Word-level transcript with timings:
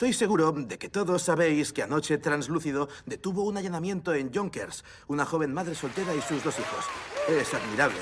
Estoy 0.00 0.14
seguro 0.14 0.52
de 0.52 0.78
que 0.78 0.88
todos 0.88 1.20
sabéis 1.20 1.74
que 1.74 1.82
anoche 1.82 2.16
Translúcido 2.16 2.88
detuvo 3.04 3.42
un 3.42 3.58
allanamiento 3.58 4.14
en 4.14 4.30
Yonkers, 4.30 4.82
una 5.08 5.26
joven 5.26 5.52
madre 5.52 5.74
soltera 5.74 6.14
y 6.14 6.22
sus 6.22 6.42
dos 6.42 6.58
hijos. 6.58 6.86
Es 7.28 7.52
admirable. 7.52 7.98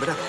Bravo. 0.00 0.22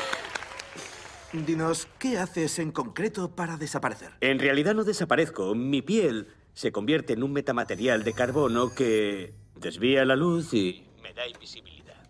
Dinos, 1.32 1.88
¿qué 1.98 2.18
haces 2.18 2.60
en 2.60 2.74
concreto 2.74 3.34
para 3.34 3.56
desaparecer? 3.56 4.12
En 4.20 4.40
realidad 4.40 4.76
no 4.76 4.84
desaparezco. 4.84 5.56
Mi 5.56 5.82
piel 5.82 6.28
se 6.54 6.74
convierte 6.74 7.14
en 7.14 7.24
un 7.24 7.32
metamaterial 7.32 8.04
de 8.04 8.12
carbono 8.12 8.76
que 8.76 9.34
desvía 9.56 10.04
la 10.04 10.18
luz 10.18 10.54
y 10.54 10.86
me 11.02 11.14
da 11.14 11.26
invisibilidad. 11.26 12.04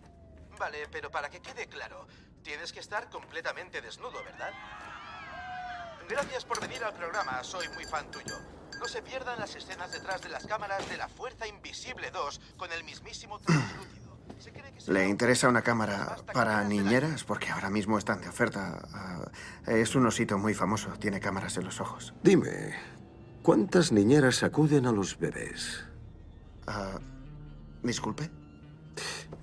Vale, 0.58 0.88
pero 0.90 1.12
para 1.12 1.30
que 1.30 1.38
quede 1.38 1.68
claro, 1.68 2.08
tienes 2.42 2.72
que 2.72 2.80
estar 2.80 3.08
completamente 3.08 3.80
desnudo, 3.80 4.20
¿verdad? 4.24 4.50
Gracias 6.08 6.44
por 6.44 6.60
venir 6.60 6.82
al 6.82 6.92
programa, 6.92 7.44
soy 7.44 7.68
muy 7.68 7.84
fan 7.84 8.10
tuyo. 8.10 8.34
No 8.78 8.88
se 8.88 9.02
pierdan 9.02 9.38
las 9.38 9.54
escenas 9.54 9.92
detrás 9.92 10.22
de 10.22 10.28
las 10.28 10.46
cámaras 10.46 10.88
de 10.88 10.96
la 10.96 11.08
Fuerza 11.08 11.46
Invisible 11.46 12.10
2 12.10 12.40
con 12.56 12.72
el 12.72 12.84
mismísimo 12.84 13.40
¿Le 14.86 15.08
interesa 15.08 15.48
una 15.48 15.62
cámara 15.62 16.16
para 16.32 16.62
niñeras? 16.64 17.24
Porque 17.24 17.50
ahora 17.50 17.70
mismo 17.70 17.96
están 17.96 18.20
de 18.20 18.28
oferta. 18.28 18.82
Ah, 18.92 19.24
es 19.66 19.94
un 19.94 20.06
osito 20.06 20.36
muy 20.38 20.54
famoso. 20.54 20.90
Tiene 20.98 21.20
cámaras 21.20 21.56
en 21.56 21.64
los 21.64 21.80
ojos. 21.80 22.12
Dime, 22.22 22.74
¿cuántas 23.42 23.92
niñeras 23.92 24.42
acuden 24.42 24.86
a 24.86 24.92
los 24.92 25.18
bebés? 25.18 25.84
Ah, 26.66 26.98
Disculpe. 27.84 28.30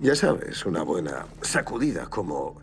Ya 0.00 0.16
sabes, 0.16 0.66
una 0.66 0.82
buena 0.82 1.26
sacudida 1.42 2.06
como 2.06 2.56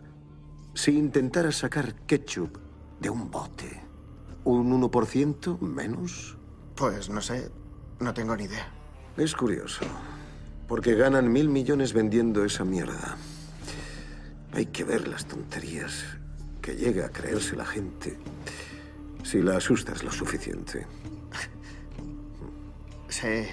si 0.74 0.96
intentaras 0.96 1.56
sacar 1.56 1.94
ketchup 2.06 2.58
de 3.00 3.08
un 3.08 3.30
bote. 3.30 3.82
¿Un 4.44 4.70
1% 4.70 5.58
menos? 5.60 6.36
Pues 6.80 7.10
no 7.10 7.20
sé. 7.20 7.50
No 8.00 8.14
tengo 8.14 8.34
ni 8.34 8.44
idea. 8.44 8.66
Es 9.18 9.34
curioso, 9.34 9.84
porque 10.66 10.94
ganan 10.94 11.30
mil 11.30 11.50
millones 11.50 11.92
vendiendo 11.92 12.42
esa 12.42 12.64
mierda. 12.64 13.18
Hay 14.54 14.64
que 14.64 14.84
ver 14.84 15.06
las 15.06 15.26
tonterías 15.26 16.06
que 16.62 16.76
llega 16.76 17.04
a 17.04 17.10
creerse 17.10 17.54
la 17.54 17.66
gente 17.66 18.18
si 19.22 19.42
la 19.42 19.58
asustas 19.58 20.02
lo 20.02 20.10
suficiente. 20.10 20.86
Sí. 23.10 23.44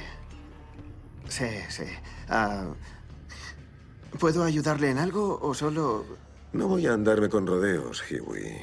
Sí, 1.28 1.50
sí. 1.68 1.84
Ah, 2.30 2.74
¿Puedo 4.18 4.46
ayudarle 4.46 4.90
en 4.90 5.00
algo 5.00 5.38
o 5.42 5.54
solo... 5.54 6.06
No 6.54 6.70
voy 6.70 6.88
a 6.88 6.94
andarme 6.94 7.28
con 7.28 7.46
rodeos, 7.46 8.02
Huey. 8.10 8.62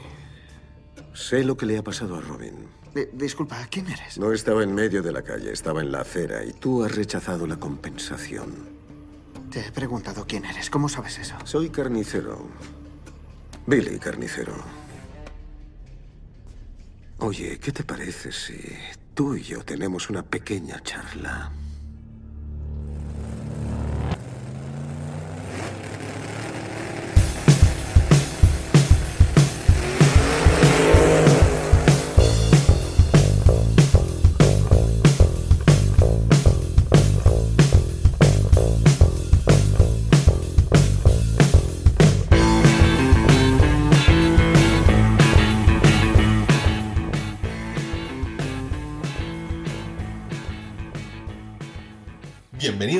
Sé 1.12 1.44
lo 1.44 1.54
que 1.54 1.66
le 1.66 1.76
ha 1.76 1.84
pasado 1.84 2.16
a 2.16 2.22
Robin. 2.22 2.66
Di- 2.94 3.08
disculpa, 3.12 3.66
¿quién 3.70 3.88
eres? 3.88 4.18
No 4.18 4.32
estaba 4.32 4.62
en 4.62 4.74
medio 4.74 5.02
de 5.02 5.12
la 5.12 5.22
calle, 5.22 5.52
estaba 5.52 5.80
en 5.80 5.90
la 5.90 6.00
acera 6.02 6.44
y 6.44 6.52
tú 6.52 6.84
has 6.84 6.94
rechazado 6.94 7.46
la 7.46 7.56
compensación. 7.56 8.68
Te 9.50 9.60
he 9.66 9.72
preguntado 9.72 10.24
quién 10.26 10.44
eres. 10.44 10.70
¿Cómo 10.70 10.88
sabes 10.88 11.18
eso? 11.18 11.34
Soy 11.44 11.70
carnicero. 11.70 12.46
Billy 13.66 13.98
Carnicero. 13.98 14.52
Oye, 17.18 17.58
¿qué 17.58 17.72
te 17.72 17.82
parece 17.84 18.30
si 18.32 18.58
tú 19.14 19.34
y 19.36 19.42
yo 19.42 19.64
tenemos 19.64 20.10
una 20.10 20.22
pequeña 20.22 20.82
charla? 20.82 21.50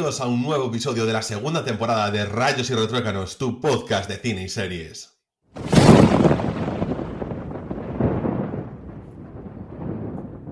A 0.05 0.27
un 0.27 0.43
nuevo 0.43 0.67
episodio 0.67 1.07
de 1.07 1.15
la 1.15 1.23
segunda 1.23 1.65
temporada 1.65 2.11
de 2.11 2.27
Rayos 2.27 2.69
y 2.69 2.75
Retruécanos, 2.75 3.39
tu 3.39 3.59
podcast 3.59 4.07
de 4.07 4.19
cine 4.19 4.43
y 4.43 4.51
series. 4.51 5.19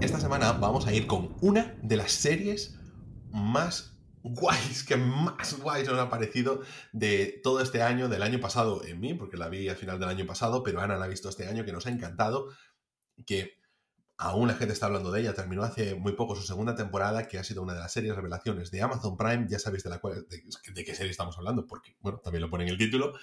Esta 0.01 0.19
semana 0.21 0.53
vamos 0.53 0.87
a 0.87 0.95
ir 0.95 1.07
con 1.07 1.37
una 1.43 1.77
de 1.83 1.97
las 1.99 2.13
series 2.13 2.79
más 3.31 3.99
guays, 4.23 4.85
que 4.85 4.97
más 4.97 5.61
guays 5.61 5.87
nos 5.87 5.99
ha 5.99 6.09
parecido 6.09 6.63
de 6.95 7.39
todo 7.43 7.61
este 7.61 7.83
año, 7.83 8.09
del 8.09 8.23
año 8.23 8.41
pasado 8.41 8.83
en 8.87 9.01
mí, 9.01 9.13
porque 9.13 9.37
la 9.37 9.51
vi 9.51 9.69
al 9.69 9.77
final 9.77 10.01
del 10.01 10.09
año 10.09 10.25
pasado, 10.25 10.63
pero 10.63 10.81
Ana 10.81 10.97
la 10.97 11.05
ha 11.05 11.09
visto 11.09 11.29
este 11.29 11.47
año, 11.47 11.67
que 11.67 11.73
nos 11.73 11.87
ha 11.87 11.91
encantado, 11.91 12.49
que 13.27 13.62
aún 14.23 14.47
la 14.47 14.55
gente 14.55 14.73
está 14.73 14.87
hablando 14.87 15.11
de 15.11 15.21
ella, 15.21 15.35
terminó 15.35 15.65
hace 15.65 15.97
muy 15.97 16.13
poco 16.13 16.37
su 16.37 16.43
segunda 16.43 16.77
temporada, 16.77 17.27
que 17.27 17.39
ha 17.39 17.45
sido 17.45 17.61
una 17.61 17.75
de 17.75 17.81
las 17.81 17.93
series 17.93 18.15
revelaciones 18.15 18.71
de 18.71 18.81
Amazon 18.81 19.17
Prime, 19.17 19.47
ya 19.49 19.59
sabéis 19.59 19.83
de, 19.83 19.91
la 19.91 19.99
cual, 19.99 20.27
de, 20.29 20.85
qué 20.85 20.95
serie 20.95 21.11
estamos 21.11 21.37
hablando, 21.39 21.67
porque, 21.67 21.97
bueno, 22.01 22.21
también 22.23 22.43
lo 22.43 22.49
pone 22.49 22.65
en 22.65 22.71
el 22.71 22.79
título, 22.79 23.15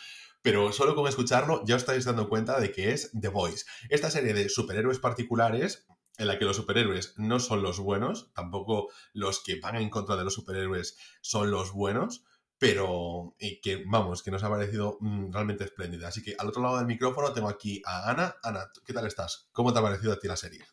pero 0.42 0.74
solo 0.74 0.96
con 0.96 1.08
escucharlo 1.08 1.64
ya 1.66 1.76
os 1.76 1.84
estáis 1.84 2.04
dando 2.04 2.28
cuenta 2.28 2.60
de 2.60 2.72
que 2.74 2.92
es 2.92 3.12
The 3.20 3.30
Voice. 3.30 3.66
Esta 3.90 4.12
serie 4.12 4.34
de 4.34 4.50
superhéroes 4.50 5.00
particulares, 5.00 5.88
en 6.18 6.28
la 6.28 6.38
que 6.38 6.44
los 6.44 6.58
superhéroes 6.58 7.14
no 7.16 7.40
son 7.40 7.64
los 7.64 7.80
buenos, 7.80 8.34
tampoco 8.34 8.90
los 9.14 9.42
que 9.42 9.58
van 9.58 9.78
en 9.78 9.90
contra 9.90 10.18
de 10.18 10.26
los 10.26 10.34
superhéroes 10.34 10.98
son 11.22 11.50
los 11.50 11.72
buenos, 11.72 12.26
pero 12.58 13.38
que, 13.62 13.86
vamos, 13.88 14.22
que 14.22 14.32
nos 14.32 14.44
ha 14.44 14.50
parecido 14.50 14.98
mm, 15.00 15.32
realmente 15.32 15.64
espléndida. 15.64 16.10
Así 16.10 16.22
que 16.22 16.36
al 16.38 16.50
otro 16.50 16.62
lado 16.62 16.78
del 16.78 16.88
micrófono 16.88 17.32
tengo 17.32 17.48
aquí 17.48 17.82
a 17.86 18.12
Ana. 18.12 18.36
Ana, 18.44 18.70
¿qué 18.86 18.92
tal 18.92 19.08
estás? 19.08 19.48
¿Cómo 19.54 19.72
te 19.72 19.80
ha 19.80 19.82
parecido 19.82 20.12
a 20.12 20.20
ti 20.20 20.28
la 20.28 20.36
serie? 20.36 20.66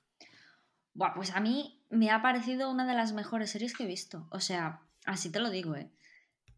Buah, 0.96 1.12
pues 1.14 1.30
a 1.32 1.40
mí 1.40 1.78
me 1.90 2.10
ha 2.10 2.22
parecido 2.22 2.70
una 2.70 2.86
de 2.86 2.94
las 2.94 3.12
mejores 3.12 3.50
series 3.50 3.74
que 3.74 3.84
he 3.84 3.86
visto. 3.86 4.26
O 4.30 4.40
sea, 4.40 4.80
así 5.04 5.30
te 5.30 5.40
lo 5.40 5.50
digo, 5.50 5.76
¿eh? 5.76 5.90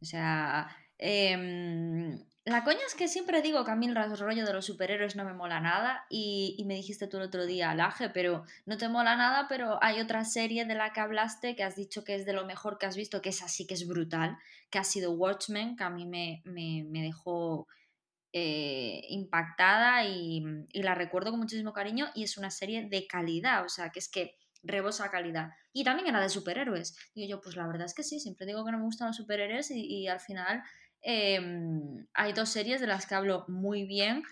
O 0.00 0.04
sea, 0.04 0.69
em, 0.97 2.25
la 2.44 2.62
coña 2.62 2.78
es 2.87 2.94
que 2.94 3.09
siempre 3.09 3.43
digo 3.43 3.65
que 3.65 3.72
a 3.72 3.75
mí 3.75 3.87
el 3.88 3.97
rollo 3.97 4.47
de 4.47 4.53
los 4.53 4.66
superhéroes 4.66 5.16
no 5.16 5.25
me 5.25 5.34
mola 5.34 5.59
nada 5.59 6.06
y, 6.09 6.54
y 6.56 6.65
me 6.66 6.75
dijiste 6.75 7.09
tú 7.09 7.16
el 7.16 7.25
otro 7.25 7.47
día, 7.47 7.75
Laje, 7.75 8.10
pero 8.10 8.44
no 8.65 8.78
te 8.78 8.88
mola 8.88 9.16
nada, 9.16 9.47
pero 9.48 9.82
hay 9.82 10.00
otra 10.00 10.25
serie 10.25 10.65
de 10.65 10.77
la 10.77 10.93
que 10.93 11.00
hablaste 11.00 11.56
que 11.56 11.65
has 11.65 11.75
dicho 11.75 12.04
que 12.04 12.15
es 12.15 12.25
de 12.25 12.32
lo 12.32 12.47
mejor 12.47 12.78
que 12.78 12.87
has 12.87 12.97
visto, 12.97 13.21
que 13.21 13.31
es 13.31 13.43
así 13.43 13.66
que 13.66 13.75
es 13.75 13.88
brutal, 13.88 14.38
que 14.71 14.78
ha 14.78 14.84
sido 14.84 15.10
Watchmen, 15.12 15.77
que 15.77 15.82
a 15.82 15.91
mí 15.91 16.06
me, 16.06 16.43
me, 16.44 16.84
me 16.88 17.03
dejó 17.03 17.66
eh, 18.33 19.03
impactada 19.09 20.05
y, 20.05 20.43
y 20.72 20.83
la 20.83 20.94
recuerdo 20.94 21.31
con 21.31 21.41
muchísimo 21.41 21.72
cariño 21.72 22.09
y 22.15 22.25
es 22.25 22.39
una 22.39 22.50
serie 22.50 22.89
de 22.89 23.06
calidad, 23.06 23.65
o 23.65 23.69
sea, 23.69 23.91
que 23.91 23.99
es 23.99 24.09
que 24.09 24.37
rebosa 24.62 25.11
calidad. 25.11 25.50
Y 25.72 25.84
también 25.84 26.09
era 26.09 26.21
de 26.21 26.28
superhéroes. 26.28 26.97
Digo 27.15 27.28
yo, 27.28 27.41
pues 27.41 27.56
la 27.56 27.66
verdad 27.66 27.87
es 27.87 27.94
que 27.94 28.03
sí, 28.03 28.21
siempre 28.21 28.47
digo 28.47 28.65
que 28.65 28.72
no 28.72 28.78
me 28.78 28.84
gustan 28.84 29.09
los 29.09 29.16
superhéroes 29.16 29.71
y, 29.71 30.09
al 30.09 30.21
final 30.21 30.62
eh, 31.03 31.41
hay 32.15 32.33
dos 32.33 32.49
series 32.49 32.81
de 32.81 32.87
las 32.87 33.06
que 33.06 33.15
hablo 33.15 33.44
muy 33.49 33.84
bien 33.84 34.22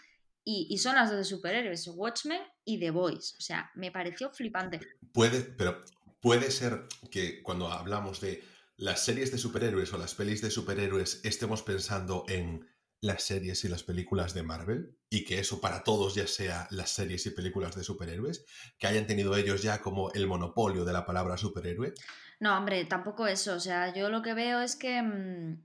y, 0.49 0.79
son 0.79 0.95
las 0.95 1.11
de 1.11 1.25
superhéroes, 1.25 1.89
Watchmen 1.89 2.41
y 2.65 2.79
The 2.79 2.91
Voice. 2.91 3.35
O 3.37 3.41
sea, 3.41 3.73
me 3.75 3.91
pareció 3.91 4.31
flipante. 4.31 4.81
Puede, 5.13 5.41
pero 5.41 5.83
puede 6.21 6.53
ser 6.53 6.87
que 7.11 7.43
cuando 7.43 7.73
hablamos 7.73 8.21
de 8.21 8.45
las 8.77 9.05
series 9.05 9.33
de 9.33 9.39
superhéroes 9.39 9.93
o 9.93 9.99
las 9.99 10.15
pelis 10.15 10.43
de 10.43 10.53
superhéroes 10.53 11.21
estemos 11.25 11.65
pensando 11.65 12.25
en 12.29 12.65
las 13.01 13.23
series 13.23 13.65
y 13.65 13.69
las 13.69 13.83
películas 13.83 14.35
de 14.35 14.43
Marvel 14.43 14.97
y 15.09 15.25
que 15.25 15.39
eso 15.39 15.61
para 15.61 15.85
todos 15.85 16.15
ya 16.15 16.27
sea 16.27 16.67
las 16.71 16.91
series 16.91 17.27
y 17.27 17.31
películas 17.31 17.77
de 17.77 17.85
superhéroes, 17.85 18.45
que 18.79 18.87
hayan 18.87 19.07
tenido 19.07 19.37
ellos 19.37 19.63
ya 19.63 19.81
como 19.81 20.13
el 20.13 20.27
monopolio 20.27 20.85
de 20.85 20.93
la 20.93 21.07
palabra 21.07 21.37
superhéroe. 21.37 21.95
No, 22.41 22.57
hombre, 22.57 22.85
tampoco 22.85 23.27
eso. 23.27 23.55
O 23.55 23.61
sea, 23.61 23.95
yo 23.95 24.09
lo 24.11 24.23
que 24.23 24.35
veo 24.35 24.61
es 24.61 24.77
que 24.77 25.01
mmm, 25.03 25.59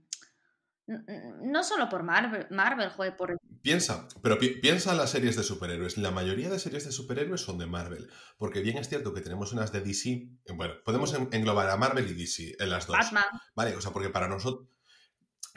no 1.42 1.64
solo 1.64 1.90
por 1.90 2.04
Marvel, 2.04 2.48
Marvel 2.50 2.90
joder, 2.90 3.16
por... 3.16 3.38
Piensa, 3.62 4.08
pero 4.22 4.40
pi 4.40 4.50
piensa 4.50 4.92
en 4.92 4.98
las 4.98 5.12
series 5.12 5.36
de 5.36 5.44
superhéroes. 5.44 5.98
La 5.98 6.12
mayoría 6.12 6.50
de 6.50 6.60
series 6.60 6.86
de 6.86 6.92
superhéroes 6.92 7.42
son 7.42 7.58
de 7.58 7.68
Marvel, 7.68 8.10
porque 8.38 8.62
bien 8.62 8.78
es 8.78 8.90
cierto 8.90 9.14
que 9.14 9.22
tenemos 9.22 9.54
unas 9.54 9.72
de 9.72 9.82
DC, 9.82 10.28
bueno, 10.56 10.76
podemos 10.84 11.14
englobar 11.32 11.70
a 11.70 11.78
Marvel 11.78 12.10
y 12.10 12.14
DC 12.14 12.56
en 12.60 12.70
las 12.70 12.88
dos. 12.88 12.98
Batman. 12.98 13.24
Vale, 13.56 13.76
o 13.76 13.82
sea, 13.82 13.92
porque 13.92 14.10
para 14.10 14.28
nosotros 14.28 14.68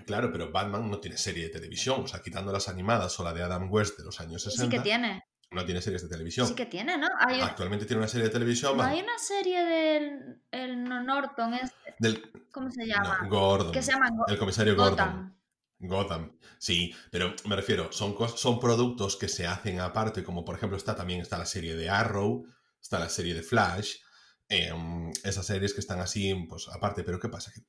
Claro, 0.07 0.31
pero 0.33 0.51
Batman 0.51 0.91
no 0.91 0.99
tiene 0.99 1.17
serie 1.17 1.45
de 1.45 1.51
televisión, 1.51 2.03
o 2.03 2.07
sea, 2.07 2.21
quitando 2.21 2.53
las 2.53 2.69
animadas 2.69 3.19
o 3.21 3.25
la 3.25 3.33
de 3.33 3.43
Adam 3.43 3.69
West 3.71 3.99
de 3.99 4.05
los 4.05 4.21
años 4.21 4.43
60. 4.43 4.65
Sí 4.65 4.71
que 4.71 4.81
tiene. 4.81 5.25
No 5.51 5.65
tiene 5.65 5.81
series 5.81 6.03
de 6.03 6.09
televisión. 6.09 6.49
Sí 6.49 6.55
que 6.55 6.67
tiene, 6.67 6.99
¿no? 6.99 7.07
Hay 7.21 7.39
un... 7.39 7.45
Actualmente 7.45 7.87
tiene 7.87 8.01
una 8.01 8.09
serie 8.09 8.27
de 8.27 8.33
televisión. 8.33 8.77
No, 8.77 8.83
hay 8.83 9.01
una 9.01 9.19
serie 9.19 9.65
del 9.65 10.43
el 10.51 10.85
Norton, 10.85 11.55
este. 11.55 11.95
Del... 12.01 12.49
¿cómo 12.51 12.71
se 12.71 12.87
llama? 12.87 13.21
No, 13.23 13.29
Gordon. 13.29 13.73
Que 13.73 13.83
se 13.83 13.93
llama 13.93 14.09
Go 14.11 14.25
El 14.27 14.39
comisario 14.39 14.75
Gotham. 14.75 14.97
Gordon. 14.97 15.35
Gotham. 15.79 16.39
Sí, 16.59 16.95
pero 17.11 17.35
me 17.47 17.57
refiero, 17.57 17.93
son, 17.93 18.17
son 18.37 18.59
productos 18.59 19.17
que 19.17 19.29
se 19.29 19.47
hacen 19.47 19.81
aparte, 19.81 20.25
como 20.25 20.45
por 20.45 20.57
ejemplo 20.57 20.77
está 20.77 20.97
también 20.97 21.21
está 21.21 21.39
la 21.39 21.47
serie 21.47 21.77
de 21.77 21.91
Arrow, 21.91 22.47
está 22.81 22.99
la 22.99 23.09
serie 23.09 23.35
de 23.35 23.43
Flash, 23.43 23.97
em, 24.49 25.11
esas 25.23 25.47
series 25.47 25.75
que 25.75 25.81
están 25.81 26.01
así, 26.01 26.35
pues 26.49 26.69
aparte, 26.69 27.03
pero 27.05 27.21
¿qué 27.21 27.29
pasa? 27.29 27.53
Que 27.53 27.63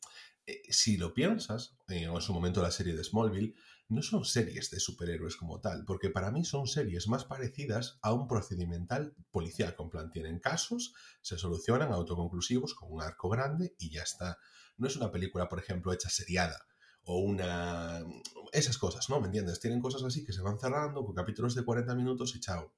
eh, 0.47 0.61
si 0.69 0.97
lo 0.97 1.13
piensas, 1.13 1.77
eh, 1.87 2.07
o 2.07 2.15
en 2.15 2.21
su 2.21 2.33
momento 2.33 2.61
la 2.61 2.71
serie 2.71 2.95
de 2.95 3.03
Smallville, 3.03 3.55
no 3.87 4.01
son 4.01 4.25
series 4.25 4.71
de 4.71 4.79
superhéroes 4.79 5.35
como 5.35 5.61
tal, 5.61 5.85
porque 5.85 6.09
para 6.09 6.31
mí 6.31 6.43
son 6.43 6.67
series 6.67 7.07
más 7.07 7.25
parecidas 7.25 7.99
a 8.01 8.13
un 8.13 8.27
procedimental 8.27 9.15
policial, 9.31 9.75
con 9.75 9.89
plan 9.89 10.09
tienen 10.09 10.39
casos, 10.39 10.93
se 11.21 11.37
solucionan 11.37 11.91
autoconclusivos 11.91 12.73
con 12.73 12.91
un 12.91 13.01
arco 13.01 13.29
grande 13.29 13.75
y 13.77 13.91
ya 13.91 14.03
está. 14.03 14.39
No 14.77 14.87
es 14.87 14.95
una 14.95 15.11
película, 15.11 15.47
por 15.47 15.59
ejemplo, 15.59 15.93
hecha 15.93 16.09
seriada 16.09 16.65
o 17.03 17.19
una... 17.19 18.03
esas 18.51 18.77
cosas, 18.77 19.09
¿no? 19.09 19.19
¿Me 19.19 19.27
entiendes? 19.27 19.59
Tienen 19.59 19.79
cosas 19.79 20.03
así 20.03 20.25
que 20.25 20.33
se 20.33 20.41
van 20.41 20.59
cerrando 20.59 21.05
con 21.05 21.13
capítulos 21.13 21.53
de 21.55 21.63
40 21.63 21.93
minutos 21.95 22.35
y 22.35 22.39
chao. 22.39 22.73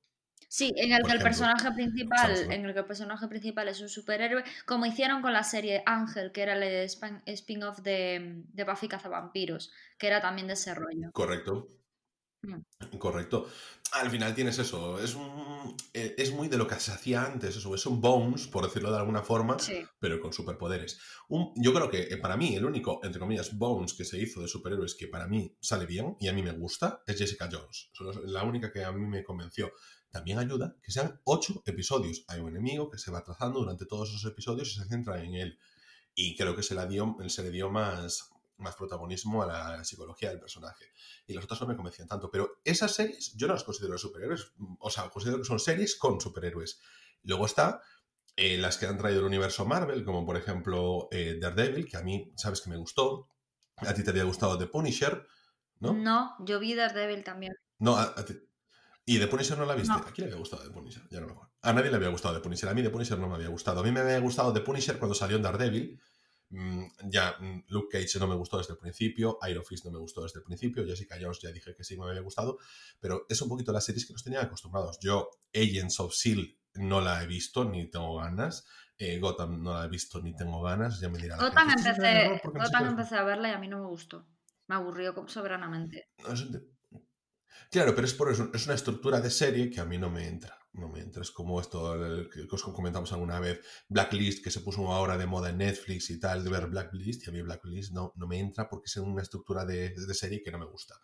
Sí, 0.50 0.74
en 0.78 0.94
el 0.94 1.02
Por 1.02 1.12
que 1.12 1.18
el 1.18 1.24
personaje 1.24 1.72
principal, 1.74 2.52
en 2.52 2.66
el 2.66 2.74
que 2.74 2.80
el 2.80 2.86
personaje 2.86 3.28
principal 3.28 3.68
es 3.68 3.82
un 3.82 3.90
superhéroe, 3.90 4.44
como 4.66 4.86
hicieron 4.86 5.22
con 5.22 5.34
la 5.34 5.44
serie 5.44 5.84
Ángel, 5.86 6.32
que 6.32 6.42
era 6.42 6.54
el 6.54 6.64
spin- 6.90 7.22
spin-off 7.26 7.80
de, 7.80 8.44
de 8.48 8.64
Buffy 8.64 8.88
Cazavampiros, 8.88 9.72
que 9.98 10.08
era 10.08 10.22
también 10.22 10.48
de 10.48 10.54
ese 10.54 10.74
rollo. 10.74 11.12
Correcto. 11.12 11.68
Mm. 12.44 12.98
Correcto. 12.98 13.50
Al 13.94 14.10
final 14.12 14.36
tienes 14.36 14.60
eso. 14.60 15.00
Es, 15.02 15.16
un, 15.16 15.76
eh, 15.94 16.14
es 16.18 16.32
muy 16.32 16.48
de 16.50 16.58
lo 16.58 16.68
que 16.68 16.76
se 16.76 16.92
hacía 16.92 17.24
antes. 17.26 17.56
Eso 17.58 17.74
es 17.74 17.86
un 17.86 18.00
Bones, 18.00 18.48
por 18.48 18.64
decirlo 18.64 18.92
de 18.92 18.98
alguna 18.98 19.24
forma, 19.24 19.58
Sí. 19.60 19.86
pero 20.00 20.20
con 20.22 20.32
superpoderes. 20.34 21.00
Un- 21.30 21.52
yo 21.58 21.74
creo 21.74 21.90
que 21.90 22.04
eh, 22.04 22.18
para 22.18 22.38
mí 22.38 22.56
el 22.56 22.66
único, 22.66 23.00
entre 23.04 23.20
comillas, 23.20 23.58
Bones 23.58 23.94
que 23.94 24.06
se 24.06 24.20
hizo 24.20 24.42
de 24.42 24.48
superhéroes 24.48 24.96
que 24.96 25.08
para 25.08 25.28
mí 25.28 25.56
sale 25.60 25.86
bien 25.86 26.16
y 26.20 26.28
a 26.28 26.34
mí 26.34 26.44
me 26.44 26.52
gusta 26.52 27.02
es 27.08 27.18
Jessica 27.18 27.50
Jones. 27.52 27.90
Es 27.94 28.32
la 28.32 28.44
única 28.44 28.72
que 28.72 28.84
a 28.86 28.92
mí 28.92 29.06
me 29.06 29.24
convenció. 29.24 29.72
También 30.12 30.40
ayuda 30.40 30.76
que 30.82 30.92
sean 30.92 31.20
ocho 31.26 31.62
episodios. 31.66 32.24
Hay 32.28 32.40
un 32.40 32.50
enemigo 32.50 32.90
que 32.90 32.98
se 32.98 33.12
va 33.12 33.24
trazando 33.24 33.60
durante 33.60 33.86
todos 33.86 34.10
esos 34.10 34.26
episodios 34.26 34.70
y 34.70 34.76
se 34.80 34.86
centra 34.86 35.22
en 35.24 35.36
él. 35.36 35.60
Y 36.16 36.36
creo 36.36 36.56
que 36.56 36.64
se, 36.64 36.74
la 36.76 36.86
dio, 36.88 37.16
se 37.28 37.44
le 37.44 37.52
dio 37.52 37.70
más, 37.70 38.32
más 38.58 38.76
protagonismo 38.76 39.44
a 39.44 39.48
la 39.48 39.84
psicología 39.84 40.30
del 40.30 40.40
personaje. 40.40 40.86
Y 41.28 41.34
las 41.34 41.44
otras 41.44 41.62
no 41.62 41.68
me 41.68 41.76
convencían 41.76 42.08
tanto. 42.08 42.32
Pero 42.32 42.60
esas 42.64 42.94
series 42.94 43.34
yo 43.36 43.48
no 43.48 43.54
las 43.54 43.64
considero 43.64 43.98
superhéroes. 43.98 44.54
O 44.80 44.90
sea, 44.90 45.10
considero 45.10 45.38
que 45.40 45.46
son 45.46 45.60
series 45.60 45.96
con 45.96 46.20
superhéroes. 46.20 46.80
Luego 47.24 47.46
está 47.46 47.82
eh, 48.36 48.58
las 48.58 48.78
que 48.78 48.86
han 48.86 48.98
traído 48.98 49.20
el 49.20 49.26
universo 49.26 49.66
Marvel, 49.66 50.04
como 50.06 50.26
por 50.26 50.38
ejemplo 50.38 51.08
eh, 51.12 51.38
Daredevil, 51.40 51.88
que 51.88 51.98
a 51.98 52.02
mí, 52.02 52.32
sabes 52.36 52.62
que 52.62 52.70
me 52.70 52.78
gustó. 52.78 53.30
A 53.78 53.94
ti 53.94 54.04
te 54.04 54.10
había 54.10 54.24
gustado 54.24 54.58
The 54.58 54.68
Punisher, 54.68 55.28
¿no? 55.80 55.94
No, 55.94 56.36
yo 56.40 56.60
vi 56.60 56.74
Daredevil 56.74 57.24
también. 57.24 57.54
No, 57.78 57.96
a, 57.96 58.04
a 58.06 58.26
ti- 58.26 58.40
¿Y 59.10 59.20
The 59.20 59.28
Punisher 59.28 59.58
no 59.58 59.66
la 59.66 59.74
viste? 59.74 59.88
No. 59.90 60.00
¿A 60.00 60.12
quién 60.12 60.28
le 60.28 60.34
había 60.34 60.40
gustado 60.40 60.64
The 60.64 60.70
Punisher? 60.70 61.02
Ya 61.10 61.22
no 61.22 61.28
me 61.28 61.32
acuerdo. 61.32 61.54
A 61.62 61.72
nadie 61.74 61.90
le 61.90 61.96
había 61.96 62.10
gustado 62.10 62.36
The 62.36 62.42
Punisher. 62.42 62.68
A 62.70 62.74
mí 62.74 62.84
The 62.84 62.90
Punisher 62.90 63.18
no 63.18 63.30
me 63.30 63.36
había 63.36 63.48
gustado. 63.48 63.80
A 63.80 63.84
mí 63.84 63.92
me 63.92 64.02
había 64.02 64.20
gustado 64.20 64.52
The 64.54 64.60
Punisher 64.62 65.00
cuando 65.00 65.16
salió 65.16 65.38
en 65.38 65.44
Daredevil. 65.44 66.00
Mm, 66.50 66.84
ya, 67.10 67.36
mm, 67.40 67.64
Luke 67.70 67.88
Cage 67.92 68.20
no 68.20 68.28
me 68.28 68.36
gustó 68.36 68.58
desde 68.58 68.74
el 68.74 68.80
principio. 68.80 69.40
Iron 69.50 69.64
Fist 69.64 69.86
no 69.86 69.92
me 69.92 69.98
gustó 70.00 70.24
desde 70.24 70.40
el 70.40 70.44
principio. 70.44 70.86
Jessica 70.86 71.16
Jones 71.22 71.40
ya 71.42 71.52
dije 71.52 71.74
que 71.74 71.84
sí 71.86 71.98
me 71.98 72.06
había 72.06 72.20
gustado. 72.22 72.58
Pero 73.00 73.26
es 73.30 73.42
un 73.42 73.48
poquito 73.50 73.72
las 73.72 73.86
series 73.86 74.06
que 74.06 74.12
nos 74.14 74.24
tenían 74.24 74.46
acostumbrados. 74.46 75.00
Yo, 75.00 75.30
Agents 75.56 76.00
of 76.02 76.12
S.H.I.E.L.D. 76.14 76.58
no 76.86 77.00
la 77.02 77.24
he 77.24 77.28
visto 77.28 77.64
ni 77.66 77.90
tengo 77.90 78.18
ganas. 78.18 78.66
Eh, 78.98 79.20
Gotham 79.20 79.62
no 79.64 79.74
la 79.74 79.86
he 79.86 79.90
visto 79.90 80.22
ni 80.22 80.36
tengo 80.36 80.62
ganas. 80.62 81.00
Ya 81.00 81.08
me 81.10 81.18
dirá 81.18 81.38
Gotham 81.38 81.70
gente, 81.70 81.90
"Es 81.90 81.98
un 81.98 82.04
gran 82.04 82.06
empecé, 82.16 82.26
error 82.26 82.40
porque 82.44 82.60
no 82.60 82.66
sé 82.66 82.72
Gotham 82.72 82.84
qué". 82.84 82.90
empecé 82.90 83.16
a 83.16 83.24
verla 83.24 83.50
y 83.50 83.54
a 83.54 83.60
mí 83.60 83.68
no 83.70 83.80
me 83.80 83.88
gustó. 83.88 84.28
Me 84.68 84.76
aburrió 84.76 85.16
soberanamente. 85.28 86.10
No, 86.24 86.34
es 86.34 86.42
un- 86.42 86.77
Claro, 87.72 87.94
pero 87.96 88.08
es 88.08 88.14
por 88.14 88.32
eso, 88.32 88.50
es 88.54 88.66
una 88.66 88.76
estructura 88.76 89.20
de 89.20 89.30
serie 89.30 89.70
que 89.70 89.80
a 89.80 89.86
mí 89.86 89.98
no 89.98 90.10
me 90.10 90.28
entra. 90.28 90.58
No 90.74 90.90
me 90.90 91.00
entra. 91.00 91.22
Es 91.24 91.32
como 91.32 91.60
esto 91.60 91.96
el 91.96 92.30
que 92.30 92.48
os 92.50 92.64
comentamos 92.64 93.12
alguna 93.12 93.40
vez, 93.40 93.62
Blacklist, 93.90 94.44
que 94.44 94.52
se 94.52 94.62
puso 94.62 94.92
ahora 94.92 95.18
de 95.18 95.26
moda 95.26 95.50
en 95.50 95.58
Netflix 95.58 96.10
y 96.12 96.20
tal, 96.20 96.44
de 96.44 96.50
ver 96.52 96.68
Blacklist, 96.68 97.26
y 97.26 97.30
a 97.30 97.34
mí 97.34 97.42
Blacklist 97.42 97.94
no, 97.94 98.14
no 98.16 98.28
me 98.28 98.40
entra 98.40 98.70
porque 98.70 98.86
es 98.86 98.98
una 98.98 99.24
estructura 99.24 99.66
de, 99.66 99.90
de 99.90 100.14
serie 100.14 100.44
que 100.44 100.52
no 100.52 100.60
me 100.60 100.66
gusta. 100.66 100.96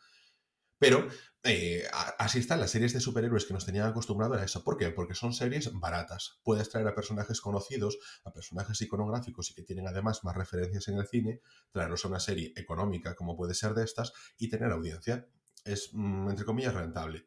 Pero 0.84 1.08
eh, 1.44 1.86
así 2.20 2.40
están 2.40 2.60
las 2.60 2.72
series 2.72 2.92
de 2.92 3.00
superhéroes 3.00 3.46
que 3.46 3.54
nos 3.54 3.66
tenían 3.66 3.88
acostumbrado 3.88 4.34
a 4.34 4.44
eso. 4.44 4.66
¿Por 4.66 4.78
qué? 4.78 4.90
Porque 4.90 5.16
son 5.16 5.34
series 5.34 5.72
baratas. 5.74 6.42
Puedes 6.44 6.70
traer 6.70 6.88
a 6.90 6.94
personajes 6.94 7.40
conocidos, 7.40 7.98
a 8.26 8.34
personajes 8.34 8.82
iconográficos 8.82 9.50
y 9.50 9.54
que 9.54 9.64
tienen 9.64 9.88
además 9.88 10.26
más 10.26 10.36
referencias 10.36 10.90
en 10.90 10.98
el 10.98 11.08
cine, 11.08 11.40
traerlos 11.72 12.04
a 12.04 12.10
una 12.10 12.20
serie 12.20 12.52
económica 12.58 13.16
como 13.16 13.38
puede 13.38 13.54
ser 13.54 13.74
de 13.76 13.86
estas 13.86 14.12
y 14.38 14.50
tener 14.50 14.72
audiencia. 14.74 15.26
Es, 15.66 15.90
mm, 15.94 16.30
entre 16.30 16.46
comillas, 16.46 16.74
rentable. 16.74 17.26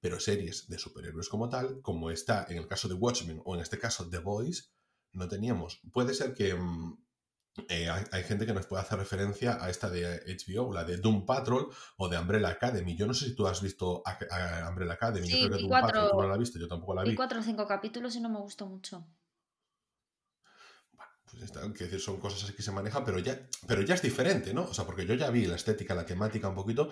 Pero 0.00 0.18
series 0.18 0.68
de 0.68 0.78
superhéroes 0.78 1.28
como 1.28 1.48
tal, 1.48 1.80
como 1.80 2.10
está 2.10 2.46
en 2.48 2.58
el 2.58 2.66
caso 2.66 2.88
de 2.88 2.94
Watchmen 2.94 3.40
o 3.44 3.54
en 3.54 3.60
este 3.60 3.78
caso 3.78 4.08
The 4.10 4.18
Boys, 4.18 4.72
no 5.12 5.28
teníamos. 5.28 5.80
Puede 5.92 6.12
ser 6.14 6.34
que 6.34 6.54
mm, 6.54 6.98
eh, 7.68 7.88
hay, 7.90 8.04
hay 8.10 8.22
gente 8.24 8.46
que 8.46 8.54
nos 8.54 8.66
puede 8.66 8.82
hacer 8.82 8.98
referencia 8.98 9.62
a 9.62 9.68
esta 9.70 9.90
de 9.90 10.20
HBO, 10.26 10.72
la 10.72 10.84
de 10.84 10.96
Doom 10.96 11.24
Patrol 11.26 11.68
o 11.98 12.08
de 12.08 12.18
Umbrella 12.18 12.48
Academy. 12.48 12.96
Yo 12.96 13.06
no 13.06 13.14
sé 13.14 13.26
si 13.26 13.34
tú 13.36 13.46
has 13.46 13.60
visto 13.62 14.02
a, 14.06 14.64
a 14.64 14.68
Umbrella 14.70 14.94
Academy. 14.94 15.26
Sí, 15.26 15.40
yo 15.42 15.46
creo 15.48 15.56
que 15.58 15.62
Doom 15.62 15.68
cuatro- 15.68 15.88
Patrol 15.92 16.10
tú 16.10 16.16
no 16.22 16.28
la 16.28 16.36
viste, 16.38 16.58
yo 16.58 16.66
tampoco 16.68 16.94
la 16.94 17.04
vi. 17.04 17.10
Vi 17.10 17.16
cuatro 17.16 17.38
o 17.40 17.42
cinco 17.42 17.66
capítulos 17.66 18.16
y 18.16 18.20
no 18.20 18.28
me 18.28 18.40
gustó 18.40 18.66
mucho. 18.66 19.06
Pues 21.32 21.44
está, 21.44 21.66
decir, 21.66 21.98
son 21.98 22.18
cosas 22.20 22.44
así 22.44 22.52
que 22.52 22.62
se 22.62 22.72
manejan, 22.72 23.06
pero 23.06 23.18
ya, 23.18 23.40
pero 23.66 23.80
ya 23.80 23.94
es 23.94 24.02
diferente, 24.02 24.52
¿no? 24.52 24.64
O 24.64 24.74
sea, 24.74 24.84
porque 24.84 25.06
yo 25.06 25.14
ya 25.14 25.30
vi 25.30 25.46
la 25.46 25.56
estética, 25.56 25.94
la 25.94 26.04
temática 26.04 26.46
un 26.46 26.54
poquito, 26.54 26.90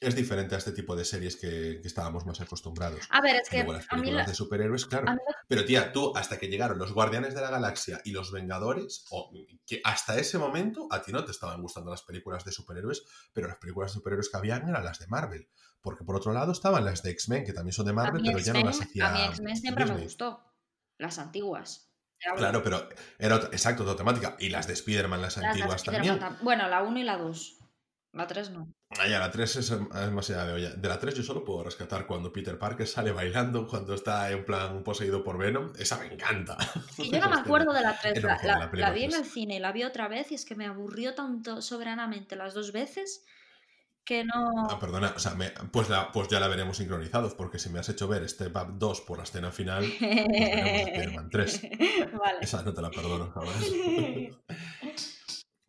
es 0.00 0.16
diferente 0.16 0.56
a 0.56 0.58
este 0.58 0.72
tipo 0.72 0.96
de 0.96 1.04
series 1.04 1.36
que, 1.36 1.78
que 1.80 1.86
estábamos 1.86 2.26
más 2.26 2.40
acostumbrados. 2.40 3.06
A 3.10 3.20
ver, 3.20 3.36
es 3.36 3.48
que 3.48 3.62
las 3.62 3.86
a 3.88 3.96
mí 3.96 4.10
de 4.10 4.34
superhéroes, 4.34 4.86
claro. 4.86 5.12
mí 5.12 5.20
Pero 5.46 5.64
tía, 5.64 5.92
tú, 5.92 6.12
hasta 6.16 6.36
que 6.36 6.48
llegaron 6.48 6.78
los 6.78 6.92
Guardianes 6.92 7.34
de 7.36 7.40
la 7.40 7.50
Galaxia 7.50 8.00
y 8.04 8.10
los 8.10 8.32
Vengadores, 8.32 9.04
o 9.10 9.30
que 9.64 9.80
hasta 9.84 10.18
ese 10.18 10.36
momento 10.36 10.88
a 10.90 11.00
ti 11.02 11.12
no 11.12 11.24
te 11.24 11.30
estaban 11.30 11.62
gustando 11.62 11.92
las 11.92 12.02
películas 12.02 12.44
de 12.44 12.50
superhéroes, 12.50 13.04
pero 13.32 13.46
las 13.46 13.58
películas 13.58 13.92
de 13.92 13.94
superhéroes 13.94 14.28
que 14.28 14.36
habían 14.36 14.68
eran 14.68 14.84
las 14.84 14.98
de 14.98 15.06
Marvel. 15.06 15.48
Porque 15.80 16.02
por 16.02 16.16
otro 16.16 16.32
lado 16.32 16.50
estaban 16.50 16.84
las 16.84 17.04
de 17.04 17.12
X-Men, 17.12 17.44
que 17.44 17.52
también 17.52 17.72
son 17.72 17.86
de 17.86 17.92
Marvel, 17.92 18.20
pero 18.24 18.40
ya 18.40 18.52
no 18.52 18.64
las 18.64 18.80
hacía. 18.80 19.08
a 19.08 19.12
mí 19.12 19.24
X-Men 19.26 19.56
siempre 19.56 19.86
me 19.86 20.02
gustó. 20.02 20.42
Las 20.98 21.18
antiguas. 21.18 21.85
Claro, 22.36 22.62
pero 22.62 22.88
era 23.18 23.36
otra- 23.36 23.48
exacto, 23.52 23.82
otra 23.84 23.96
temática. 23.96 24.36
Y 24.38 24.48
las 24.48 24.66
de 24.66 24.72
Spider-Man, 24.72 25.20
las 25.22 25.36
las 25.36 25.42
de 25.42 25.48
antiguas 25.48 25.76
Spider-Man 25.82 26.18
también. 26.18 26.38
tam- 26.38 26.42
Bueno, 26.44 26.68
la 26.68 26.82
1 26.82 26.98
y 26.98 27.04
la 27.04 27.16
2. 27.16 27.58
La 28.12 28.26
3 28.26 28.50
no. 28.50 28.72
Ah, 28.98 29.06
ya, 29.06 29.18
la 29.18 29.30
3 29.30 29.56
es, 29.56 29.70
es 29.70 30.10
más 30.12 30.30
allá 30.30 30.46
de 30.46 30.52
olla. 30.54 30.70
De 30.70 30.88
la 30.88 30.98
3 30.98 31.14
yo 31.14 31.22
solo 31.22 31.44
puedo 31.44 31.62
rescatar 31.64 32.06
cuando 32.06 32.32
Peter 32.32 32.58
Parker 32.58 32.86
sale 32.86 33.12
bailando, 33.12 33.66
cuando 33.66 33.92
está 33.94 34.30
en 34.30 34.44
plan 34.44 34.82
poseído 34.82 35.22
por 35.22 35.36
Venom. 35.36 35.72
Esa 35.78 35.98
me 35.98 36.06
encanta. 36.06 36.56
Y 36.96 37.10
yo 37.12 37.20
no 37.20 37.28
me 37.28 37.36
acuerdo 37.40 37.72
de 37.74 37.82
la 37.82 37.98
3. 37.98 38.16
Es 38.16 38.22
lo 38.22 38.28
La, 38.30 38.36
la- 38.36 38.42
la 38.42 38.58
la 38.60 38.70
película 38.70 38.92
vi 38.94 39.04
en 39.04 39.12
el 39.14 39.24
cine 39.26 39.60
la 39.60 39.72
vi 39.72 39.84
otra 39.84 40.08
vez 40.08 40.32
y 40.32 40.36
es 40.36 40.46
que 40.46 40.54
me 40.54 40.64
aburrió 40.66 41.14
tanto 41.14 41.60
soberanamente 41.60 42.36
las 42.36 42.54
dos 42.54 42.72
veces 42.72 43.22
que 44.06 44.24
no... 44.24 44.68
Ah, 44.70 44.78
perdona, 44.78 45.12
o 45.14 45.18
sea, 45.18 45.34
me- 45.34 45.50
pues, 45.72 45.88
la, 45.90 46.10
pues 46.12 46.28
ya 46.28 46.40
la 46.40 46.48
veremos 46.48 46.78
sincronizados, 46.78 47.34
porque 47.34 47.58
si 47.58 47.68
me 47.68 47.78
has 47.80 47.88
hecho 47.90 48.08
ver 48.08 48.26
Step 48.28 48.56
Up 48.56 48.78
2 48.78 49.00
por 49.02 49.18
la 49.18 49.24
escena 49.24 49.50
final, 49.52 49.84
pues 49.98 50.00
veremos 50.28 50.80
Spider-Man 50.88 51.28
3. 51.32 51.60
vale. 52.18 52.38
Esa 52.40 52.62
no 52.62 52.72
te 52.72 52.80
la 52.82 52.90
perdono, 52.90 53.30
jamás. 53.32 53.56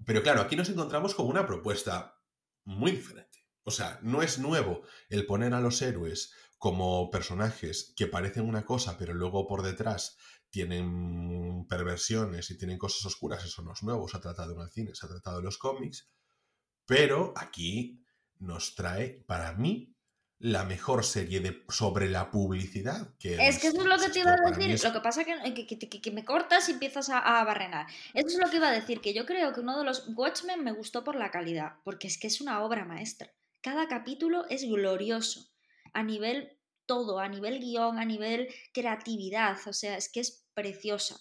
Pero 0.06 0.24
claro, 0.24 0.41
aquí 0.41 0.56
nos 0.56 0.70
encontramos 0.70 1.13
con 1.15 1.27
una 1.27 1.46
propuesta 1.46 2.15
muy 2.63 2.91
diferente. 2.91 3.39
O 3.63 3.72
sea, 3.72 4.00
no 4.01 4.22
es 4.22 4.39
nuevo 4.39 4.84
el 5.10 5.25
poner 5.25 5.53
a 5.53 5.60
los 5.60 5.82
héroes 5.82 6.34
como 6.58 7.10
personajes 7.10 7.94
que 7.98 8.08
parecen 8.08 8.48
una 8.48 8.63
cosa, 8.63 8.98
pero 8.98 9.13
luego 9.13 9.46
por 9.48 9.62
detrás 9.63 10.17
tienen 10.50 11.65
perversiones 11.67 12.50
y 12.50 12.58
tienen 12.58 12.77
cosas 12.77 13.06
oscuras. 13.06 13.44
Eso 13.44 13.62
no 13.63 13.74
es 13.74 13.84
nuevo, 13.84 14.08
se 14.08 14.15
ha 14.17 14.22
tratado 14.22 14.53
en 14.53 14.62
el 14.62 14.72
cine, 14.72 14.96
se 14.96 15.06
ha 15.06 15.10
tratado 15.10 15.39
en 15.39 15.46
los 15.46 15.58
cómics. 15.58 16.10
Pero 16.86 17.34
aquí 17.36 18.01
nos 18.39 18.75
trae, 18.75 19.24
para 19.27 19.53
mí, 19.53 19.94
la 20.39 20.63
mejor 20.65 21.03
serie 21.03 21.39
de, 21.39 21.63
sobre 21.70 22.10
la 22.10 22.29
publicidad 22.29 23.15
que 23.17 23.34
Es 23.48 23.58
que 23.58 23.67
eso 23.70 23.82
es 23.82 23.86
lo 23.88 23.98
que 23.98 24.10
te 24.10 24.20
iba 24.20 24.32
a 24.34 24.50
decir. 24.51 24.70
es- 24.72 24.84
Lo 24.84 24.94
que 24.94 25.00
pasa 25.00 25.24
que, 25.24 25.53
que, 25.56 25.65
que- 25.65 25.79
que- 25.89 26.01
que 26.01 26.12
me 26.12 26.24
cortas 26.25 26.70
y 26.70 26.74
empiezas 26.74 27.10
a, 27.10 27.17
a 27.39 27.44
barrenar. 27.44 27.88
Eso 28.13 28.27
es 28.27 28.38
lo 28.38 28.50
que 28.50 28.58
iba 28.58 28.70
a 28.70 28.72
decir, 28.72 29.01
que 29.01 29.13
yo 29.15 29.25
creo 29.25 29.51
que 29.53 29.62
uno 29.62 29.77
de 29.79 29.84
los 29.86 30.08
Watchmen 30.15 30.63
me 30.63 30.72
gustó 30.74 31.03
por 31.03 31.15
la 31.15 31.32
calidad, 31.32 31.77
porque 31.84 32.06
es 32.08 32.20
que 32.20 32.27
es 32.27 32.39
una 32.39 32.62
obra 32.63 32.86
maestra. 32.86 33.32
Cada 33.62 33.88
capítulo 33.88 34.46
es 34.50 34.63
glorioso, 34.63 35.50
a 35.94 36.03
nivel 36.03 36.60
todo, 36.86 37.20
a 37.20 37.27
nivel 37.27 37.60
guion, 37.60 37.98
a 37.98 38.06
nivel 38.06 38.48
creatividad, 38.74 39.58
o 39.67 39.74
sea, 39.74 39.98
es 39.98 40.08
que 40.08 40.20
es 40.20 40.46
preciosa. 40.53 41.17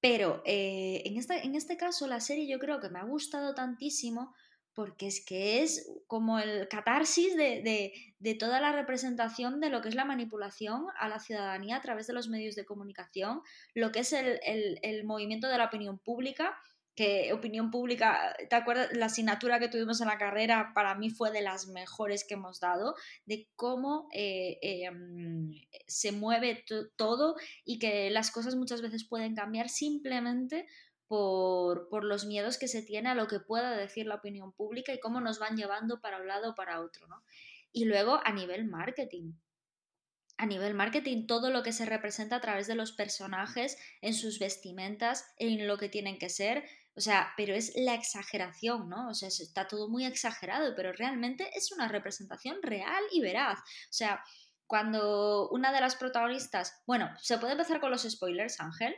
Pero 0.00 0.42
eh, 0.46 1.02
en, 1.04 1.18
esta, 1.18 1.36
en 1.38 1.54
este 1.56 1.76
caso 1.76 2.06
la 2.06 2.20
serie 2.20 2.46
yo 2.48 2.58
creo 2.58 2.80
que 2.80 2.88
me 2.88 3.00
ha 3.00 3.04
gustado 3.04 3.54
tantísimo 3.54 4.34
porque 4.80 5.08
es 5.08 5.22
que 5.22 5.62
es 5.62 5.86
como 6.06 6.38
el 6.38 6.66
catarsis 6.68 7.36
de, 7.36 7.60
de- 7.62 7.92
de 8.18 8.34
toda 8.34 8.62
la 8.62 8.72
representación 8.72 9.60
de 9.60 9.68
lo 9.68 9.82
que 9.82 9.90
es 9.90 9.94
la 9.94 10.06
manipulación 10.06 10.86
a 10.98 11.06
la 11.10 11.18
ciudadanía 11.20 11.76
a 11.76 11.82
través 11.82 12.06
de 12.06 12.14
los 12.14 12.28
medios 12.30 12.54
de 12.54 12.64
comunicación, 12.64 13.42
lo 13.74 13.92
que 13.92 13.98
es 14.00 14.14
el, 14.14 14.40
el- 14.42 14.78
el 14.82 15.04
movimiento 15.04 15.48
de 15.48 15.58
la 15.58 15.66
opinión 15.66 15.98
pública 15.98 16.56
que 16.96 17.32
opinión 17.34 17.70
pública, 17.70 18.34
¿te 18.48 18.56
acuerdas? 18.56 18.88
La 18.92 19.06
asignatura 19.06 19.58
que 19.58 19.68
tuvimos 19.68 20.00
en 20.00 20.08
la 20.08 20.18
carrera 20.18 20.72
para 20.74 20.94
mí 20.94 21.08
fue 21.10 21.30
de 21.30 21.40
las 21.42 21.66
mejores 21.68 22.24
que 22.26 22.34
hemos 22.34 22.58
dado, 22.60 22.94
de 23.26 23.48
cómo 23.56 24.08
eh, 24.12 24.58
em, 24.62 25.50
se 25.86 26.12
mueve 26.12 26.64
todo 26.96 27.36
y 27.64 27.78
que 27.78 28.10
las 28.10 28.30
cosas 28.30 28.54
muchas 28.56 28.80
veces 28.82 29.06
pueden 29.06 29.34
cambiar 29.34 29.68
simplemente 29.68 30.66
por, 31.10 32.04
los 32.04 32.24
miedos 32.24 32.56
que 32.56 32.68
se 32.68 32.82
tiene 32.82 33.08
a 33.08 33.16
lo 33.16 33.26
que 33.26 33.40
pueda 33.40 33.76
decir 33.76 34.06
la 34.06 34.14
opinión 34.14 34.52
pública 34.52 34.92
y 34.92 35.00
cómo 35.00 35.20
nos 35.20 35.40
van 35.40 35.56
llevando 35.56 36.00
para 36.00 36.18
un 36.18 36.28
lado 36.28 36.50
o 36.50 36.54
para 36.54 36.80
otro, 36.80 37.08
¿no? 37.08 37.24
Y 37.72 37.86
luego 37.86 38.20
a 38.24 38.32
nivel 38.32 38.64
marketing. 38.66 39.32
A 40.36 40.46
nivel 40.46 40.74
marketing, 40.74 41.26
todo 41.26 41.50
lo 41.50 41.64
que 41.64 41.72
se 41.72 41.84
representa 41.84 42.36
a 42.36 42.40
través 42.40 42.68
de 42.68 42.76
los 42.76 42.92
personajes, 42.92 43.76
en 44.02 44.14
sus 44.14 44.38
vestimentas, 44.38 45.26
en 45.36 45.66
lo 45.66 45.78
que 45.78 45.88
tienen 45.88 46.16
que 46.16 46.28
ser, 46.28 46.64
o 46.94 47.00
sea, 47.00 47.32
pero 47.36 47.54
es 47.54 47.72
la 47.74 47.94
exageración, 47.94 48.88
¿no? 48.88 49.08
O 49.08 49.14
sea, 49.14 49.28
está 49.28 49.66
todo 49.66 49.88
muy 49.88 50.04
exagerado, 50.04 50.76
pero 50.76 50.92
realmente 50.92 51.50
es 51.58 51.72
una 51.72 51.88
representación 51.88 52.62
real 52.62 53.02
y 53.10 53.20
veraz. 53.20 53.58
O 53.58 53.92
sea, 53.92 54.22
cuando 54.68 55.48
una 55.50 55.72
de 55.72 55.80
las 55.80 55.96
protagonistas, 55.96 56.80
bueno, 56.86 57.10
¿se 57.18 57.38
puede 57.38 57.54
empezar 57.54 57.80
con 57.80 57.90
los 57.90 58.02
spoilers, 58.02 58.60
Ángel? 58.60 58.94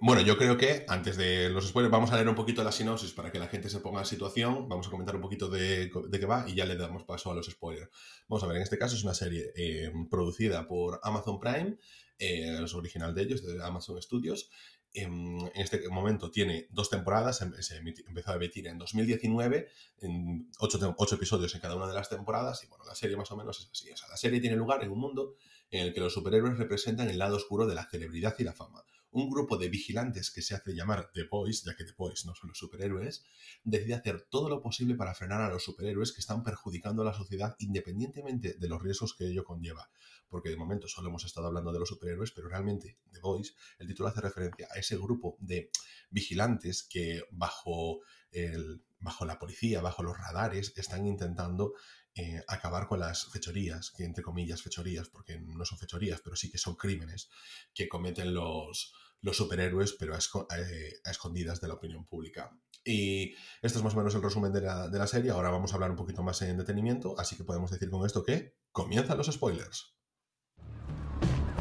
Bueno, 0.00 0.20
yo 0.22 0.36
creo 0.36 0.56
que 0.56 0.84
antes 0.88 1.16
de 1.16 1.48
los 1.48 1.68
spoilers 1.68 1.92
vamos 1.92 2.10
a 2.10 2.16
leer 2.16 2.28
un 2.28 2.34
poquito 2.34 2.64
la 2.64 2.72
sinopsis 2.72 3.12
para 3.12 3.30
que 3.30 3.38
la 3.38 3.46
gente 3.46 3.70
se 3.70 3.78
ponga 3.78 4.00
en 4.00 4.06
situación, 4.06 4.68
vamos 4.68 4.88
a 4.88 4.90
comentar 4.90 5.14
un 5.14 5.22
poquito 5.22 5.48
de, 5.48 5.90
qué 6.10 6.26
va 6.26 6.44
y 6.48 6.54
ya 6.54 6.66
le 6.66 6.76
damos 6.76 7.04
paso 7.04 7.30
a 7.30 7.34
los 7.34 7.46
spoilers. 7.46 7.88
Vamos 8.28 8.42
a 8.42 8.46
ver, 8.48 8.56
en 8.56 8.62
este 8.62 8.78
caso 8.78 8.96
es 8.96 9.04
una 9.04 9.14
serie 9.14 9.52
eh, 9.54 9.92
producida 10.10 10.66
por 10.66 10.98
Amazon 11.04 11.38
Prime, 11.38 11.78
eh, 12.18 12.60
es 12.62 12.74
original 12.74 13.14
de 13.14 13.22
ellos, 13.22 13.46
de 13.46 13.64
Amazon 13.64 14.02
Studios, 14.02 14.50
en, 14.92 15.50
este 15.54 15.88
momento 15.88 16.32
tiene 16.32 16.66
dos 16.70 16.90
temporadas, 16.90 17.40
em, 17.42 17.52
se 17.60 17.76
empezó 17.76 18.32
a 18.32 18.34
emitir 18.34 18.66
en 18.66 18.76
2019, 18.76 19.68
en 20.00 20.50
ocho, 20.58 20.94
ocho, 20.96 21.14
episodios 21.14 21.54
en 21.54 21.60
cada 21.60 21.76
una 21.76 21.86
de 21.86 21.94
las 21.94 22.08
temporadas, 22.08 22.64
y 22.64 22.66
bueno, 22.66 22.84
la 22.84 22.96
serie 22.96 23.16
más 23.16 23.30
o 23.30 23.36
menos 23.36 23.60
es 23.60 23.70
así. 23.70 23.90
O 23.90 23.96
sea, 23.96 24.08
la 24.08 24.16
serie 24.16 24.40
tiene 24.40 24.56
lugar 24.56 24.82
en 24.82 24.90
un 24.90 24.98
mundo 24.98 25.36
en 25.70 25.86
el 25.86 25.94
que 25.94 26.00
los 26.00 26.12
superhéroes 26.12 26.58
representan 26.58 27.08
el 27.08 27.18
lado 27.18 27.36
oscuro 27.36 27.66
de 27.66 27.76
la 27.76 27.88
celebridad 27.88 28.34
y 28.38 28.44
la 28.44 28.52
fama 28.52 28.82
un 29.12 29.28
grupo 29.28 29.56
de 29.56 29.68
vigilantes 29.68 30.30
que 30.30 30.42
se 30.42 30.54
hace 30.54 30.74
llamar 30.74 31.10
The 31.12 31.24
Boys, 31.24 31.64
ya 31.64 31.74
que 31.74 31.84
The 31.84 31.94
Boys 31.96 32.24
no 32.26 32.34
son 32.34 32.48
los 32.48 32.58
superhéroes, 32.58 33.24
decide 33.64 33.94
hacer 33.94 34.26
todo 34.30 34.48
lo 34.48 34.62
posible 34.62 34.94
para 34.94 35.14
frenar 35.14 35.40
a 35.40 35.48
los 35.48 35.64
superhéroes 35.64 36.12
que 36.12 36.20
están 36.20 36.42
perjudicando 36.42 37.02
a 37.02 37.06
la 37.06 37.14
sociedad 37.14 37.56
independientemente 37.58 38.54
de 38.54 38.68
los 38.68 38.82
riesgos 38.82 39.14
que 39.14 39.26
ello 39.26 39.44
conlleva. 39.44 39.90
Porque 40.28 40.50
de 40.50 40.56
momento 40.56 40.86
solo 40.86 41.08
hemos 41.08 41.24
estado 41.24 41.48
hablando 41.48 41.72
de 41.72 41.80
los 41.80 41.88
superhéroes, 41.88 42.30
pero 42.30 42.48
realmente 42.48 42.98
The 43.10 43.20
Boys, 43.20 43.56
el 43.78 43.88
título 43.88 44.08
hace 44.08 44.20
referencia 44.20 44.68
a 44.70 44.78
ese 44.78 44.96
grupo 44.96 45.36
de 45.40 45.70
vigilantes 46.10 46.84
que 46.84 47.22
bajo, 47.32 48.00
el, 48.30 48.84
bajo 49.00 49.24
la 49.24 49.38
policía, 49.38 49.80
bajo 49.80 50.04
los 50.04 50.16
radares, 50.16 50.72
están 50.76 51.06
intentando 51.06 51.74
eh, 52.20 52.44
acabar 52.48 52.86
con 52.86 53.00
las 53.00 53.30
fechorías, 53.30 53.92
que 53.96 54.04
entre 54.04 54.22
comillas 54.22 54.60
fechorías, 54.60 55.08
porque 55.08 55.40
no 55.40 55.64
son 55.64 55.78
fechorías, 55.78 56.20
pero 56.22 56.36
sí 56.36 56.50
que 56.50 56.58
son 56.58 56.76
crímenes 56.76 57.30
que 57.72 57.88
cometen 57.88 58.34
los, 58.34 58.92
los 59.22 59.38
superhéroes, 59.38 59.94
pero 59.94 60.14
eh, 60.14 61.00
a, 61.04 61.10
escondidas 61.10 61.62
de 61.62 61.68
la 61.68 61.74
opinión 61.74 62.04
pública. 62.04 62.54
Y 62.84 63.32
esto 63.62 63.78
es 63.78 63.84
más 63.84 63.94
o 63.94 63.96
menos 63.96 64.14
el 64.14 64.22
resumen 64.22 64.52
de 64.52 64.60
la, 64.60 64.88
de 64.88 64.98
la 64.98 65.06
serie. 65.06 65.30
Ahora 65.30 65.48
vamos 65.48 65.72
a 65.72 65.76
hablar 65.76 65.90
un 65.90 65.96
poquito 65.96 66.22
más 66.22 66.42
en 66.42 66.58
detenimiento, 66.58 67.18
así 67.18 67.36
que 67.36 67.44
podemos 67.44 67.70
decir 67.70 67.88
con 67.88 68.04
esto 68.04 68.22
que 68.22 68.58
comienzan 68.70 69.16
los 69.16 69.28
spoilers. 69.32 69.96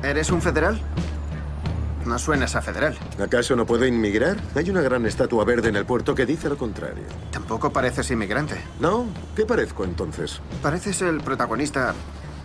¿Eres 0.03 0.29
un 0.29 0.41
federal? 0.41 0.77
No 2.05 2.17
suenas 2.17 2.55
a 2.55 2.61
federal. 2.61 2.97
¿Acaso 3.21 3.55
no 3.55 3.65
puedo 3.65 3.85
inmigrar? 3.85 4.37
Hay 4.55 4.69
una 4.69 4.81
gran 4.81 5.05
estatua 5.05 5.43
verde 5.43 5.69
en 5.69 5.75
el 5.75 5.85
puerto 5.85 6.15
que 6.15 6.25
dice 6.25 6.49
lo 6.49 6.57
contrario. 6.57 7.03
Tampoco 7.31 7.71
pareces 7.71 8.09
inmigrante. 8.11 8.55
¿No? 8.79 9.05
¿Qué 9.35 9.45
parezco 9.45 9.83
entonces? 9.83 10.41
Pareces 10.61 11.01
el 11.01 11.21
protagonista 11.21 11.93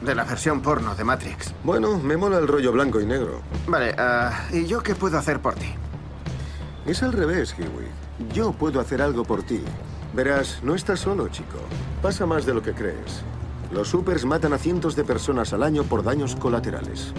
de 0.02 0.14
la 0.14 0.24
versión 0.24 0.60
porno 0.60 0.94
de 0.94 1.04
Matrix. 1.04 1.54
Bueno, 1.62 1.98
me 1.98 2.16
mola 2.16 2.38
el 2.38 2.48
rollo 2.48 2.72
blanco 2.72 3.00
y 3.00 3.06
negro. 3.06 3.40
Vale, 3.66 3.94
ah, 3.96 4.46
¿y 4.52 4.66
yo 4.66 4.82
qué 4.82 4.94
puedo 4.94 5.16
hacer 5.18 5.40
por 5.40 5.54
ti? 5.54 5.72
Es 6.86 7.02
al 7.02 7.12
revés, 7.12 7.54
Kiwi. 7.54 8.32
Yo 8.34 8.52
puedo 8.52 8.80
hacer 8.80 9.00
algo 9.00 9.24
por 9.24 9.42
ti. 9.42 9.62
Verás, 10.12 10.60
no 10.62 10.74
estás 10.74 11.00
solo, 11.00 11.28
chico. 11.28 11.58
Pasa 12.02 12.26
más 12.26 12.44
de 12.44 12.54
lo 12.54 12.62
que 12.62 12.72
crees. 12.72 13.22
Los 13.72 13.88
supers 13.88 14.24
matan 14.24 14.52
a 14.52 14.58
cientos 14.58 14.94
de 14.94 15.04
personas 15.04 15.52
al 15.52 15.62
año 15.62 15.84
por 15.84 16.04
daños 16.04 16.36
colaterales. 16.36 17.12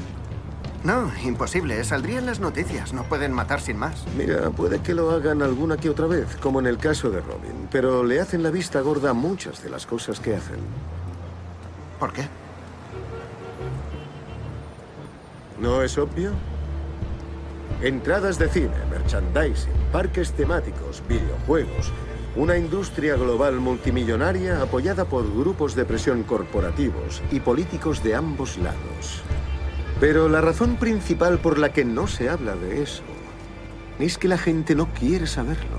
No, 0.86 1.12
imposible. 1.24 1.84
Saldría 1.84 2.20
en 2.20 2.28
las 2.28 2.40
noticias. 2.40 2.94
No 2.94 3.06
pueden 3.06 3.34
matar 3.34 3.60
sin 3.60 3.76
más. 3.76 4.06
Mira, 4.16 4.52
puede 4.52 4.82
que 4.82 4.94
lo 4.94 5.10
hagan 5.10 5.42
alguna 5.42 5.78
que 5.78 5.90
otra 5.90 6.06
vez, 6.06 6.36
como 6.36 6.60
en 6.60 6.68
el 6.68 6.78
caso 6.78 7.10
de 7.10 7.22
Robin. 7.22 7.68
Pero 7.72 8.04
le 8.04 8.22
hacen 8.22 8.44
la 8.44 8.52
vista 8.52 8.82
gorda 8.82 9.10
a 9.10 9.14
muchas 9.14 9.64
de 9.64 9.72
las 9.72 9.88
cosas 9.88 10.20
que 10.20 10.36
hacen. 10.36 10.60
¿Por 12.00 12.14
qué? 12.14 12.28
¿No 15.60 15.82
es 15.82 15.98
obvio? 15.98 16.34
Entradas 17.82 18.38
de 18.38 18.48
cine, 18.48 18.76
merchandising, 18.92 19.74
parques 19.92 20.34
temáticos, 20.34 21.02
videojuegos, 21.10 21.92
una 22.36 22.58
industria 22.58 23.16
global 23.16 23.56
multimillonaria 23.60 24.62
apoyada 24.62 25.06
por 25.06 25.24
grupos 25.36 25.74
de 25.74 25.86
presión 25.86 26.22
corporativos 26.24 27.24
y 27.32 27.40
políticos 27.40 28.04
de 28.04 28.14
ambos 28.14 28.58
lados. 28.58 29.24
Pero 30.00 30.28
la 30.28 30.42
razón 30.42 30.76
principal 30.76 31.40
por 31.40 31.58
la 31.58 31.72
que 31.72 31.86
no 31.86 32.08
se 32.08 32.30
habla 32.30 32.56
de 32.56 32.84
eso 32.84 33.04
es 33.98 34.18
que 34.18 34.28
la 34.28 34.38
gente 34.38 34.76
no 34.76 34.88
quiere 34.94 35.26
saberlo. 35.26 35.78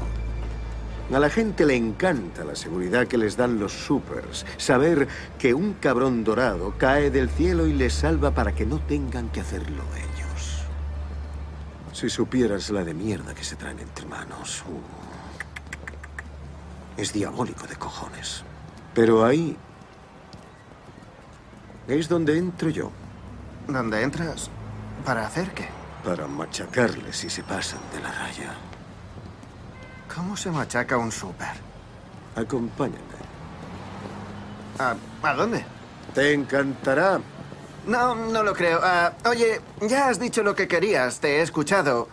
A 1.13 1.21
la 1.21 1.31
gente 1.31 1.65
le 1.67 1.77
encanta 1.77 2.43
la 2.45 2.57
seguridad 2.57 3.07
que 3.07 3.19
les 3.19 3.37
dan 3.37 3.61
los 3.61 3.73
supers, 3.73 4.45
saber 4.57 5.07
que 5.39 5.55
un 5.55 5.75
cabrón 5.75 6.25
dorado 6.25 6.75
cae 6.79 7.11
del 7.11 7.29
cielo 7.29 7.67
y 7.67 7.75
les 7.75 7.93
salva 7.93 8.33
para 8.33 8.55
que 8.55 8.67
no 8.67 8.81
tengan 8.81 9.29
que 9.29 9.41
hacerlo 9.41 9.85
ellos. 9.95 10.65
Si 11.93 12.11
supieras 12.11 12.71
la 12.71 12.83
de 12.83 12.95
mierda 12.95 13.35
que 13.35 13.45
se 13.45 13.55
traen 13.55 13.79
entre 13.79 14.07
manos. 14.07 14.65
Uh, 14.69 15.07
es 17.01 17.13
diabólico 17.13 17.67
de 17.67 17.77
cojones. 17.77 18.43
Pero 18.95 19.25
ahí 19.25 19.57
es 21.87 22.09
donde 22.09 22.37
entro 22.37 22.71
yo. 22.71 22.91
¿Dónde 23.69 24.03
entras? 24.03 24.51
¿Para 25.05 25.27
hacer 25.27 25.51
qué? 25.53 25.69
Para 26.05 26.27
machacarles 26.27 27.17
si 27.17 27.31
se 27.31 27.43
pasan 27.43 27.81
de 27.93 28.01
la 28.01 28.13
raya. 28.13 28.55
¿Cómo 30.15 30.37
se 30.37 30.51
machaca 30.51 30.97
un 30.97 31.11
súper? 31.11 31.55
Acompáñame. 32.37 33.03
¿A, 34.79 34.95
¿A, 35.23 35.35
dónde? 35.35 35.65
Te 36.15 36.33
encantará. 36.33 37.21
No, 37.87 38.15
no 38.15 38.43
lo 38.43 38.55
creo. 38.55 38.81
Ah, 38.83 39.13
oye, 39.29 39.61
ya 39.83 40.09
has 40.09 40.19
dicho 40.19 40.43
lo 40.43 40.55
que 40.55 40.69
querías, 40.69 41.21
te 41.21 41.39
he 41.39 41.43
escuchado. 41.43 42.09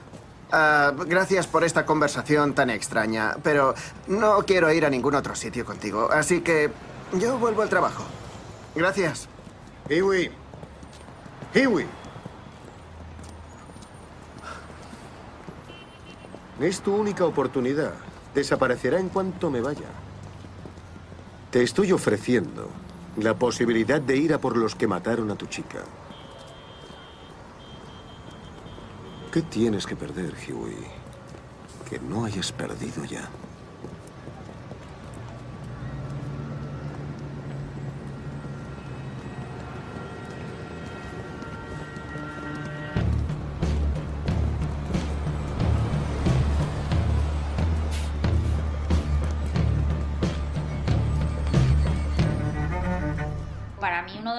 Ah, 0.51 0.93
gracias 1.07 1.47
por 1.47 1.63
esta 1.63 1.85
conversación 1.85 2.53
tan 2.53 2.69
extraña, 2.69 3.37
pero 3.41 3.73
no 4.07 4.43
quiero 4.45 4.71
ir 4.71 4.85
a 4.85 4.89
ningún 4.89 5.15
otro 5.15 5.35
sitio 5.35 5.65
contigo, 5.65 6.09
así 6.11 6.41
que 6.41 6.69
yo 7.13 7.37
vuelvo 7.37 7.63
al 7.63 7.69
trabajo. 7.69 8.03
Gracias. 8.75 9.27
Iwi, 9.89 10.29
Hiwi. 11.53 11.85
Es 16.59 16.81
tu 16.81 16.95
única 16.95 17.25
oportunidad. 17.25 17.93
Desaparecerá 18.33 18.99
en 18.99 19.09
cuanto 19.09 19.51
me 19.51 19.61
vaya. 19.61 19.89
Te 21.51 21.61
estoy 21.61 21.91
ofreciendo 21.91 22.69
la 23.17 23.35
posibilidad 23.35 24.01
de 24.01 24.17
ir 24.17 24.33
a 24.33 24.39
por 24.39 24.57
los 24.57 24.73
que 24.73 24.87
mataron 24.87 25.29
a 25.29 25.35
tu 25.35 25.45
chica. 25.45 25.83
¿Qué 29.31 29.43
tienes 29.43 29.85
que 29.85 29.95
perder, 29.95 30.33
Huey? 30.47 30.87
Que 31.89 31.99
no 31.99 32.25
hayas 32.25 32.51
perdido 32.51 33.05
ya. 33.05 33.29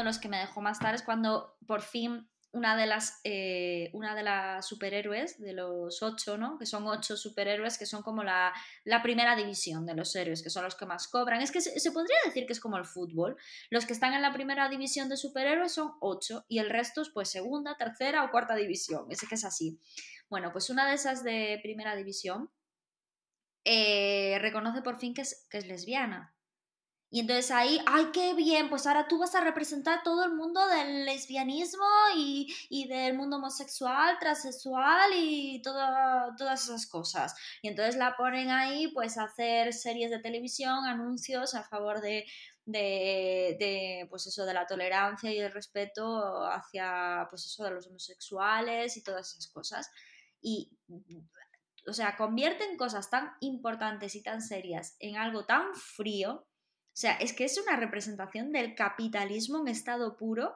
Los 0.03 0.19
que 0.19 0.29
me 0.29 0.39
dejó 0.39 0.61
más 0.61 0.79
tarde 0.79 0.97
es 0.97 1.03
cuando 1.03 1.57
por 1.67 1.83
fin 1.83 2.29
una 2.55 2.77
de 2.77 2.87
las, 2.87 3.21
eh, 3.25 3.91
una 3.93 4.15
de 4.15 4.23
las 4.23 4.67
superhéroes, 4.67 5.41
de 5.41 5.53
los 5.53 6.03
ocho, 6.03 6.39
¿no? 6.39 6.57
Que 6.57 6.67
son 6.67 6.87
ocho 6.87 7.17
superhéroes 7.17 7.79
que 7.79 7.85
son 7.85 8.03
como 8.03 8.23
la, 8.23 8.55
primera 9.03 9.35
división 9.35 9.85
de 9.85 9.95
los 9.95 10.15
héroes, 10.15 10.41
que 10.41 10.51
son 10.51 10.63
los 10.63 10.77
que 10.77 10.87
más 10.87 11.09
cobran. 11.09 11.43
Es 11.43 11.51
que 11.51 11.61
se, 11.61 11.91
podría 11.91 12.17
decir 12.25 12.47
que 12.47 12.53
es 12.53 12.61
como 12.61 12.77
el 12.77 12.85
fútbol. 12.85 13.37
Los 13.71 13.87
que 13.87 13.93
están 13.93 14.15
en 14.15 14.23
la 14.23 14.33
primera 14.33 14.69
división 14.69 15.09
de 15.09 15.17
superhéroes 15.17 15.73
son 15.73 15.95
ocho 16.01 16.47
y 16.49 16.61
el 16.61 16.71
resto 16.71 17.03
es 17.03 17.11
pues 17.11 17.29
segunda, 17.29 17.77
tercera 17.77 18.23
o 18.25 18.31
cuarta 18.31 18.55
división. 18.55 19.07
Es 19.11 19.27
que 19.29 19.35
es 19.35 19.45
así. 19.45 19.81
Bueno, 20.31 20.53
pues 20.53 20.71
una 20.71 20.89
de 20.89 20.95
esas 20.95 21.25
de 21.25 21.59
primera 21.61 21.97
división 21.97 22.51
eh, 23.65 24.39
reconoce 24.41 24.81
por 24.81 25.01
fin 25.01 25.13
que 25.13 25.23
es, 25.23 25.49
que 25.51 25.59
es 25.59 25.67
lesbiana. 25.67 26.34
Y 27.15 27.21
entonces 27.21 27.53
ahí, 27.53 27.79
¡ay, 27.87 28.07
qué 28.13 28.35
bien! 28.35 28.69
Pues 28.69 28.87
ahora 28.89 29.07
tú 29.07 29.19
vas 29.19 29.35
a 29.37 29.41
representar 29.41 30.03
todo 30.03 30.25
el 30.25 30.33
mundo 30.35 30.67
del 30.67 31.05
lesbianismo 31.05 31.85
y, 32.17 32.53
y 32.69 32.89
del 32.89 33.15
mundo 33.17 33.37
homosexual, 33.37 34.19
transexual 34.19 35.13
y 35.15 35.63
toda- 35.63 36.35
todas 36.37 36.65
esas 36.65 36.87
cosas. 36.89 37.35
Y 37.63 37.69
entonces 37.69 37.95
la 37.97 38.17
ponen 38.17 38.51
ahí, 38.51 38.89
pues, 38.89 39.17
a 39.17 39.25
hacer 39.25 39.73
series 39.73 40.11
de 40.11 40.19
televisión, 40.19 40.87
anuncios 40.87 41.55
a 41.55 41.63
favor 41.63 42.01
de, 42.01 42.25
de, 42.65 43.57
de, 43.61 44.07
pues 44.11 44.27
eso, 44.27 44.45
de 44.45 44.55
la 44.55 44.67
tolerancia 44.67 45.33
y 45.33 45.39
el 45.39 45.53
respeto 45.53 46.45
hacia, 46.47 47.27
pues 47.31 47.47
eso, 47.47 47.63
de 47.65 47.71
los 47.73 47.87
homosexuales 47.87 48.97
y 48.97 49.03
todas 49.05 49.31
esas 49.31 49.47
cosas. 49.53 49.89
Y, 50.43 50.73
o 51.87 51.93
sea, 51.93 52.17
convierten 52.17 52.77
cosas 52.77 53.11
tan 53.11 53.33
importantes 53.41 54.15
y 54.15 54.23
tan 54.23 54.41
serias 54.43 54.97
en 54.99 55.17
algo 55.17 55.45
tan 55.47 55.75
frío. 55.75 56.47
O 56.95 56.97
sea, 56.97 57.15
es 57.17 57.33
que 57.33 57.45
es 57.45 57.59
una 57.59 57.77
representación 57.77 58.53
del 58.53 58.75
capitalismo 58.77 59.59
en 59.59 59.67
estado 59.69 60.17
puro 60.17 60.55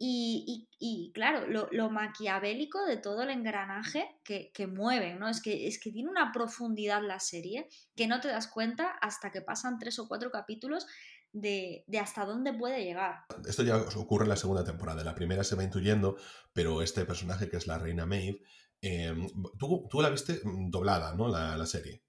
y, 0.00 0.44
y- 0.46 0.68
y, 0.78 1.12
claro, 1.12 1.46
lo, 1.48 1.68
lo 1.72 1.90
maquiavélico 1.90 2.84
de 2.86 2.96
todo 2.96 3.22
el 3.22 3.30
engranaje 3.30 4.08
que, 4.24 4.50
que 4.54 4.66
mueven, 4.66 5.18
¿no? 5.18 5.28
Es 5.28 5.42
que, 5.42 5.66
es 5.66 5.78
que 5.78 5.90
tiene 5.90 6.08
una 6.08 6.32
profundidad 6.32 7.02
la 7.02 7.20
serie 7.20 7.68
que 7.96 8.06
no 8.06 8.20
te 8.20 8.28
das 8.28 8.46
cuenta 8.48 8.90
hasta 9.02 9.30
que 9.30 9.42
pasan 9.42 9.78
tres 9.78 9.98
o 9.98 10.08
cuatro 10.08 10.30
capítulos 10.30 10.86
de, 11.32 11.84
de 11.86 11.98
hasta 11.98 12.24
dónde 12.24 12.54
puede 12.54 12.82
llegar. 12.84 13.24
Esto 13.46 13.62
ya 13.62 13.76
ocurre 13.76 14.22
en 14.24 14.30
la 14.30 14.36
segunda 14.36 14.64
temporada. 14.64 15.04
La 15.04 15.14
primera 15.14 15.44
se 15.44 15.56
va 15.56 15.64
intuyendo, 15.64 16.16
pero 16.54 16.80
este 16.80 17.04
personaje 17.04 17.50
que 17.50 17.58
es 17.58 17.66
la 17.66 17.78
reina 17.78 18.06
Maeve, 18.06 18.40
eh, 18.80 19.12
tú, 19.58 19.86
tú 19.90 20.00
la 20.00 20.08
viste 20.10 20.40
mm, 20.44 20.70
doblada, 20.70 21.14
¿no? 21.14 21.28
La, 21.28 21.56
la 21.58 21.66
serie. 21.66 22.04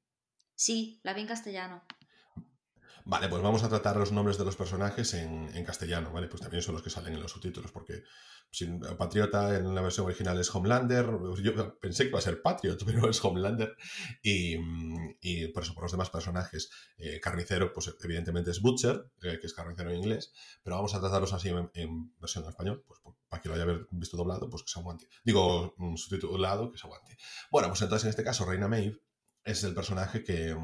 Sí, 0.55 0.99
la 1.03 1.13
vi 1.13 1.21
en 1.21 1.27
castellano. 1.27 1.83
Vale, 3.09 3.27
pues 3.27 3.41
vamos 3.41 3.63
a 3.63 3.69
tratar 3.69 3.97
los 3.97 4.11
nombres 4.11 4.37
de 4.37 4.45
los 4.45 4.55
personajes 4.55 5.15
en, 5.15 5.65
castellano, 5.65 6.11
¿vale? 6.11 6.27
Pues 6.27 6.43
también 6.43 6.61
son 6.61 6.75
los 6.75 6.83
que 6.83 6.91
salen 6.91 7.15
en 7.15 7.21
los 7.23 7.31
subtítulos, 7.31 7.71
porque 7.71 8.03
sin, 8.51 8.79
Patriota 8.79 9.57
en 9.57 9.73
la 9.73 9.81
versión 9.81 10.05
original 10.05 10.39
es 10.39 10.53
Homelander, 10.53 11.09
yo 11.41 11.79
pensé 11.79 12.03
que 12.03 12.09
iba 12.09 12.19
a 12.19 12.21
ser 12.21 12.43
Patriot, 12.43 12.77
pero 12.85 13.09
es 13.09 13.25
Homelander, 13.25 13.75
y, 14.21 14.57
y 15.21 15.47
por 15.47 15.63
eso, 15.63 15.73
por 15.73 15.81
los 15.81 15.91
demás 15.91 16.11
personajes, 16.11 16.69
eh, 16.99 17.19
Carnicero, 17.19 17.73
pues 17.73 17.91
evidentemente 17.99 18.51
es 18.51 18.61
Butcher, 18.61 19.11
eh, 19.23 19.39
que 19.41 19.47
es 19.47 19.55
Carnicero 19.55 19.89
en 19.89 19.97
inglés, 19.97 20.31
pero 20.61 20.75
vamos 20.75 20.93
a 20.93 20.99
tratarlos 20.99 21.33
así 21.33 21.49
en, 21.49 22.13
versión 22.19 22.43
en 22.43 22.51
español, 22.51 22.83
pues 22.85 22.99
para 23.27 23.41
que 23.41 23.49
lo 23.49 23.55
haya 23.55 23.65
visto 23.89 24.17
doblado, 24.17 24.51
pues 24.51 24.61
que 24.61 24.69
se 24.69 24.79
aguante. 24.79 25.07
Digo, 25.23 25.73
mm, 25.77 25.95
subtitulado, 25.95 26.71
que 26.71 26.77
se 26.77 26.85
aguante. 26.85 27.17
Bueno, 27.49 27.69
pues 27.69 27.81
entonces 27.81 28.03
en 28.03 28.11
este 28.11 28.23
caso, 28.23 28.45
Reina 28.45 28.67
Maeve 28.67 29.01
es 29.43 29.63
el 29.63 29.73
personaje 29.73 30.23
que... 30.23 30.55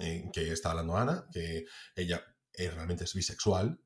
eh, 0.00 0.30
que 0.32 0.52
está 0.52 0.70
hablando 0.70 0.96
Ana, 0.96 1.26
que 1.32 1.66
ella 1.96 2.22
eh, 2.54 2.70
realmente 2.70 3.04
es 3.04 3.14
bisexual, 3.14 3.80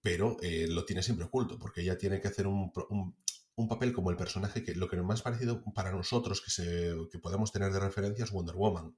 pero 0.00 0.36
eh, 0.42 0.66
lo 0.68 0.84
tiene 0.84 1.02
siempre 1.02 1.26
oculto, 1.26 1.58
porque 1.58 1.82
ella 1.82 1.98
tiene 1.98 2.20
que 2.20 2.28
hacer 2.28 2.46
un, 2.46 2.72
un- 2.90 3.16
un 3.54 3.68
papel 3.68 3.92
como 3.92 4.10
el 4.10 4.16
personaje 4.16 4.64
que 4.64 4.74
lo 4.74 4.88
que 4.88 4.96
más 4.96 5.22
parecido 5.22 5.62
para 5.74 5.92
nosotros 5.92 6.40
que, 6.40 6.50
se, 6.50 6.94
que 7.10 7.18
podemos 7.18 7.52
tener 7.52 7.70
de 7.72 7.80
referencia 7.80 8.24
es 8.24 8.30
Wonder 8.30 8.56
Woman. 8.56 8.96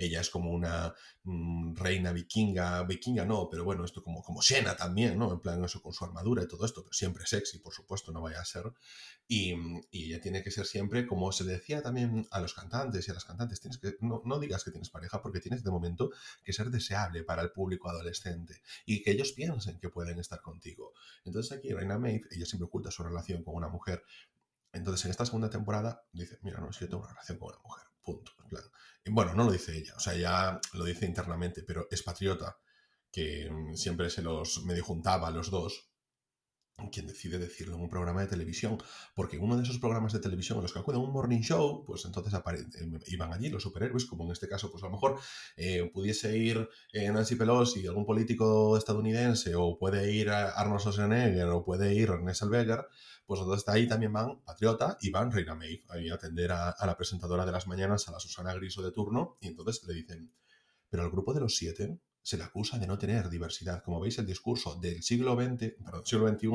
Ella 0.00 0.22
es 0.22 0.30
como 0.30 0.50
una 0.50 0.94
mm, 1.24 1.76
reina 1.76 2.12
vikinga, 2.12 2.82
vikinga 2.84 3.26
no, 3.26 3.48
pero 3.50 3.64
bueno, 3.64 3.84
esto 3.84 4.02
como, 4.02 4.22
como 4.22 4.40
Xena 4.40 4.76
también, 4.76 5.18
¿no? 5.18 5.30
En 5.30 5.40
plan 5.40 5.62
eso 5.62 5.82
con 5.82 5.92
su 5.92 6.04
armadura 6.04 6.42
y 6.42 6.48
todo 6.48 6.64
esto, 6.64 6.82
pero 6.82 6.94
siempre 6.94 7.26
sexy, 7.26 7.58
por 7.58 7.74
supuesto, 7.74 8.10
no 8.10 8.22
vaya 8.22 8.40
a 8.40 8.44
ser. 8.46 8.64
Y, 9.28 9.54
y 9.90 10.06
ella 10.06 10.20
tiene 10.20 10.42
que 10.42 10.50
ser 10.50 10.64
siempre, 10.64 11.06
como 11.06 11.30
se 11.32 11.44
decía 11.44 11.82
también 11.82 12.26
a 12.30 12.40
los 12.40 12.54
cantantes 12.54 13.06
y 13.06 13.10
a 13.10 13.14
las 13.14 13.26
cantantes, 13.26 13.60
tienes 13.60 13.78
que, 13.78 13.96
no, 14.00 14.22
no 14.24 14.40
digas 14.40 14.64
que 14.64 14.70
tienes 14.70 14.88
pareja 14.88 15.20
porque 15.20 15.40
tienes 15.40 15.62
de 15.62 15.70
momento 15.70 16.10
que 16.42 16.52
ser 16.52 16.70
deseable 16.70 17.22
para 17.22 17.42
el 17.42 17.52
público 17.52 17.90
adolescente 17.90 18.62
y 18.86 19.02
que 19.02 19.10
ellos 19.10 19.32
piensen 19.32 19.78
que 19.78 19.90
pueden 19.90 20.18
estar 20.18 20.40
contigo. 20.40 20.94
Entonces 21.24 21.56
aquí 21.56 21.72
Reina 21.72 21.98
Maeve, 21.98 22.22
ella 22.30 22.46
siempre 22.46 22.66
oculta 22.66 22.90
su 22.90 23.02
relación 23.02 23.44
con 23.44 23.54
una 23.54 23.68
mujer. 23.68 24.02
Entonces 24.72 25.04
en 25.04 25.10
esta 25.10 25.26
segunda 25.26 25.50
temporada 25.50 26.04
dice, 26.12 26.38
mira, 26.42 26.60
no, 26.60 26.70
es 26.70 26.78
que 26.78 26.84
yo 26.84 26.90
tengo 26.90 27.02
una 27.02 27.12
relación 27.12 27.38
con 27.38 27.48
una 27.48 27.58
mujer, 27.58 27.84
punto. 28.02 28.32
En 28.42 28.48
plan, 28.48 28.64
bueno, 29.06 29.34
no 29.34 29.44
lo 29.44 29.52
dice 29.52 29.76
ella, 29.76 29.94
o 29.96 30.00
sea, 30.00 30.14
ya 30.14 30.60
lo 30.74 30.84
dice 30.84 31.06
internamente, 31.06 31.62
pero 31.66 31.86
es 31.90 32.02
patriota, 32.02 32.56
que 33.10 33.48
mm, 33.50 33.74
siempre 33.74 34.10
se 34.10 34.22
los 34.22 34.64
medio 34.64 34.84
juntaba 34.84 35.28
a 35.28 35.30
los 35.30 35.50
dos, 35.50 35.90
quien 36.88 37.06
decide 37.06 37.38
decirlo 37.38 37.76
en 37.76 37.82
un 37.82 37.90
programa 37.90 38.22
de 38.22 38.28
televisión, 38.28 38.78
porque 39.14 39.36
en 39.36 39.42
uno 39.42 39.56
de 39.56 39.64
esos 39.64 39.78
programas 39.78 40.12
de 40.12 40.20
televisión 40.20 40.56
en 40.58 40.62
los 40.62 40.72
que 40.72 40.78
acude 40.78 40.96
un 40.96 41.12
morning 41.12 41.40
show, 41.40 41.84
pues 41.84 42.04
entonces 42.06 42.32
eh, 42.34 42.98
iban 43.08 43.32
allí 43.32 43.50
los 43.50 43.62
superhéroes, 43.62 44.06
como 44.06 44.24
en 44.24 44.32
este 44.32 44.48
caso, 44.48 44.70
pues 44.70 44.82
a 44.82 44.86
lo 44.86 44.92
mejor 44.92 45.18
eh, 45.56 45.90
pudiese 45.92 46.36
ir 46.38 46.68
eh, 46.92 47.10
Nancy 47.10 47.36
Pelosi, 47.36 47.86
algún 47.86 48.06
político 48.06 48.76
estadounidense, 48.78 49.54
o 49.56 49.76
puede 49.78 50.12
ir 50.12 50.30
Arnold 50.30 50.80
Schwarzenegger, 50.80 51.48
o 51.48 51.64
puede 51.64 51.94
ir 51.94 52.10
René 52.10 52.34
Zellweger, 52.34 52.86
pues 53.30 53.42
entonces 53.42 53.68
ahí 53.68 53.86
también 53.86 54.12
van 54.12 54.42
Patriota 54.42 54.98
y 55.00 55.12
van 55.12 55.30
Reina 55.30 55.54
Maeve, 55.54 55.84
a 56.10 56.14
atender 56.14 56.50
a, 56.50 56.70
a 56.70 56.84
la 56.84 56.96
presentadora 56.96 57.46
de 57.46 57.52
las 57.52 57.68
mañanas, 57.68 58.08
a 58.08 58.10
la 58.10 58.18
Susana 58.18 58.52
Griso 58.54 58.82
de 58.82 58.90
turno, 58.90 59.38
y 59.40 59.46
entonces 59.46 59.84
le 59.86 59.94
dicen, 59.94 60.34
pero 60.88 61.04
al 61.04 61.12
grupo 61.12 61.32
de 61.32 61.38
los 61.38 61.54
siete 61.54 62.00
se 62.20 62.36
le 62.36 62.42
acusa 62.42 62.80
de 62.80 62.88
no 62.88 62.98
tener 62.98 63.30
diversidad. 63.30 63.84
Como 63.84 64.00
veis, 64.00 64.18
el 64.18 64.26
discurso 64.26 64.80
del 64.80 65.04
siglo 65.04 65.36
XX, 65.36 65.74
perdón, 65.84 66.04
siglo 66.04 66.28
XXI 66.28 66.48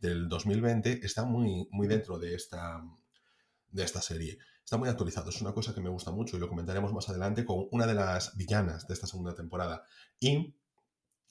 del 0.00 0.28
2020 0.28 1.06
está 1.06 1.24
muy, 1.24 1.68
muy 1.70 1.86
dentro 1.86 2.18
de 2.18 2.34
esta, 2.34 2.82
de 3.70 3.84
esta 3.84 4.02
serie. 4.02 4.36
Está 4.64 4.78
muy 4.78 4.88
actualizado. 4.88 5.30
Es 5.30 5.40
una 5.40 5.52
cosa 5.52 5.76
que 5.76 5.80
me 5.80 5.90
gusta 5.90 6.10
mucho 6.10 6.36
y 6.36 6.40
lo 6.40 6.48
comentaremos 6.48 6.92
más 6.92 7.08
adelante 7.08 7.44
con 7.44 7.68
una 7.70 7.86
de 7.86 7.94
las 7.94 8.36
villanas 8.36 8.88
de 8.88 8.94
esta 8.94 9.06
segunda 9.06 9.32
temporada. 9.32 9.84
Y 10.18 10.56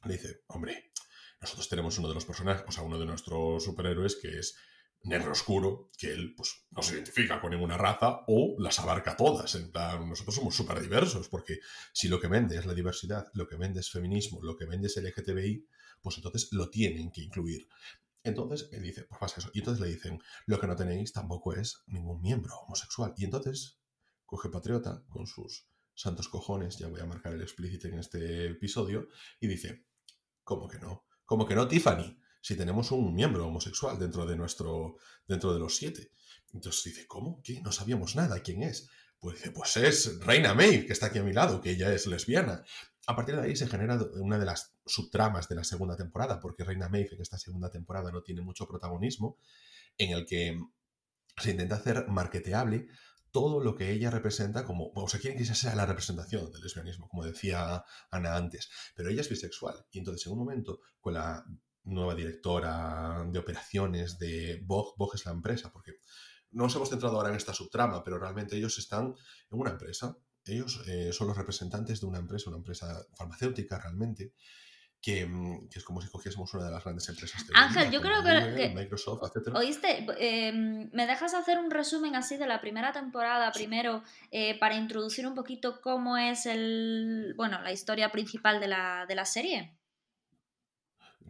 le 0.05 0.13
dice, 0.13 0.43
hombre, 0.47 0.93
nosotros 1.41 1.67
tenemos 1.67 1.97
uno 1.99 2.07
de 2.07 2.13
los 2.13 2.23
personajes, 2.23 2.63
o 2.65 2.71
sea, 2.71 2.83
uno 2.83 2.97
de 2.97 3.05
nuestros 3.05 3.61
superhéroes 3.61 4.15
que 4.15 4.39
es 4.39 4.55
negro 5.03 5.31
oscuro, 5.31 5.91
que 5.97 6.11
él 6.11 6.33
pues 6.35 6.65
no 6.71 6.81
se 6.81 6.95
identifica 6.95 7.39
con 7.39 7.51
ninguna 7.51 7.77
raza 7.77 8.21
o 8.27 8.55
las 8.59 8.79
abarca 8.79 9.15
todas. 9.15 9.53
En 9.55 9.71
plan, 9.71 10.09
nosotros 10.09 10.35
somos 10.35 10.55
súper 10.55 10.81
diversos, 10.81 11.29
porque 11.29 11.59
si 11.93 12.07
lo 12.07 12.19
que 12.19 12.27
vende 12.27 12.57
es 12.57 12.65
la 12.65 12.73
diversidad, 12.73 13.27
lo 13.33 13.47
que 13.47 13.55
vende 13.55 13.79
es 13.79 13.91
feminismo, 13.91 14.41
lo 14.41 14.57
que 14.57 14.65
vende 14.65 14.87
es 14.87 14.97
LGTBI, 14.97 15.67
pues 16.01 16.17
entonces 16.17 16.49
lo 16.51 16.69
tienen 16.69 17.11
que 17.11 17.21
incluir. 17.21 17.67
Entonces 18.23 18.69
él 18.71 18.81
dice, 18.81 19.03
pues 19.03 19.19
pasa 19.19 19.39
eso. 19.39 19.51
Y 19.53 19.59
entonces 19.59 19.85
le 19.85 19.93
dicen, 19.93 20.19
lo 20.47 20.59
que 20.59 20.65
no 20.65 20.75
tenéis 20.75 21.13
tampoco 21.13 21.53
es 21.53 21.83
ningún 21.85 22.21
miembro 22.21 22.55
homosexual. 22.61 23.13
Y 23.17 23.25
entonces 23.25 23.79
coge 24.25 24.49
Patriota 24.49 25.03
con 25.07 25.27
sus 25.27 25.69
santos 25.93 26.27
cojones, 26.27 26.77
ya 26.77 26.87
voy 26.87 26.99
a 26.99 27.05
marcar 27.05 27.33
el 27.33 27.41
explícito 27.41 27.87
en 27.87 27.99
este 27.99 28.47
episodio, 28.47 29.07
y 29.39 29.47
dice, 29.47 29.85
¿cómo 30.43 30.67
que 30.67 30.79
no? 30.79 31.05
¿Cómo 31.23 31.45
que 31.47 31.55
no, 31.55 31.67
Tiffany? 31.67 32.19
Si 32.45 32.55
tenemos 32.55 32.91
un 32.91 33.15
miembro 33.15 33.47
homosexual 33.47 33.97
dentro 33.97 34.23
de 34.27 34.35
nuestro, 34.35 34.97
dentro 35.27 35.51
de 35.51 35.59
los 35.59 35.77
siete. 35.77 36.11
Entonces 36.53 36.83
dice, 36.83 37.07
¿cómo? 37.07 37.41
¿Qué? 37.43 37.59
No 37.61 37.71
sabíamos 37.71 38.15
nada. 38.15 38.39
¿Quién 38.41 38.61
es? 38.61 38.87
Pues 39.17 39.37
dice, 39.37 39.49
pues 39.49 39.75
es 39.77 40.19
Reina 40.19 40.53
Maeve, 40.53 40.85
que 40.85 40.93
está 40.93 41.07
aquí 41.07 41.17
a 41.17 41.23
mi 41.23 41.33
lado, 41.33 41.59
que 41.59 41.71
ella 41.71 41.91
es 41.91 42.05
lesbiana. 42.05 42.63
A 43.07 43.15
partir 43.15 43.35
de 43.35 43.41
ahí 43.41 43.55
se 43.55 43.65
genera 43.65 43.97
una 44.21 44.37
de 44.37 44.45
las 44.45 44.75
subtramas 44.85 45.49
de 45.49 45.55
la 45.55 45.63
segunda 45.63 45.97
temporada, 45.97 46.39
porque 46.39 46.63
Reina 46.63 46.87
Maeve 46.87 47.15
en 47.15 47.21
esta 47.23 47.39
segunda 47.39 47.71
temporada 47.71 48.11
no 48.11 48.21
tiene 48.21 48.43
mucho 48.43 48.67
protagonismo, 48.67 49.39
en 49.97 50.11
el 50.11 50.27
que 50.27 50.55
se 51.37 51.49
intenta 51.49 51.77
hacer 51.77 52.07
marketeable 52.09 52.89
todo 53.31 53.59
lo 53.59 53.73
que 53.73 53.89
ella 53.89 54.11
representa 54.11 54.65
como, 54.65 54.91
o 54.93 55.09
sea, 55.09 55.19
quieren 55.19 55.39
que 55.39 55.45
esa 55.45 55.55
sea 55.55 55.73
la 55.73 55.87
representación 55.87 56.51
del 56.51 56.61
lesbianismo, 56.61 57.09
como 57.09 57.25
decía 57.25 57.83
Ana 58.11 58.35
antes, 58.35 58.69
pero 58.93 59.09
ella 59.09 59.21
es 59.21 59.29
bisexual 59.29 59.87
y 59.89 59.97
entonces 59.97 60.27
en 60.27 60.33
un 60.33 60.39
momento 60.39 60.81
con 61.01 61.15
la 61.15 61.43
nueva 61.85 62.15
directora 62.15 63.25
de 63.27 63.39
operaciones 63.39 64.17
de 64.19 64.61
Vogue, 64.63 64.93
Vogue 64.97 65.15
es 65.15 65.25
la 65.25 65.31
empresa, 65.31 65.71
porque 65.71 65.93
no 66.51 66.63
nos 66.63 66.75
hemos 66.75 66.89
centrado 66.89 67.17
ahora 67.17 67.29
en 67.29 67.35
esta 67.35 67.53
subtrama, 67.53 68.03
pero 68.03 68.17
realmente 68.17 68.55
ellos 68.55 68.77
están 68.77 69.13
en 69.51 69.59
una 69.59 69.71
empresa, 69.71 70.17
ellos 70.45 70.83
eh, 70.87 71.11
son 71.11 71.27
los 71.27 71.37
representantes 71.37 71.99
de 71.99 72.05
una 72.05 72.19
empresa, 72.19 72.49
una 72.49 72.57
empresa 72.57 73.05
farmacéutica 73.15 73.79
realmente, 73.79 74.33
que, 75.01 75.25
mm, 75.25 75.69
que, 75.69 75.79
es 75.79 75.85
como 75.85 76.01
si 76.01 76.09
cogiésemos 76.09 76.51
una 76.53 76.65
de 76.65 76.71
las 76.71 76.83
grandes 76.83 77.07
empresas 77.09 77.45
de 77.45 77.53
Ángel, 77.55 77.91
yo 77.91 78.01
creo 78.01 78.21
Google, 78.21 78.55
que, 78.55 78.69
Microsoft, 78.73 79.35
etc. 79.35 79.53
¿Oíste? 79.55 80.05
Eh, 80.17 80.51
¿Me 80.91 81.05
dejas 81.05 81.33
hacer 81.33 81.59
un 81.59 81.69
resumen 81.69 82.15
así 82.15 82.37
de 82.37 82.47
la 82.47 82.61
primera 82.61 82.91
temporada 82.91 83.51
primero 83.51 84.03
eh, 84.31 84.57
para 84.57 84.75
introducir 84.75 85.27
un 85.27 85.35
poquito 85.35 85.79
cómo 85.81 86.17
es 86.17 86.45
el, 86.45 87.33
bueno, 87.37 87.61
la 87.61 87.71
historia 87.71 88.11
principal 88.11 88.59
de 88.59 88.67
la, 88.67 89.05
de 89.07 89.15
la 89.15 89.25
serie? 89.25 89.77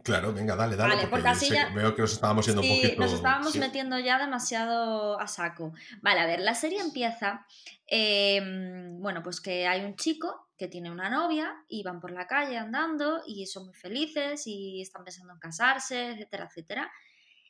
Claro, 0.06 0.32
venga, 0.32 0.54
dale, 0.54 0.76
dale, 0.76 0.94
Vale, 0.94 1.08
porque, 1.08 1.22
porque 1.24 1.28
así 1.28 1.50
ya- 1.50 1.68
veo 1.74 1.92
que 1.94 2.02
nos 2.02 2.12
estábamos 2.12 2.46
yendo 2.46 2.62
Sí, 2.62 2.70
un 2.70 2.76
poquito... 2.76 3.00
nos 3.02 3.12
estábamos 3.12 3.52
sí. 3.52 3.58
metiendo 3.58 3.98
ya 3.98 4.18
demasiado 4.20 5.18
a 5.18 5.26
saco. 5.26 5.72
Vale, 6.00 6.20
a 6.20 6.26
ver, 6.26 6.38
la 6.40 6.54
serie 6.54 6.80
empieza, 6.80 7.44
eh, 7.88 8.40
bueno, 9.00 9.20
pues 9.24 9.40
que 9.40 9.66
hay 9.66 9.84
un 9.84 9.96
chico 9.96 10.48
que 10.56 10.68
tiene 10.68 10.92
una 10.92 11.10
novia 11.10 11.52
y 11.68 11.82
van 11.82 12.00
por 12.00 12.12
la 12.12 12.28
calle 12.28 12.56
andando 12.56 13.20
y 13.26 13.46
son 13.46 13.66
muy 13.66 13.74
felices 13.74 14.46
y 14.46 14.80
están 14.80 15.02
pensando 15.02 15.32
en 15.32 15.40
casarse, 15.40 16.12
etcétera, 16.12 16.44
etcétera. 16.48 16.92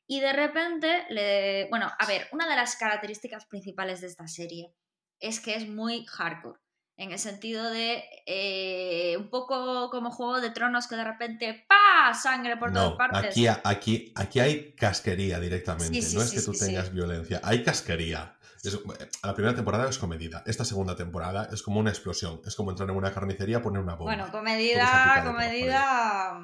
Y 0.06 0.20
de 0.20 0.32
repente, 0.32 1.04
le... 1.10 1.68
bueno, 1.68 1.92
a 1.98 2.06
ver, 2.06 2.26
una 2.32 2.48
de 2.48 2.56
las 2.56 2.76
características 2.76 3.44
principales 3.44 4.00
de 4.00 4.06
esta 4.06 4.26
serie 4.26 4.72
es 5.20 5.40
que 5.40 5.56
es 5.56 5.68
muy 5.68 6.06
hardcore. 6.06 6.58
En 6.98 7.12
el 7.12 7.18
sentido 7.18 7.68
de 7.70 8.02
eh, 8.24 9.16
un 9.18 9.28
poco 9.28 9.90
como 9.90 10.10
Juego 10.10 10.40
de 10.40 10.50
Tronos 10.50 10.86
que 10.86 10.96
de 10.96 11.04
repente 11.04 11.66
¡pa! 11.68 12.14
sangre 12.14 12.56
por 12.56 12.72
todas 12.72 12.92
partes. 12.94 13.30
aquí, 13.32 13.46
aquí, 13.64 14.12
aquí 14.14 14.40
hay 14.40 14.72
casquería 14.72 15.38
directamente. 15.38 16.00
Sí, 16.00 16.02
sí, 16.02 16.16
no 16.16 16.22
es 16.22 16.32
que 16.32 16.40
tú 16.40 16.52
tengas 16.52 16.92
violencia, 16.92 17.40
hay 17.44 17.62
casquería. 17.62 18.38
Es- 18.64 18.78
la 19.22 19.34
primera 19.34 19.54
temporada 19.54 19.88
es 19.90 19.98
comedida. 19.98 20.42
Esta 20.46 20.64
segunda 20.64 20.96
temporada 20.96 21.48
es 21.52 21.62
como 21.62 21.80
una 21.80 21.90
explosión. 21.90 22.40
Es 22.46 22.56
como 22.56 22.70
entrar 22.70 22.88
en 22.88 22.96
una 22.96 23.12
carnicería, 23.12 23.60
poner 23.60 23.82
una 23.82 23.94
bomba. 23.94 24.14
Bueno, 24.16 24.32
comedida, 24.32 25.22
comedida. 25.24 26.40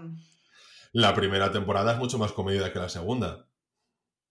La 0.92 1.14
primera 1.14 1.50
temporada 1.50 1.92
es 1.92 1.98
mucho 1.98 2.18
más 2.18 2.32
comedida 2.32 2.70
que 2.72 2.78
la 2.78 2.90
segunda. 2.90 3.46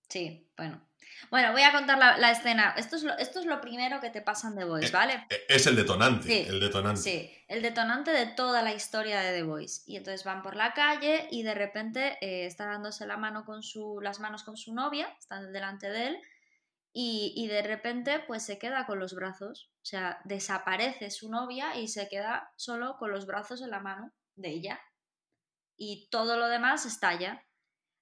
Sí, 0.07 0.51
bueno. 0.55 0.87
Bueno, 1.29 1.51
voy 1.51 1.61
a 1.61 1.71
contar 1.71 1.97
la, 1.97 2.17
la 2.17 2.31
escena. 2.31 2.73
Esto 2.77 2.95
es, 2.95 3.03
lo, 3.03 3.17
esto 3.17 3.39
es 3.39 3.45
lo 3.45 3.61
primero 3.61 3.99
que 4.01 4.09
te 4.09 4.21
pasan 4.21 4.55
de 4.55 4.65
Voice, 4.65 4.87
Eh, 4.87 4.91
¿vale? 4.91 5.25
E- 5.29 5.45
Es 5.47 5.67
el 5.67 5.75
detonante. 5.75 6.27
Sí, 6.27 6.45
el 6.49 6.59
detonante. 6.59 7.01
Sí, 7.01 7.31
el 7.47 7.61
detonante 7.61 8.11
de 8.11 8.25
toda 8.27 8.61
la 8.61 8.73
historia 8.73 9.21
de 9.21 9.31
The 9.33 9.43
Voice. 9.43 9.83
Y 9.85 9.97
entonces 9.97 10.23
van 10.23 10.41
por 10.41 10.55
la 10.55 10.73
calle 10.73 11.27
y 11.31 11.43
de 11.43 11.53
repente 11.53 12.17
eh, 12.21 12.45
está 12.45 12.65
dándose 12.65 13.05
la 13.05 13.17
mano 13.17 13.45
con 13.45 13.63
su, 13.63 13.99
las 14.01 14.19
manos 14.19 14.43
con 14.43 14.57
su 14.57 14.73
novia, 14.73 15.07
están 15.19 15.53
delante 15.53 15.89
de 15.89 16.07
él, 16.07 16.21
y, 16.93 17.33
y 17.37 17.47
de 17.47 17.61
repente 17.61 18.19
pues 18.27 18.43
se 18.43 18.57
queda 18.57 18.85
con 18.85 18.99
los 18.99 19.13
brazos. 19.13 19.71
O 19.81 19.85
sea, 19.85 20.19
desaparece 20.25 21.09
su 21.11 21.29
novia 21.31 21.75
y 21.77 21.87
se 21.87 22.07
queda 22.09 22.51
solo 22.57 22.97
con 22.97 23.11
los 23.11 23.25
brazos 23.25 23.61
en 23.61 23.69
la 23.69 23.79
mano 23.79 24.11
de 24.35 24.49
ella. 24.49 24.81
Y 25.77 26.09
todo 26.09 26.37
lo 26.37 26.47
demás 26.47 26.85
estalla. 26.85 27.43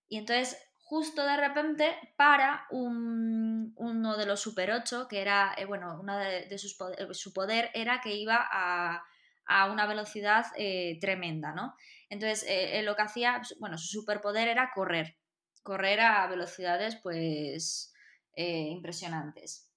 Y 0.10 0.18
entonces, 0.18 0.58
justo 0.90 1.24
de 1.26 1.38
repente, 1.38 1.96
para 2.18 2.66
un- 2.72 3.74
uno 3.78 4.18
de 4.18 4.26
los 4.26 4.40
Super 4.42 4.72
8, 4.72 5.08
que 5.08 5.22
era, 5.22 5.54
eh, 5.58 5.66
bueno, 5.66 6.00
una 6.02 6.18
de, 6.20 6.58
sus 6.58 6.74
poder, 6.76 7.14
su 7.16 7.32
poder 7.32 7.70
era 7.76 8.02
que 8.02 8.16
iba 8.16 8.38
a, 8.52 9.04
a 9.46 9.72
una 9.72 9.86
velocidad 9.86 10.48
eh, 10.58 10.98
tremenda, 11.00 11.54
¿no? 11.54 11.76
Entonces, 12.10 12.44
eh, 12.48 12.82
lo 12.84 12.96
que 12.96 13.04
hacía, 13.04 13.40
bueno, 13.60 13.78
su 13.78 13.88
superpoder 14.02 14.48
era 14.48 14.72
correr, 14.74 15.18
correr 15.62 16.00
a 16.02 16.26
velocidades, 16.28 16.96
pues, 16.96 17.94
eh, 18.34 18.70
impresionantes. 18.72 19.72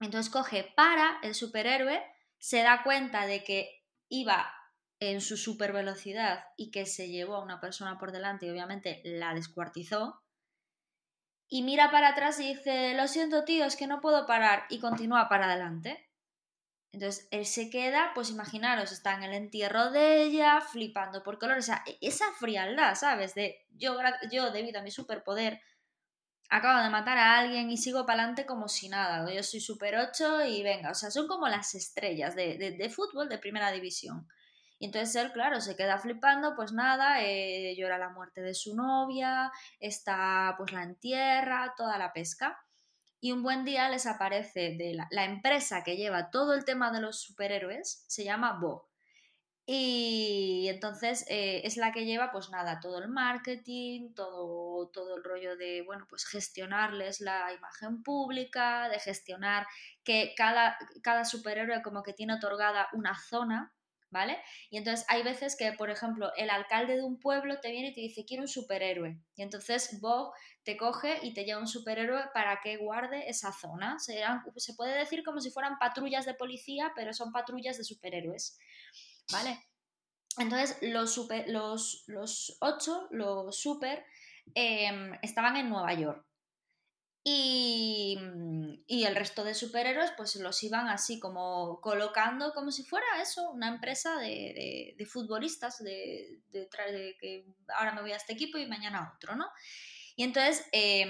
Entonces 0.00 0.30
coge, 0.32 0.72
para 0.76 1.18
el 1.24 1.34
superhéroe, 1.34 2.00
se 2.38 2.62
da 2.62 2.82
cuenta 2.84 3.26
de 3.26 3.42
que 3.42 3.82
iba 4.08 4.52
en 5.00 5.20
su 5.20 5.36
super 5.36 5.72
velocidad 5.72 6.44
y 6.56 6.70
que 6.70 6.86
se 6.86 7.08
llevó 7.08 7.34
a 7.36 7.42
una 7.42 7.60
persona 7.60 7.98
por 7.98 8.12
delante 8.12 8.46
y 8.46 8.50
obviamente 8.50 9.00
la 9.04 9.34
descuartizó. 9.34 10.22
Y 11.48 11.62
mira 11.62 11.90
para 11.90 12.08
atrás 12.10 12.40
y 12.40 12.54
dice, 12.54 12.94
lo 12.94 13.06
siento 13.08 13.44
tío, 13.44 13.64
es 13.64 13.76
que 13.76 13.86
no 13.86 14.00
puedo 14.00 14.26
parar 14.26 14.64
y 14.68 14.80
continúa 14.80 15.28
para 15.28 15.46
adelante. 15.46 16.08
Entonces 16.92 17.28
él 17.30 17.46
se 17.46 17.70
queda, 17.70 18.12
pues 18.14 18.30
imaginaros, 18.30 18.92
está 18.92 19.14
en 19.14 19.24
el 19.24 19.34
entierro 19.34 19.90
de 19.92 20.22
ella, 20.22 20.60
flipando 20.62 21.22
por 21.22 21.38
color. 21.38 21.58
O 21.58 21.62
sea, 21.62 21.82
e- 21.86 21.98
esa 22.00 22.26
frialdad, 22.38 22.94
¿sabes? 22.96 23.34
De 23.34 23.66
yo, 23.70 23.98
yo 24.32 24.50
debido 24.52 24.80
a 24.80 24.82
mi 24.82 24.90
superpoder, 24.90 25.60
acabo 26.50 26.82
de 26.82 26.90
matar 26.90 27.18
a 27.18 27.38
alguien 27.38 27.70
y 27.70 27.76
sigo 27.78 28.06
para 28.06 28.20
adelante 28.20 28.46
como 28.46 28.68
si 28.68 28.88
nada. 28.88 29.32
Yo 29.32 29.42
soy 29.42 29.60
super 29.60 29.96
8 29.96 30.44
y 30.46 30.62
venga, 30.62 30.90
o 30.92 30.94
sea, 30.94 31.10
son 31.10 31.28
como 31.28 31.48
las 31.48 31.74
estrellas 31.74 32.34
de, 32.36 32.58
de- 32.58 32.72
de 32.72 32.90
fútbol 32.90 33.28
de 33.28 33.38
primera 33.38 33.70
división. 33.72 34.28
Y 34.78 34.86
entonces 34.86 35.16
él, 35.16 35.32
claro, 35.32 35.60
se 35.60 35.76
queda 35.76 35.98
flipando, 35.98 36.54
pues 36.54 36.72
nada, 36.72 37.22
eh, 37.22 37.74
llora 37.76 37.98
la 37.98 38.10
muerte 38.10 38.42
de 38.42 38.54
su 38.54 38.76
novia, 38.76 39.50
está, 39.80 40.54
pues 40.58 40.72
la 40.72 40.82
entierra, 40.82 41.74
toda 41.76 41.96
la 41.98 42.12
pesca. 42.12 42.58
Y 43.20 43.32
un 43.32 43.42
buen 43.42 43.64
día 43.64 43.88
les 43.88 44.06
aparece 44.06 44.76
de 44.76 44.94
la, 45.10 45.24
empresa 45.24 45.82
que 45.82 45.96
lleva 45.96 46.30
todo 46.30 46.52
el 46.54 46.64
tema 46.64 46.90
de 46.92 47.00
los 47.00 47.20
superhéroes, 47.20 48.04
se 48.06 48.24
llama 48.24 48.58
Bo. 48.60 48.90
Y 49.68 50.68
entonces 50.68 51.24
eh, 51.28 51.62
es 51.64 51.76
la 51.76 51.90
que 51.90 52.04
lleva, 52.04 52.30
pues 52.30 52.50
nada, 52.50 52.78
todo 52.78 52.98
el 52.98 53.08
marketing, 53.08 54.14
todo, 54.14 54.88
todo 54.90 55.16
el 55.16 55.24
rollo 55.24 55.56
de, 55.56 55.82
bueno, 55.84 56.06
pues 56.08 56.24
gestionarles 56.26 57.20
la 57.20 57.52
imagen 57.52 58.02
pública, 58.04 58.88
de 58.88 59.00
gestionar 59.00 59.66
que 60.04 60.34
cada, 60.36 60.78
cada 61.02 61.24
superhéroe 61.24 61.82
como 61.82 62.04
que 62.04 62.12
tiene 62.12 62.34
otorgada 62.34 62.88
una 62.92 63.18
zona, 63.18 63.74
¿vale? 64.16 64.38
Y 64.70 64.78
entonces 64.78 65.04
hay 65.08 65.22
veces 65.22 65.56
que, 65.56 65.72
por 65.72 65.90
ejemplo, 65.90 66.32
el 66.36 66.48
alcalde 66.48 66.96
de 66.96 67.04
un 67.04 67.20
pueblo 67.20 67.60
te 67.60 67.70
viene 67.70 67.88
y 67.88 67.94
te 67.94 68.00
dice, 68.00 68.24
quiero 68.24 68.44
un 68.44 68.48
superhéroe. 68.48 69.20
Y 69.36 69.42
entonces 69.42 70.00
Bo 70.00 70.32
te 70.64 70.78
coge 70.78 71.18
y 71.22 71.34
te 71.34 71.44
lleva 71.44 71.60
un 71.60 71.68
superhéroe 71.68 72.30
para 72.32 72.60
que 72.62 72.78
guarde 72.78 73.28
esa 73.28 73.52
zona. 73.52 73.98
Se 73.98 74.74
puede 74.74 74.98
decir 74.98 75.22
como 75.22 75.40
si 75.40 75.50
fueran 75.50 75.78
patrullas 75.78 76.24
de 76.24 76.34
policía, 76.34 76.92
pero 76.96 77.12
son 77.12 77.30
patrullas 77.30 77.76
de 77.76 77.84
superhéroes. 77.84 78.58
¿Vale? 79.30 79.60
Entonces, 80.38 80.78
los, 80.80 81.18
ocho, 82.60 83.08
los 83.10 83.60
super, 83.60 84.04
eh, 84.54 85.10
estaban 85.20 85.56
en 85.56 85.68
Nueva 85.68 85.92
York. 85.92 86.26
Y, 87.28 88.16
y, 88.86 89.02
el 89.02 89.16
resto 89.16 89.42
de 89.42 89.54
superhéroes, 89.54 90.12
pues 90.16 90.36
los 90.36 90.62
iban 90.62 90.86
así 90.86 91.18
como 91.18 91.80
colocando 91.80 92.52
como 92.52 92.70
si 92.70 92.84
fuera 92.84 93.04
eso, 93.20 93.50
una 93.50 93.66
empresa 93.66 94.16
de, 94.20 94.94
de, 94.96 95.06
futbolistas, 95.06 95.82
de, 95.82 96.38
de, 96.52 97.16
que 97.20 97.44
ahora 97.76 97.94
me 97.94 98.02
voy 98.02 98.12
a 98.12 98.16
este 98.16 98.34
equipo 98.34 98.58
y 98.58 98.66
mañana 98.66 98.98
a 99.00 99.16
otro, 99.16 99.34
¿no? 99.34 99.46
Y 100.14 100.22
entonces 100.22 100.66
eh, 100.70 101.04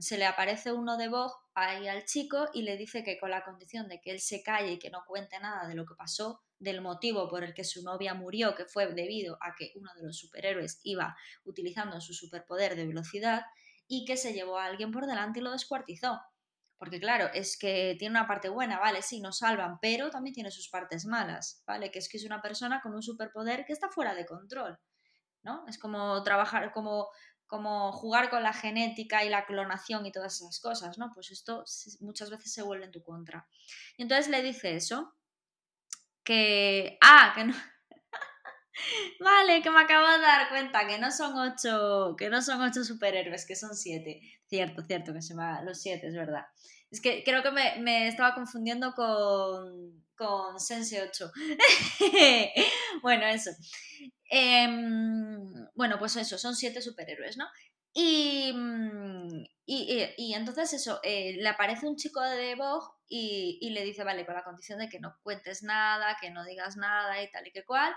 se 0.00 0.18
le 0.18 0.26
aparece 0.26 0.72
uno 0.72 0.96
de 0.96 1.06
Vogue 1.06 1.32
ahí 1.54 1.86
al 1.86 2.06
chico 2.06 2.48
y 2.52 2.62
le 2.62 2.76
dice 2.76 3.04
que 3.04 3.16
con 3.16 3.30
la 3.30 3.44
condición 3.44 3.88
de 3.88 4.00
que 4.00 4.10
él 4.10 4.18
se 4.18 4.42
calle 4.42 4.72
y 4.72 4.78
que 4.80 4.90
no 4.90 5.04
cuente 5.06 5.38
nada 5.38 5.68
de 5.68 5.76
lo 5.76 5.86
que 5.86 5.94
pasó, 5.94 6.42
del 6.58 6.80
motivo 6.80 7.28
por 7.28 7.44
el 7.44 7.54
que 7.54 7.62
su 7.62 7.84
novia 7.84 8.14
murió, 8.14 8.56
que 8.56 8.64
fue 8.64 8.92
debido 8.92 9.38
a 9.40 9.54
que 9.56 9.70
uno 9.76 9.92
de 9.94 10.02
los 10.02 10.18
superhéroes 10.18 10.80
iba 10.82 11.16
utilizando 11.44 12.00
su 12.00 12.14
superpoder 12.14 12.74
de 12.74 12.88
velocidad 12.88 13.42
y 13.86 14.04
que 14.04 14.16
se 14.16 14.32
llevó 14.32 14.58
a 14.58 14.66
alguien 14.66 14.90
por 14.90 15.06
delante 15.06 15.40
y 15.40 15.42
lo 15.42 15.50
descuartizó. 15.50 16.20
Porque 16.78 16.98
claro, 16.98 17.30
es 17.32 17.56
que 17.56 17.94
tiene 17.98 18.18
una 18.18 18.26
parte 18.26 18.48
buena, 18.48 18.80
vale, 18.80 19.02
sí, 19.02 19.20
nos 19.20 19.38
salvan, 19.38 19.78
pero 19.80 20.10
también 20.10 20.34
tiene 20.34 20.50
sus 20.50 20.68
partes 20.68 21.06
malas, 21.06 21.62
¿vale? 21.66 21.90
Que 21.90 22.00
es 22.00 22.08
que 22.08 22.16
es 22.16 22.24
una 22.24 22.42
persona 22.42 22.80
con 22.80 22.94
un 22.94 23.02
superpoder 23.02 23.64
que 23.64 23.72
está 23.72 23.88
fuera 23.88 24.14
de 24.14 24.26
control, 24.26 24.78
¿no? 25.44 25.64
Es 25.68 25.78
como 25.78 26.22
trabajar, 26.24 26.72
como 26.72 27.08
como 27.52 27.92
jugar 27.92 28.30
con 28.30 28.42
la 28.42 28.54
genética 28.54 29.24
y 29.24 29.28
la 29.28 29.44
clonación 29.44 30.06
y 30.06 30.10
todas 30.10 30.40
esas 30.40 30.58
cosas, 30.58 30.96
¿no? 30.96 31.10
Pues 31.12 31.30
esto 31.30 31.64
muchas 32.00 32.30
veces 32.30 32.50
se 32.50 32.62
vuelve 32.62 32.86
en 32.86 32.92
tu 32.92 33.02
contra. 33.02 33.46
Y 33.98 34.04
entonces 34.04 34.30
le 34.30 34.40
dice 34.40 34.74
eso, 34.74 35.14
que... 36.24 36.96
Ah, 37.02 37.32
que 37.34 37.44
no... 37.44 37.54
vale, 39.20 39.62
que 39.62 39.70
me 39.70 39.82
acabo 39.82 40.06
de 40.08 40.18
dar 40.18 40.48
cuenta 40.48 40.86
que 40.86 40.98
no 40.98 41.10
son 41.10 41.36
ocho, 41.38 42.14
que 42.16 42.30
no 42.30 42.42
son 42.42 42.60
ocho 42.62 42.84
superhéroes, 42.84 43.46
que 43.46 43.56
son 43.56 43.74
siete. 43.74 44.20
Cierto, 44.46 44.82
cierto, 44.82 45.12
que 45.12 45.22
se 45.22 45.30
llama 45.34 45.62
los 45.62 45.80
siete, 45.80 46.08
es 46.08 46.14
verdad. 46.14 46.44
Es 46.90 47.00
que 47.00 47.24
creo 47.24 47.42
que 47.42 47.50
me, 47.50 47.80
me 47.80 48.08
estaba 48.08 48.34
confundiendo 48.34 48.92
con, 48.94 50.04
con 50.14 50.60
Sense 50.60 51.00
8. 51.02 51.32
bueno, 53.02 53.26
eso. 53.26 53.50
Eh, 54.30 54.68
bueno, 55.74 55.98
pues 55.98 56.16
eso, 56.16 56.38
son 56.38 56.54
siete 56.54 56.82
superhéroes, 56.82 57.36
¿no? 57.36 57.46
Y, 57.94 58.54
y, 59.66 60.14
y 60.16 60.34
entonces 60.34 60.72
eso, 60.72 61.00
eh, 61.02 61.34
le 61.38 61.48
aparece 61.48 61.86
un 61.86 61.96
chico 61.96 62.22
de 62.22 62.54
Vogue 62.54 62.88
y, 63.08 63.58
y, 63.60 63.70
le 63.70 63.84
dice, 63.84 64.02
vale, 64.04 64.24
con 64.24 64.34
la 64.34 64.44
condición 64.44 64.78
de 64.78 64.88
que 64.88 64.98
no 64.98 65.16
cuentes 65.22 65.62
nada, 65.62 66.16
que 66.20 66.30
no 66.30 66.44
digas 66.44 66.76
nada 66.76 67.22
y 67.22 67.30
tal 67.30 67.46
y 67.46 67.52
que 67.52 67.64
cual, 67.64 67.94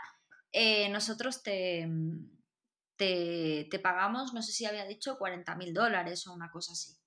eh, 0.55 0.89
nosotros 0.89 1.43
te, 1.43 1.87
te, 2.95 3.67
te, 3.69 3.79
pagamos, 3.79 4.33
no 4.33 4.41
sé 4.41 4.51
si 4.53 4.65
había 4.65 4.85
dicho 4.85 5.17
40 5.17 5.55
mil 5.55 5.73
dólares 5.73 6.25
o 6.27 6.33
una 6.33 6.49
cosa 6.49 6.71
así. 6.71 6.97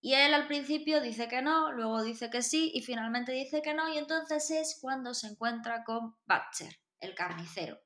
Y 0.00 0.14
él 0.14 0.32
al 0.32 0.46
principio 0.46 1.00
dice 1.00 1.26
que 1.28 1.42
no, 1.42 1.72
luego 1.72 2.02
dice 2.04 2.30
que 2.30 2.42
sí 2.42 2.70
y 2.72 2.82
finalmente 2.82 3.32
dice 3.32 3.62
que 3.62 3.74
no 3.74 3.92
y 3.92 3.98
entonces 3.98 4.50
es 4.50 4.78
cuando 4.80 5.12
se 5.12 5.26
encuentra 5.26 5.82
con 5.84 6.16
Butcher, 6.26 6.78
el 7.00 7.14
carnicero 7.14 7.80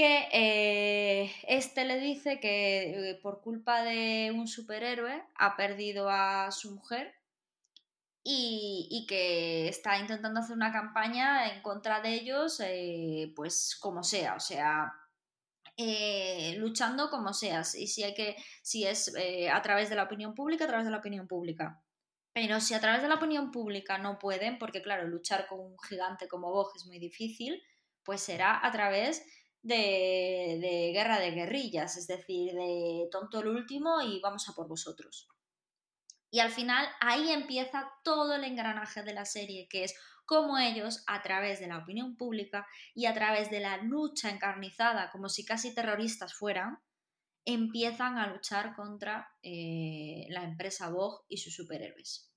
que 0.00 0.28
eh, 0.32 1.30
este 1.46 1.84
le 1.84 2.00
dice 2.00 2.40
que 2.40 3.10
eh, 3.10 3.14
por 3.22 3.42
culpa 3.42 3.82
de 3.82 4.32
un 4.34 4.48
superhéroe 4.48 5.22
ha 5.34 5.56
perdido 5.58 6.08
a 6.08 6.50
su 6.52 6.72
mujer 6.72 7.12
y, 8.22 9.06
que 9.08 9.68
está 9.68 9.98
intentando 9.98 10.40
hacer 10.40 10.56
una 10.56 10.72
campaña 10.72 11.52
en 11.54 11.62
contra 11.62 12.00
de 12.00 12.14
ellos, 12.14 12.60
eh, 12.60 13.32
pues 13.34 13.76
como 13.80 14.02
sea, 14.02 14.34
o 14.34 14.40
sea, 14.40 14.92
eh, 15.76 16.54
luchando 16.58 17.10
como 17.10 17.32
sea, 17.32 17.62
y 17.74 17.86
si 17.86 18.02
hay 18.02 18.14
que, 18.14 18.36
si 18.62 18.84
es 18.86 19.14
eh, 19.16 19.50
a 19.50 19.62
través 19.62 19.88
de 19.90 19.96
la 19.96 20.04
opinión 20.04 20.34
pública, 20.34 20.64
a 20.64 20.68
través 20.68 20.84
de 20.86 20.92
la 20.92 20.98
opinión 20.98 21.26
pública. 21.26 21.82
Pero 22.32 22.60
si 22.60 22.74
a 22.74 22.80
través 22.80 23.02
de 23.02 23.08
la 23.08 23.16
opinión 23.16 23.50
pública 23.50 23.98
no 23.98 24.18
pueden, 24.18 24.58
porque 24.58 24.82
claro, 24.82 25.08
luchar 25.08 25.46
con 25.48 25.60
un 25.60 25.76
gigante 25.88 26.28
como 26.28 26.50
Bog 26.52 26.72
es 26.76 26.86
muy 26.86 26.98
difícil, 26.98 27.62
pues 28.04 28.20
será 28.20 28.64
a 28.64 28.70
través 28.72 29.24
de, 29.62 30.58
de, 30.60 30.92
guerra 30.92 31.18
de 31.18 31.32
guerrillas, 31.32 31.96
es 31.96 32.06
decir, 32.06 32.52
de 32.52 33.08
tonto 33.10 33.40
el 33.40 33.48
último 33.48 34.00
y 34.02 34.20
vamos 34.20 34.48
a 34.48 34.54
por 34.54 34.68
vosotros. 34.68 35.28
Y 36.30 36.40
al 36.40 36.50
final 36.50 36.86
ahí 37.00 37.30
empieza 37.30 37.90
todo 38.04 38.34
el 38.36 38.44
engranaje 38.44 39.02
de 39.02 39.12
la 39.14 39.24
serie, 39.24 39.66
que 39.68 39.84
es 39.84 39.94
cómo 40.24 40.58
ellos, 40.58 41.02
a 41.08 41.22
través 41.22 41.58
de 41.58 41.66
la 41.66 41.78
opinión 41.78 42.16
pública 42.16 42.66
y 42.94 43.06
a 43.06 43.14
través 43.14 43.50
de 43.50 43.58
la 43.60 43.78
lucha 43.78 44.30
encarnizada, 44.30 45.10
como 45.10 45.28
si 45.28 45.44
casi 45.44 45.74
terroristas 45.74 46.34
fueran, 46.34 46.78
empiezan 47.44 48.18
a 48.18 48.28
luchar 48.28 48.74
contra 48.76 49.28
eh, 49.42 50.26
la 50.28 50.44
empresa 50.44 50.88
Vogue 50.90 51.24
y 51.28 51.38
sus 51.38 51.54
superhéroes. 51.54 52.28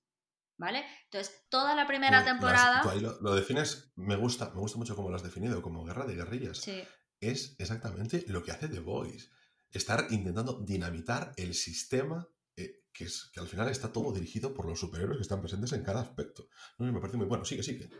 ¿Vale? 0.56 0.84
Entonces, 1.04 1.46
toda 1.48 1.74
la 1.74 1.86
primera 1.86 2.20
Tú- 2.20 2.30
temporada. 2.30 2.80
tú 2.82 2.88
ahí 2.90 3.00
lo, 3.00 3.20
lo 3.20 3.34
defines, 3.34 3.92
me 3.96 4.14
gusta, 4.16 4.50
me 4.50 4.60
gusta 4.60 4.78
mucho 4.78 4.94
cómo 4.94 5.10
lo 5.10 5.16
has 5.16 5.22
definido, 5.24 5.60
como 5.62 5.84
guerra 5.84 6.06
de 6.06 6.14
guerrillas. 6.14 6.58
Sí. 6.58 6.82
Es 7.20 7.56
exactamente 7.58 8.24
lo 8.28 8.42
que 8.44 8.52
hace 8.52 8.68
The 8.68 8.78
Voice. 8.80 9.30
Estar 9.72 10.06
intentando 10.10 10.60
dinamitar 10.60 11.32
el 11.36 11.54
sistema 11.54 12.28
que, 12.94 13.04
es, 13.04 13.30
que 13.34 13.40
al 13.40 13.48
final 13.48 13.68
está 13.68 13.92
todo 13.92 14.12
dirigido 14.12 14.54
por 14.54 14.66
los 14.66 14.80
superhéroes 14.80 15.18
que 15.18 15.22
están 15.22 15.40
presentes 15.40 15.72
en 15.72 15.82
cada 15.82 16.00
aspecto. 16.00 16.48
No, 16.78 16.90
me 16.90 17.00
parece 17.00 17.18
muy 17.18 17.26
bueno. 17.26 17.44
Sigue, 17.44 17.62
sigue. 17.62 17.90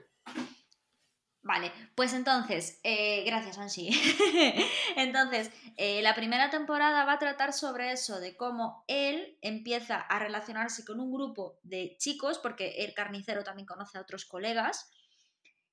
Vale, 1.43 1.71
pues 1.95 2.15
entonces, 2.15 2.81
eh, 2.85 3.23
gracias 3.27 3.59
Ansi. 3.59 3.91
entonces, 4.97 5.51
eh, 5.77 6.01
la 6.01 6.15
primera 6.15 6.49
temporada 6.49 7.05
va 7.05 7.15
a 7.15 7.19
tratar 7.19 7.53
sobre 7.53 7.93
eso, 7.93 8.19
de 8.19 8.35
cómo 8.35 8.83
él 8.89 9.37
empieza 9.43 9.97
a 9.97 10.19
relacionarse 10.19 10.87
con 10.87 11.01
un 11.01 11.13
grupo 11.13 11.59
de 11.63 11.97
chicos, 11.99 12.39
porque 12.39 12.77
el 12.79 12.95
carnicero 12.95 13.45
también 13.45 13.67
conoce 13.67 13.99
a 13.99 14.01
otros 14.01 14.25
colegas, 14.25 14.91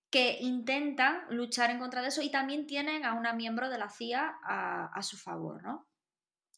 que 0.10 0.40
intentan 0.42 1.24
luchar 1.30 1.70
en 1.70 1.80
contra 1.80 2.02
de 2.02 2.10
eso 2.10 2.22
y 2.22 2.30
también 2.30 2.68
tienen 2.68 3.06
a 3.06 3.14
una 3.14 3.32
miembro 3.32 3.70
de 3.70 3.78
la 3.78 3.90
CIA 3.90 4.40
a, 4.44 5.02
su 5.04 5.16
favor, 5.16 5.64
¿no? 5.64 5.88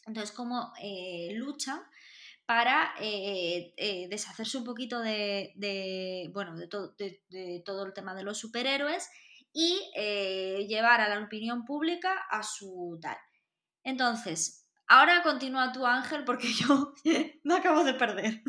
Entonces, 0.07 0.35
cómo 0.35 0.73
eh, 0.81 1.33
luchan 1.35 1.83
para 2.45 2.93
eh, 2.99 3.73
eh, 3.77 4.07
deshacerse 4.09 4.57
un 4.57 4.63
poquito 4.63 4.99
de, 4.99 6.29
bueno, 6.33 6.55
de, 6.57 6.67
to- 6.67 6.93
de- 6.97 7.23
de 7.29 7.61
todo 7.65 7.85
el 7.85 7.93
tema 7.93 8.13
de 8.15 8.23
los 8.23 8.37
superhéroes 8.39 9.09
y 9.53 9.79
eh, 9.95 10.65
llevar 10.67 10.99
a 11.01 11.09
la 11.09 11.23
opinión 11.23 11.63
pública 11.65 12.13
a 12.29 12.43
su 12.43 12.99
tal. 13.01 13.17
Entonces, 13.83 14.67
ahora 14.87 15.21
continúa 15.23 15.71
tu 15.71 15.85
Ángel 15.85 16.23
porque 16.25 16.47
yo 16.53 16.93
me 17.43 17.55
acabo 17.55 17.83
de 17.83 17.93
perder. 17.93 18.41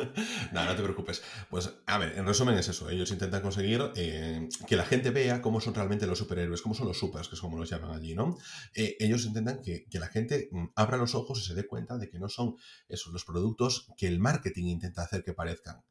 No, 0.52 0.64
no 0.64 0.76
te 0.76 0.82
preocupes. 0.82 1.22
Pues, 1.48 1.72
a 1.86 1.98
ver, 1.98 2.18
en 2.18 2.26
resumen 2.26 2.56
es 2.56 2.68
eso. 2.68 2.88
Ellos 2.90 3.10
intentan 3.10 3.42
conseguir 3.42 3.90
eh, 3.96 4.48
que 4.66 4.76
la 4.76 4.84
gente 4.84 5.10
vea 5.10 5.40
cómo 5.42 5.60
son 5.60 5.74
realmente 5.74 6.06
los 6.06 6.18
superhéroes, 6.18 6.62
cómo 6.62 6.74
son 6.74 6.88
los 6.88 6.98
supers, 6.98 7.28
que 7.28 7.34
es 7.34 7.40
como 7.40 7.58
los 7.58 7.70
llaman 7.70 7.96
allí, 7.96 8.14
¿no? 8.14 8.36
Eh, 8.74 8.96
ellos 9.00 9.24
intentan 9.24 9.60
que, 9.62 9.86
que 9.88 9.98
la 9.98 10.08
gente 10.08 10.48
mm, 10.50 10.66
abra 10.74 10.96
los 10.96 11.14
ojos 11.14 11.40
y 11.40 11.46
se 11.46 11.54
dé 11.54 11.66
cuenta 11.66 11.98
de 11.98 12.08
que 12.08 12.18
no 12.18 12.28
son 12.28 12.56
esos 12.88 13.12
los 13.12 13.24
productos 13.24 13.88
que 13.96 14.06
el 14.06 14.18
marketing 14.18 14.66
intenta 14.66 15.02
hacer 15.02 15.24
que 15.24 15.32
parezcan. 15.32 15.82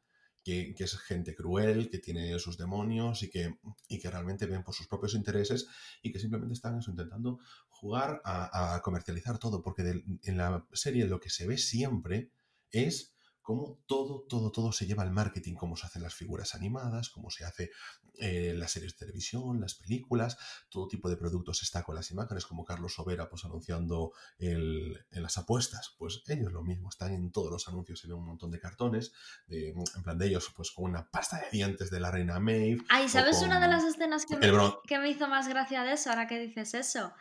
Que, 0.41 0.73
que 0.73 0.85
es 0.85 0.97
gente 0.97 1.35
cruel, 1.35 1.89
que 1.89 1.99
tiene 1.99 2.39
sus 2.39 2.57
demonios 2.57 3.21
y 3.23 3.29
que, 3.29 3.59
y 3.89 3.99
que 3.99 4.09
realmente 4.09 4.45
ven 4.45 4.63
por 4.63 4.73
sus 4.73 4.87
propios 4.87 5.13
intereses 5.13 5.67
y 6.01 6.13
que 6.13 6.17
simplemente 6.17 6.53
están 6.53 6.79
eso, 6.79 6.89
intentando 6.89 7.39
jugar 7.79 8.21
a, 8.25 8.81
comercializar 8.83 9.37
todo, 9.37 9.61
porque 9.61 10.03
en 10.23 10.37
la 10.37 10.65
serie 10.73 11.05
lo 11.07 11.19
que 11.19 11.29
se 11.29 11.45
ve 11.45 11.57
siempre 11.57 12.31
es 12.71 13.13
cómo 13.49 13.79
todo, 13.87 14.27
todo, 14.29 14.51
todo 14.51 14.71
se 14.71 14.85
lleva 14.85 15.01
al 15.01 15.09
marketing, 15.11 15.55
cómo 15.55 15.75
se 15.75 15.87
hacen 15.87 16.03
las 16.03 16.13
figuras 16.13 16.53
animadas, 16.53 17.09
cómo 17.09 17.31
se 17.31 17.45
hace 17.45 17.71
eh, 18.19 18.53
las 18.55 18.69
series 18.69 18.93
de 18.93 18.99
televisión, 19.07 19.59
las 19.59 19.73
películas, 19.73 20.37
todo 20.69 20.87
tipo 20.87 21.09
de 21.09 21.17
productos 21.17 21.63
está 21.63 21.81
con 21.81 21.95
las 21.95 22.11
imágenes, 22.11 22.45
como 22.45 22.63
Carlos 22.63 22.93
Sobera 22.93 23.27
pues 23.27 23.45
anunciando 23.45 24.11
el- 24.37 25.03
en 25.09 25.23
las 25.23 25.39
apuestas, 25.39 25.95
pues 25.97 26.21
ellos 26.27 26.51
lo 26.53 26.61
mismo, 26.61 26.89
están 26.89 27.11
en 27.11 27.31
todos 27.31 27.49
los 27.51 27.67
anuncios, 27.67 27.99
se 27.99 28.07
ven 28.07 28.17
un 28.17 28.27
montón 28.27 28.51
de 28.51 28.59
cartones, 28.59 29.13
de, 29.47 29.69
en 29.69 30.03
plan 30.03 30.19
de 30.19 30.27
ellos 30.27 30.51
pues 30.55 30.69
con 30.69 30.85
una 30.85 31.09
pasta 31.09 31.37
de 31.39 31.49
dientes 31.51 31.89
de 31.89 31.99
la 31.99 32.11
reina 32.11 32.39
Maeve. 32.39 32.77
Ay, 32.87 33.09
¿sabes 33.09 33.41
una 33.41 33.59
de 33.59 33.67
las 33.67 33.83
escenas 33.83 34.27
que 34.27 34.37
me, 34.37 34.51
bron- 34.51 34.79
que 34.85 34.99
me 34.99 35.09
hizo 35.09 35.27
más 35.27 35.47
gracia 35.47 35.83
de 35.83 35.93
eso, 35.93 36.11
ahora 36.11 36.27
que 36.27 36.37
dices 36.39 36.75
eso? 36.75 37.13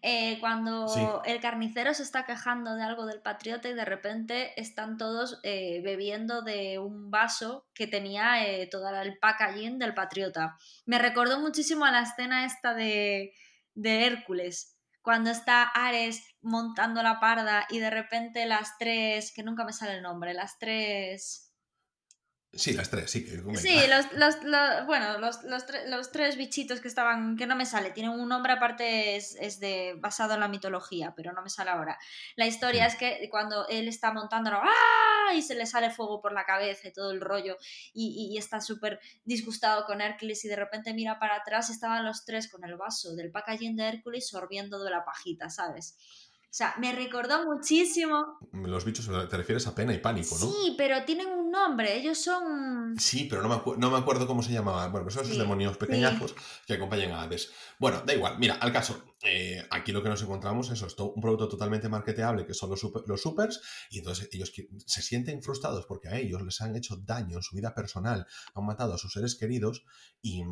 Eh, 0.00 0.38
cuando 0.38 0.86
Sí. 0.86 1.00
el 1.24 1.40
carnicero 1.40 1.92
se 1.92 2.04
está 2.04 2.24
quejando 2.24 2.76
de 2.76 2.82
algo 2.84 3.04
del 3.04 3.20
patriota 3.20 3.68
y 3.68 3.74
de 3.74 3.84
repente 3.84 4.60
están 4.60 4.96
todos 4.96 5.40
eh, 5.42 5.71
bebiendo 5.80 6.42
de 6.42 6.78
un 6.78 7.10
vaso 7.10 7.66
que 7.74 7.86
tenía 7.86 8.46
eh, 8.46 8.66
toda 8.66 9.02
el 9.02 9.18
packaging 9.18 9.78
del 9.78 9.94
patriota. 9.94 10.56
Me 10.86 10.98
recordó 10.98 11.40
muchísimo 11.40 11.84
a 11.84 11.92
la 11.92 12.02
escena 12.02 12.44
esta 12.44 12.74
de, 12.74 13.32
de 13.74 14.06
Hércules. 14.06 14.76
Cuando 15.00 15.30
está 15.30 15.62
Ares 15.62 16.22
montando 16.42 17.02
la 17.02 17.18
parda 17.18 17.66
y 17.70 17.78
de 17.78 17.90
repente 17.90 18.46
las 18.46 18.76
tres, 18.78 19.32
que 19.34 19.42
nunca 19.42 19.64
me 19.64 19.72
sale 19.72 19.94
el 19.94 20.02
nombre, 20.02 20.34
las 20.34 20.58
tres... 20.58 21.51
Sí, 22.54 22.74
las 22.74 22.90
tres, 22.90 23.10
sí. 23.10 23.24
Que. 23.24 23.56
Sí, 23.56 23.78
los, 23.88 24.12
los, 24.12 24.42
los- 24.44 24.84
bueno, 24.86 25.16
los, 25.18 25.42
los, 25.44 25.66
tre- 25.66 25.86
los 25.88 26.12
tres 26.12 26.36
bichitos 26.36 26.80
que 26.80 26.88
estaban, 26.88 27.36
que 27.38 27.46
no 27.46 27.56
me 27.56 27.64
sale, 27.64 27.92
tienen 27.92 28.12
un 28.12 28.28
nombre 28.28 28.52
aparte, 28.52 29.16
es, 29.16 29.36
es 29.40 29.58
de, 29.58 29.94
basado 29.98 30.34
en 30.34 30.40
la 30.40 30.48
mitología, 30.48 31.14
pero 31.16 31.32
no 31.32 31.40
me 31.40 31.48
sale 31.48 31.70
ahora. 31.70 31.98
La 32.36 32.46
historia 32.46 32.84
Mm. 32.84 32.86
es 32.88 32.96
que 32.96 33.28
cuando 33.30 33.66
él 33.68 33.88
está 33.88 34.12
montándolo, 34.12 34.58
¡ah! 34.62 35.34
y 35.34 35.40
se 35.40 35.54
le 35.54 35.64
sale 35.64 35.88
fuego 35.90 36.20
por 36.20 36.34
la 36.34 36.44
cabeza 36.44 36.88
y 36.88 36.92
todo 36.92 37.10
el 37.10 37.22
rollo, 37.22 37.56
y, 37.94 38.28
y- 38.28 38.34
y 38.34 38.38
está 38.38 38.60
súper 38.60 39.00
disgustado 39.24 39.86
con 39.86 40.02
Hércules, 40.02 40.44
y 40.44 40.48
de 40.48 40.56
repente 40.56 40.92
mira 40.92 41.18
para 41.18 41.36
atrás, 41.36 41.70
y 41.70 41.72
estaban 41.72 42.04
los 42.04 42.26
tres 42.26 42.48
con 42.48 42.64
el 42.64 42.76
vaso 42.76 43.14
del 43.14 43.30
packaging 43.30 43.76
de 43.76 43.88
Hércules 43.88 44.28
sorbiendo 44.28 44.84
de 44.84 44.90
la 44.90 45.06
pajita, 45.06 45.48
¿sabes? 45.48 45.96
O 46.52 46.54
sea, 46.54 46.74
me 46.78 46.92
recordó 46.94 47.46
muchísimo. 47.46 48.38
Los 48.52 48.84
bichos 48.84 49.08
te 49.30 49.36
refieres 49.38 49.66
a 49.66 49.74
pena 49.74 49.94
y 49.94 50.00
pánico, 50.00 50.36
¿no? 50.38 50.46
Sí, 50.50 50.74
pero 50.76 51.02
tienen 51.06 51.28
un 51.28 51.50
nombre, 51.50 51.96
ellos 51.96 52.18
son... 52.18 52.94
Sí, 52.98 53.24
pero 53.24 53.40
no 53.40 53.48
me, 53.48 53.54
acu- 53.54 53.78
no 53.78 53.90
me 53.90 53.96
acuerdo 53.96 54.26
cómo 54.26 54.42
se 54.42 54.52
llamaba. 54.52 54.86
Bueno, 54.88 55.04
pues 55.06 55.14
son 55.14 55.22
esos 55.24 55.36
Sí, 55.36 55.40
demonios 55.40 55.78
pequeñajos 55.78 56.34
que 56.66 56.74
acompañan 56.74 57.12
a 57.12 57.22
Hades. 57.22 57.50
Bueno, 57.78 58.02
da 58.04 58.12
igual. 58.12 58.38
Mira, 58.38 58.56
al 58.56 58.70
caso. 58.70 59.02
eh, 59.22 59.66
aquí 59.70 59.92
lo 59.92 60.02
que 60.02 60.10
nos 60.10 60.20
encontramos 60.22 60.68
es 60.70 60.82
esto, 60.82 61.12
un 61.12 61.22
producto 61.22 61.48
totalmente 61.48 61.88
marketeable 61.88 62.44
que 62.44 62.52
son 62.52 62.68
los, 62.68 62.80
super- 62.80 63.04
los 63.06 63.22
supers 63.22 63.62
y 63.88 64.00
entonces 64.00 64.28
ellos 64.32 64.52
se 64.84 65.00
sienten 65.00 65.42
frustrados 65.42 65.86
porque 65.86 66.08
a 66.08 66.16
ellos 66.18 66.42
les 66.42 66.60
han 66.60 66.76
hecho 66.76 66.96
daño 66.98 67.38
en 67.38 67.42
su 67.42 67.56
vida 67.56 67.74
personal, 67.74 68.26
han 68.54 68.66
matado 68.66 68.92
a 68.92 68.98
sus 68.98 69.10
seres 69.14 69.36
queridos 69.36 69.84
y, 70.20 70.42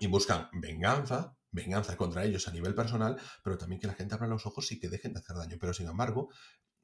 y 0.00 0.06
buscan 0.08 0.48
venganza, 0.54 1.36
venganza 1.54 1.96
contra 1.96 2.24
ellos 2.24 2.48
a 2.48 2.52
nivel 2.52 2.74
personal, 2.74 3.16
pero 3.42 3.56
también 3.56 3.80
que 3.80 3.86
la 3.86 3.94
gente 3.94 4.14
abra 4.14 4.26
los 4.26 4.44
ojos 4.44 4.70
y 4.72 4.80
que 4.80 4.88
dejen 4.88 5.14
de 5.14 5.20
hacer 5.20 5.36
daño. 5.36 5.56
Pero 5.58 5.72
sin 5.72 5.88
embargo, 5.88 6.28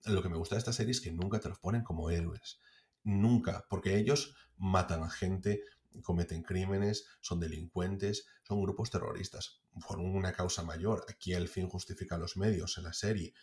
lo 0.04 0.22
que 0.22 0.28
me 0.28 0.36
gusta 0.36 0.54
de 0.54 0.60
esta 0.60 0.72
serie 0.72 0.92
es 0.92 1.00
que 1.00 1.12
nunca 1.12 1.40
te 1.40 1.48
los 1.48 1.58
ponen 1.58 1.82
como 1.82 2.08
héroes. 2.10 2.60
Nunca, 3.02 3.66
porque 3.68 3.96
ellos 3.98 4.34
matan 4.56 5.02
a 5.02 5.10
gente, 5.10 5.62
cometen 6.02 6.42
crímenes, 6.42 7.06
son 7.20 7.40
delincuentes, 7.40 8.26
son 8.44 8.62
grupos 8.62 8.90
terroristas 8.90 9.62
por 9.86 9.98
una 9.98 10.32
causa 10.32 10.62
mayor. 10.62 11.04
Aquí 11.08 11.32
el 11.32 11.48
fin 11.48 11.68
justifica 11.68 12.16
los 12.16 12.36
medios 12.36 12.78
en 12.78 12.84
la 12.84 12.92
serie, 12.92 13.34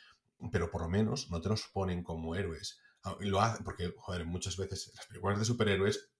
pero 0.51 0.71
por 0.71 0.81
lo 0.81 0.89
menos 0.89 1.29
no 1.29 1.41
te 1.41 1.49
los 1.49 1.67
ponen 1.73 2.03
como 2.03 2.35
héroes. 2.35 2.79
Ah, 3.03 3.17
Lo 3.19 3.41
hacen 3.41 3.65
porque, 3.65 3.93
joder, 3.97 4.25
muchas 4.25 4.55
veces 4.55 4.91
las 4.95 5.05
películas 5.07 5.39
de 5.39 5.45
superhéroes, 5.45 6.11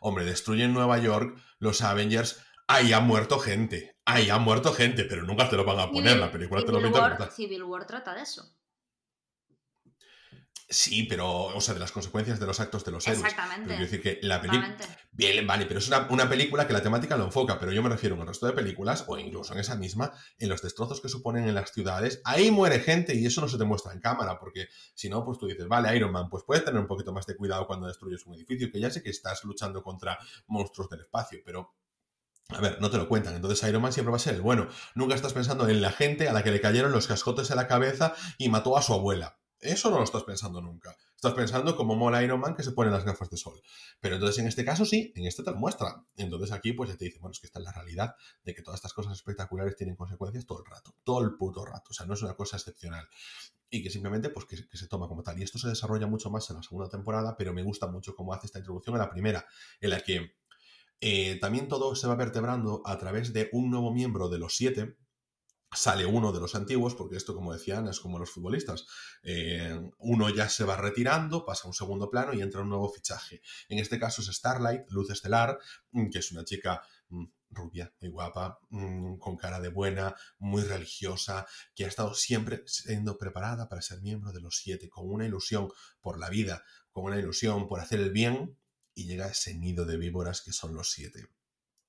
hombre, 0.00 0.24
destruyen 0.24 0.72
Nueva 0.72 0.98
York, 0.98 1.36
los 1.58 1.82
Avengers, 1.82 2.40
ahí 2.68 2.92
ha 2.92 3.00
muerto 3.00 3.38
gente, 3.40 3.96
ahí 4.04 4.30
ha 4.30 4.38
muerto 4.38 4.72
gente, 4.72 5.04
pero 5.04 5.24
nunca 5.24 5.48
te 5.50 5.56
lo 5.56 5.64
van 5.64 5.80
a 5.80 5.90
poner, 5.90 6.12
Civil- 6.12 6.20
la 6.20 6.30
película 6.30 6.60
te 6.62 6.68
lo 6.72 6.78
Civil 6.78 6.92
pintan 6.92 7.20
War. 7.20 7.32
Civil 7.32 7.62
War 7.64 7.86
trata 7.86 8.14
de 8.14 8.22
eso. 8.22 8.54
Sí, 10.70 11.04
pero, 11.04 11.26
o 11.44 11.60
sea, 11.62 11.72
de 11.72 11.80
las 11.80 11.92
consecuencias 11.92 12.38
de 12.38 12.44
los 12.44 12.60
actos 12.60 12.84
de 12.84 12.90
los 12.90 13.06
héroes. 13.06 13.24
Exactamente. 13.24 13.68
quiero 13.68 13.82
decir 13.84 14.02
que 14.02 14.18
la 14.20 14.38
película... 14.38 14.66
Exactamente. 14.66 15.08
Bien, 15.12 15.46
vale, 15.46 15.64
pero 15.64 15.78
es 15.78 15.88
una, 15.88 16.06
una 16.10 16.28
película 16.28 16.66
que 16.66 16.74
la 16.74 16.82
temática 16.82 17.16
lo 17.16 17.24
enfoca, 17.24 17.58
pero 17.58 17.72
yo 17.72 17.82
me 17.82 17.88
refiero 17.88 18.16
en 18.16 18.20
el 18.20 18.26
resto 18.26 18.44
de 18.46 18.52
películas, 18.52 19.02
o 19.08 19.16
incluso 19.16 19.54
en 19.54 19.60
esa 19.60 19.76
misma, 19.76 20.12
en 20.38 20.50
los 20.50 20.60
destrozos 20.60 21.00
que 21.00 21.08
suponen 21.08 21.48
en 21.48 21.54
las 21.54 21.72
ciudades, 21.72 22.20
ahí 22.26 22.50
muere 22.50 22.80
gente 22.80 23.14
y 23.14 23.24
eso 23.24 23.40
no 23.40 23.48
se 23.48 23.56
te 23.56 23.64
muestra 23.64 23.94
en 23.94 24.00
cámara, 24.00 24.38
porque 24.38 24.68
si 24.94 25.08
no, 25.08 25.24
pues 25.24 25.38
tú 25.38 25.46
dices, 25.46 25.66
vale, 25.66 25.96
Iron 25.96 26.12
Man, 26.12 26.28
pues 26.28 26.44
puedes 26.44 26.62
tener 26.66 26.78
un 26.78 26.86
poquito 26.86 27.14
más 27.14 27.24
de 27.24 27.34
cuidado 27.34 27.66
cuando 27.66 27.86
destruyes 27.86 28.26
un 28.26 28.34
edificio, 28.34 28.70
que 28.70 28.78
ya 28.78 28.90
sé 28.90 29.02
que 29.02 29.08
estás 29.08 29.42
luchando 29.44 29.82
contra 29.82 30.18
monstruos 30.48 30.90
del 30.90 31.00
espacio, 31.00 31.40
pero... 31.46 31.72
A 32.50 32.60
ver, 32.62 32.80
no 32.80 32.90
te 32.90 32.96
lo 32.96 33.08
cuentan. 33.08 33.34
Entonces 33.34 33.68
Iron 33.68 33.82
Man 33.82 33.92
siempre 33.92 34.10
va 34.10 34.16
a 34.16 34.20
ser 34.20 34.34
el 34.34 34.40
bueno. 34.40 34.68
Nunca 34.94 35.14
estás 35.14 35.34
pensando 35.34 35.68
en 35.68 35.82
la 35.82 35.92
gente 35.92 36.28
a 36.28 36.32
la 36.32 36.42
que 36.42 36.50
le 36.50 36.62
cayeron 36.62 36.92
los 36.92 37.06
cascotes 37.06 37.50
en 37.50 37.56
la 37.56 37.68
cabeza 37.68 38.14
y 38.38 38.48
mató 38.48 38.78
a 38.78 38.82
su 38.82 38.94
abuela. 38.94 39.38
Eso 39.60 39.90
no 39.90 39.98
lo 39.98 40.04
estás 40.04 40.22
pensando 40.22 40.62
nunca. 40.62 40.96
Estás 41.14 41.34
pensando 41.34 41.76
como 41.76 41.94
mola 41.94 42.22
Iron 42.22 42.40
Man 42.40 42.54
que 42.54 42.62
se 42.62 42.72
pone 42.72 42.90
las 42.90 43.04
gafas 43.04 43.28
de 43.28 43.36
sol. 43.36 43.60
Pero 44.00 44.14
entonces 44.14 44.38
en 44.38 44.46
este 44.46 44.64
caso 44.64 44.86
sí, 44.86 45.12
en 45.14 45.26
este 45.26 45.42
te 45.42 45.50
lo 45.50 45.58
muestra. 45.58 46.02
Entonces 46.16 46.50
aquí 46.52 46.72
pues 46.72 46.88
ya 46.88 46.96
te 46.96 47.04
dice, 47.04 47.18
bueno, 47.18 47.32
es 47.32 47.40
que 47.40 47.48
esta 47.48 47.58
es 47.58 47.66
la 47.66 47.72
realidad 47.72 48.14
de 48.44 48.54
que 48.54 48.62
todas 48.62 48.78
estas 48.78 48.94
cosas 48.94 49.12
espectaculares 49.12 49.76
tienen 49.76 49.96
consecuencias 49.96 50.46
todo 50.46 50.60
el 50.60 50.70
rato. 50.70 50.94
Todo 51.04 51.22
el 51.24 51.34
puto 51.36 51.66
rato. 51.66 51.90
O 51.90 51.92
sea, 51.92 52.06
no 52.06 52.14
es 52.14 52.22
una 52.22 52.34
cosa 52.34 52.56
excepcional. 52.56 53.06
Y 53.68 53.82
que 53.82 53.90
simplemente 53.90 54.30
pues 54.30 54.46
que, 54.46 54.66
que 54.66 54.78
se 54.78 54.88
toma 54.88 55.06
como 55.06 55.22
tal. 55.22 55.38
Y 55.38 55.42
esto 55.42 55.58
se 55.58 55.68
desarrolla 55.68 56.06
mucho 56.06 56.30
más 56.30 56.48
en 56.48 56.56
la 56.56 56.62
segunda 56.62 56.88
temporada, 56.88 57.36
pero 57.36 57.52
me 57.52 57.62
gusta 57.62 57.88
mucho 57.88 58.14
cómo 58.14 58.32
hace 58.32 58.46
esta 58.46 58.58
introducción 58.58 58.96
en 58.96 59.00
la 59.00 59.10
primera, 59.10 59.44
en 59.80 59.90
la 59.90 60.00
que 60.00 60.38
eh, 61.00 61.38
también 61.40 61.68
todo 61.68 61.94
se 61.94 62.06
va 62.06 62.14
vertebrando 62.16 62.82
a 62.84 62.98
través 62.98 63.32
de 63.32 63.48
un 63.52 63.70
nuevo 63.70 63.92
miembro 63.92 64.28
de 64.28 64.38
los 64.38 64.56
siete, 64.56 64.96
sale 65.72 66.06
uno 66.06 66.32
de 66.32 66.40
los 66.40 66.54
antiguos, 66.54 66.94
porque 66.94 67.16
esto, 67.16 67.34
como 67.34 67.52
decían, 67.52 67.88
es 67.88 68.00
como 68.00 68.18
los 68.18 68.30
futbolistas. 68.30 68.86
Eh, 69.22 69.78
uno 69.98 70.30
ya 70.30 70.48
se 70.48 70.64
va 70.64 70.76
retirando, 70.76 71.44
pasa 71.44 71.64
a 71.64 71.68
un 71.68 71.74
segundo 71.74 72.10
plano 72.10 72.32
y 72.32 72.40
entra 72.40 72.62
un 72.62 72.70
nuevo 72.70 72.88
fichaje. 72.90 73.42
En 73.68 73.78
este 73.78 73.98
caso 73.98 74.22
es 74.22 74.28
Starlight, 74.28 74.88
Luz 74.88 75.10
Estelar, 75.10 75.58
mm, 75.92 76.08
que 76.08 76.18
es 76.18 76.32
una 76.32 76.44
chica 76.44 76.82
mm, 77.10 77.24
rubia, 77.50 77.92
muy 78.00 78.10
guapa, 78.10 78.58
mm, 78.70 79.16
con 79.18 79.36
cara 79.36 79.60
de 79.60 79.68
buena, 79.68 80.14
muy 80.38 80.62
religiosa, 80.62 81.46
que 81.74 81.84
ha 81.84 81.88
estado 81.88 82.14
siempre 82.14 82.62
siendo 82.66 83.18
preparada 83.18 83.68
para 83.68 83.82
ser 83.82 84.00
miembro 84.00 84.32
de 84.32 84.40
los 84.40 84.56
siete, 84.56 84.88
con 84.88 85.08
una 85.08 85.26
ilusión 85.26 85.68
por 86.00 86.18
la 86.18 86.30
vida, 86.30 86.64
con 86.92 87.04
una 87.04 87.18
ilusión 87.18 87.68
por 87.68 87.80
hacer 87.80 88.00
el 88.00 88.10
bien, 88.10 88.56
y 88.98 89.04
llega 89.04 89.28
ese 89.28 89.54
nido 89.54 89.84
de 89.84 89.96
víboras 89.96 90.42
que 90.42 90.52
son 90.52 90.74
los 90.74 90.90
siete. 90.90 91.28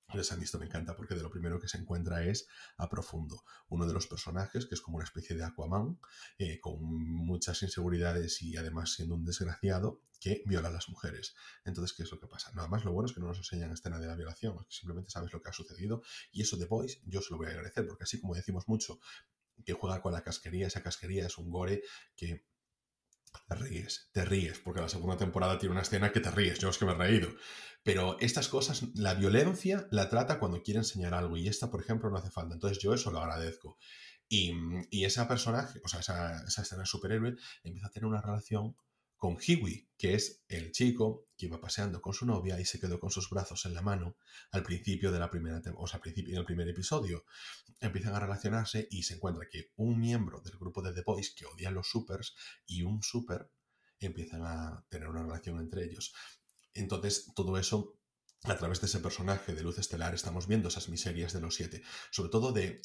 A 0.10 0.36
mí 0.36 0.44
esto 0.44 0.60
me 0.60 0.66
encanta 0.66 0.96
porque 0.96 1.16
de 1.16 1.24
lo 1.24 1.32
primero 1.32 1.60
que 1.60 1.68
se 1.68 1.80
encuentra 1.80 2.24
es 2.24 2.48
a 2.78 2.88
Profundo, 2.88 3.44
uno 3.68 3.88
de 3.88 3.94
los 3.94 4.06
personajes 4.06 4.68
que 4.68 4.76
es 4.76 4.82
como 4.82 4.98
una 4.98 5.06
especie 5.06 5.36
de 5.36 5.44
Aquaman, 5.44 6.00
eh, 6.38 6.60
con 6.60 6.84
muchas 6.84 7.62
inseguridades 7.64 8.44
y 8.44 8.58
además 8.58 8.94
siendo 8.94 9.16
un 9.16 9.26
desgraciado 9.26 10.04
que 10.20 10.44
viola 10.46 10.70
a 10.70 10.72
las 10.72 10.88
mujeres. 10.90 11.36
Entonces, 11.66 11.96
¿qué 11.96 12.04
es 12.04 12.12
lo 12.12 12.20
que 12.20 12.28
pasa? 12.28 12.52
Nada 12.54 12.68
más 12.68 12.86
lo 12.86 12.92
bueno 12.92 13.08
es 13.08 13.14
que 13.14 13.22
no 13.22 13.28
nos 13.28 13.38
enseñan 13.38 13.72
escena 13.72 14.00
de 14.00 14.06
la 14.06 14.16
violación, 14.16 14.56
es 14.60 14.66
que 14.66 14.74
simplemente 14.74 15.10
sabes 15.10 15.34
lo 15.34 15.42
que 15.42 15.50
ha 15.50 15.54
sucedido 15.54 16.04
y 16.32 16.44
eso 16.44 16.58
de 16.58 16.66
Boys 16.66 17.02
yo 17.06 17.22
se 17.22 17.32
lo 17.32 17.38
voy 17.38 17.48
a 17.48 17.50
agradecer 17.50 17.88
porque 17.88 18.04
así 18.04 18.20
como 18.20 18.36
decimos 18.36 18.68
mucho 18.68 19.00
que 19.66 19.74
juega 19.74 20.00
con 20.02 20.14
la 20.14 20.22
casquería, 20.22 20.68
esa 20.68 20.84
casquería 20.84 21.26
es 21.26 21.38
un 21.40 21.50
gore 21.50 21.82
que 22.16 22.46
te 23.48 23.56
ríes, 23.56 24.10
te 24.12 24.26
ríes, 24.26 24.60
porque 24.60 24.82
la 24.82 24.90
segunda 24.90 25.18
temporada 25.18 25.58
tiene 25.58 25.74
una 25.74 25.82
escena 25.82 26.12
que 26.12 26.20
te 26.20 26.32
ríes, 26.32 26.60
yo 26.60 26.70
es 26.70 26.78
que 26.78 26.86
me 26.86 26.94
he 26.94 26.96
reído. 26.96 27.30
Pero 27.84 28.18
estas 28.20 28.50
cosas, 28.50 28.84
la 28.96 29.14
violencia 29.14 29.88
la 29.92 30.10
trata 30.10 30.40
cuando 30.40 30.62
quiere 30.62 30.80
enseñar 30.80 31.14
algo 31.14 31.38
y 31.38 31.48
esta, 31.48 31.72
por 31.72 31.82
ejemplo, 31.82 32.10
no 32.10 32.18
hace 32.18 32.30
falta. 32.30 32.54
Entonces 32.54 32.80
yo 32.80 32.94
eso 32.94 33.12
lo 33.12 33.20
agradezco. 33.20 33.78
Y, 34.28 34.54
y 34.92 35.06
ese 35.06 35.24
personaje, 35.26 35.80
o 35.84 35.88
sea, 35.88 36.02
esa, 36.02 36.44
esa 36.46 36.62
escena 36.62 36.86
superhéroe 36.86 37.36
empieza 37.64 37.88
a 37.88 37.92
tener 37.92 38.06
una 38.06 38.22
relación 38.22 38.76
con 39.20 39.38
Hiwi, 39.38 39.90
que 39.98 40.16
es 40.16 40.42
el 40.48 40.72
chico 40.72 41.28
que 41.38 41.48
iba 41.48 41.60
paseando 41.60 42.02
con 42.02 42.14
su 42.14 42.26
novia 42.26 42.58
y 42.60 42.66
se 42.66 42.80
quedó 42.80 43.00
con 43.00 43.12
sus 43.12 43.30
brazos 43.30 43.66
en 43.66 43.74
la 43.74 43.82
mano 43.82 44.16
al 44.52 44.64
principio 44.64 45.12
de 45.12 45.20
la 45.20 45.30
primera, 45.30 45.62
o 45.76 45.88
sea, 45.88 45.98
al 45.98 46.02
principio, 46.02 46.34
en 46.34 46.40
el 46.40 46.46
primer 46.46 46.70
episodio. 46.70 47.26
Empiezan 47.82 48.16
a 48.16 48.20
relacionarse 48.20 48.88
y 48.90 49.04
se 49.04 49.16
encuentra 49.16 49.48
que 49.52 49.72
un 49.76 50.00
miembro 50.00 50.40
del 50.40 50.58
grupo 50.58 50.82
de 50.82 50.94
The 50.94 51.04
Boys 51.06 51.36
que 51.36 51.46
odian 51.46 51.74
los 51.74 51.90
supers 51.90 52.34
y 52.66 52.82
un 52.84 53.04
super 53.04 53.52
empiezan 54.00 54.42
a 54.46 54.86
tener 54.90 55.10
una 55.10 55.24
relación 55.24 55.60
entre 55.60 55.84
ellos. 55.84 56.14
Entonces, 56.74 57.32
todo 57.36 57.58
eso 57.58 58.00
a 58.44 58.56
través 58.56 58.80
de 58.80 58.88
ese 58.88 59.02
personaje 59.02 59.54
de 59.54 59.64
Luz 59.64 59.80
Estelar 59.80 60.16
estamos 60.16 60.48
viendo 60.48 60.70
esas 60.70 60.88
miserias 60.88 61.34
de 61.34 61.42
los 61.42 61.56
siete, 61.56 61.84
sobre 62.10 62.30
todo 62.30 62.54
de 62.54 62.82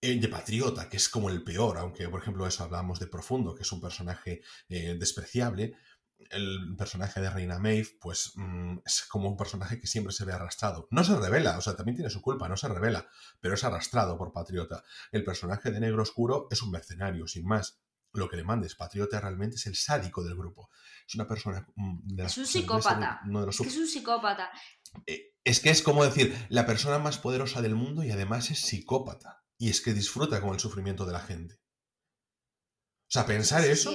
eh, 0.00 0.20
de 0.20 0.28
Patriota, 0.28 0.88
que 0.88 0.96
es 0.96 1.08
como 1.08 1.28
el 1.28 1.42
peor, 1.42 1.78
aunque 1.78 2.08
por 2.08 2.20
ejemplo 2.20 2.46
eso 2.46 2.62
hablamos 2.62 3.00
de 3.00 3.08
Profundo, 3.08 3.54
que 3.54 3.62
es 3.62 3.72
un 3.72 3.80
personaje 3.80 4.42
eh, 4.68 4.96
despreciable, 4.98 5.76
el 6.30 6.74
personaje 6.76 7.20
de 7.20 7.30
Reina 7.30 7.58
Maeve, 7.58 7.96
pues 8.00 8.32
mm, 8.36 8.78
es 8.84 9.06
como 9.08 9.28
un 9.28 9.36
personaje 9.36 9.80
que 9.80 9.86
siempre 9.86 10.12
se 10.12 10.24
ve 10.24 10.32
arrastrado. 10.32 10.86
No 10.90 11.02
se 11.02 11.16
revela, 11.16 11.58
o 11.58 11.60
sea, 11.60 11.74
también 11.74 11.96
tiene 11.96 12.10
su 12.10 12.22
culpa, 12.22 12.48
no 12.48 12.56
se 12.56 12.68
revela, 12.68 13.08
pero 13.40 13.54
es 13.54 13.64
arrastrado 13.64 14.16
por 14.16 14.32
Patriota. 14.32 14.84
El 15.10 15.24
personaje 15.24 15.70
de 15.70 15.80
Negro 15.80 16.02
Oscuro 16.02 16.46
es 16.50 16.62
un 16.62 16.70
mercenario, 16.70 17.26
sin 17.26 17.44
más. 17.44 17.80
Lo 18.12 18.28
que 18.28 18.36
le 18.36 18.44
mandes, 18.44 18.74
Patriota 18.74 19.20
realmente 19.20 19.56
es 19.56 19.66
el 19.66 19.76
sádico 19.76 20.22
del 20.24 20.36
grupo. 20.36 20.70
Es 21.06 21.14
una 21.16 21.26
persona... 21.26 21.66
Mm, 21.74 22.20
es 22.20 22.38
un 22.38 22.46
psicópata. 22.46 23.20
es 23.48 23.58
que 23.58 23.68
es 23.68 23.76
un 23.76 23.86
psicópata. 23.86 24.50
Eh, 25.06 25.34
es 25.44 25.60
que 25.60 25.70
es 25.70 25.82
como 25.82 26.04
decir, 26.04 26.36
la 26.48 26.66
persona 26.66 26.98
más 26.98 27.18
poderosa 27.18 27.62
del 27.62 27.74
mundo 27.74 28.02
y 28.04 28.10
además 28.10 28.50
es 28.50 28.60
psicópata 28.60 29.44
y 29.58 29.70
es 29.70 29.80
que 29.80 29.92
disfruta 29.92 30.40
con 30.40 30.54
el 30.54 30.60
sufrimiento 30.60 31.04
de 31.04 31.12
la 31.12 31.20
gente. 31.20 31.60
O 33.08 33.10
sea, 33.10 33.26
pensar 33.26 33.64
eso, 33.64 33.90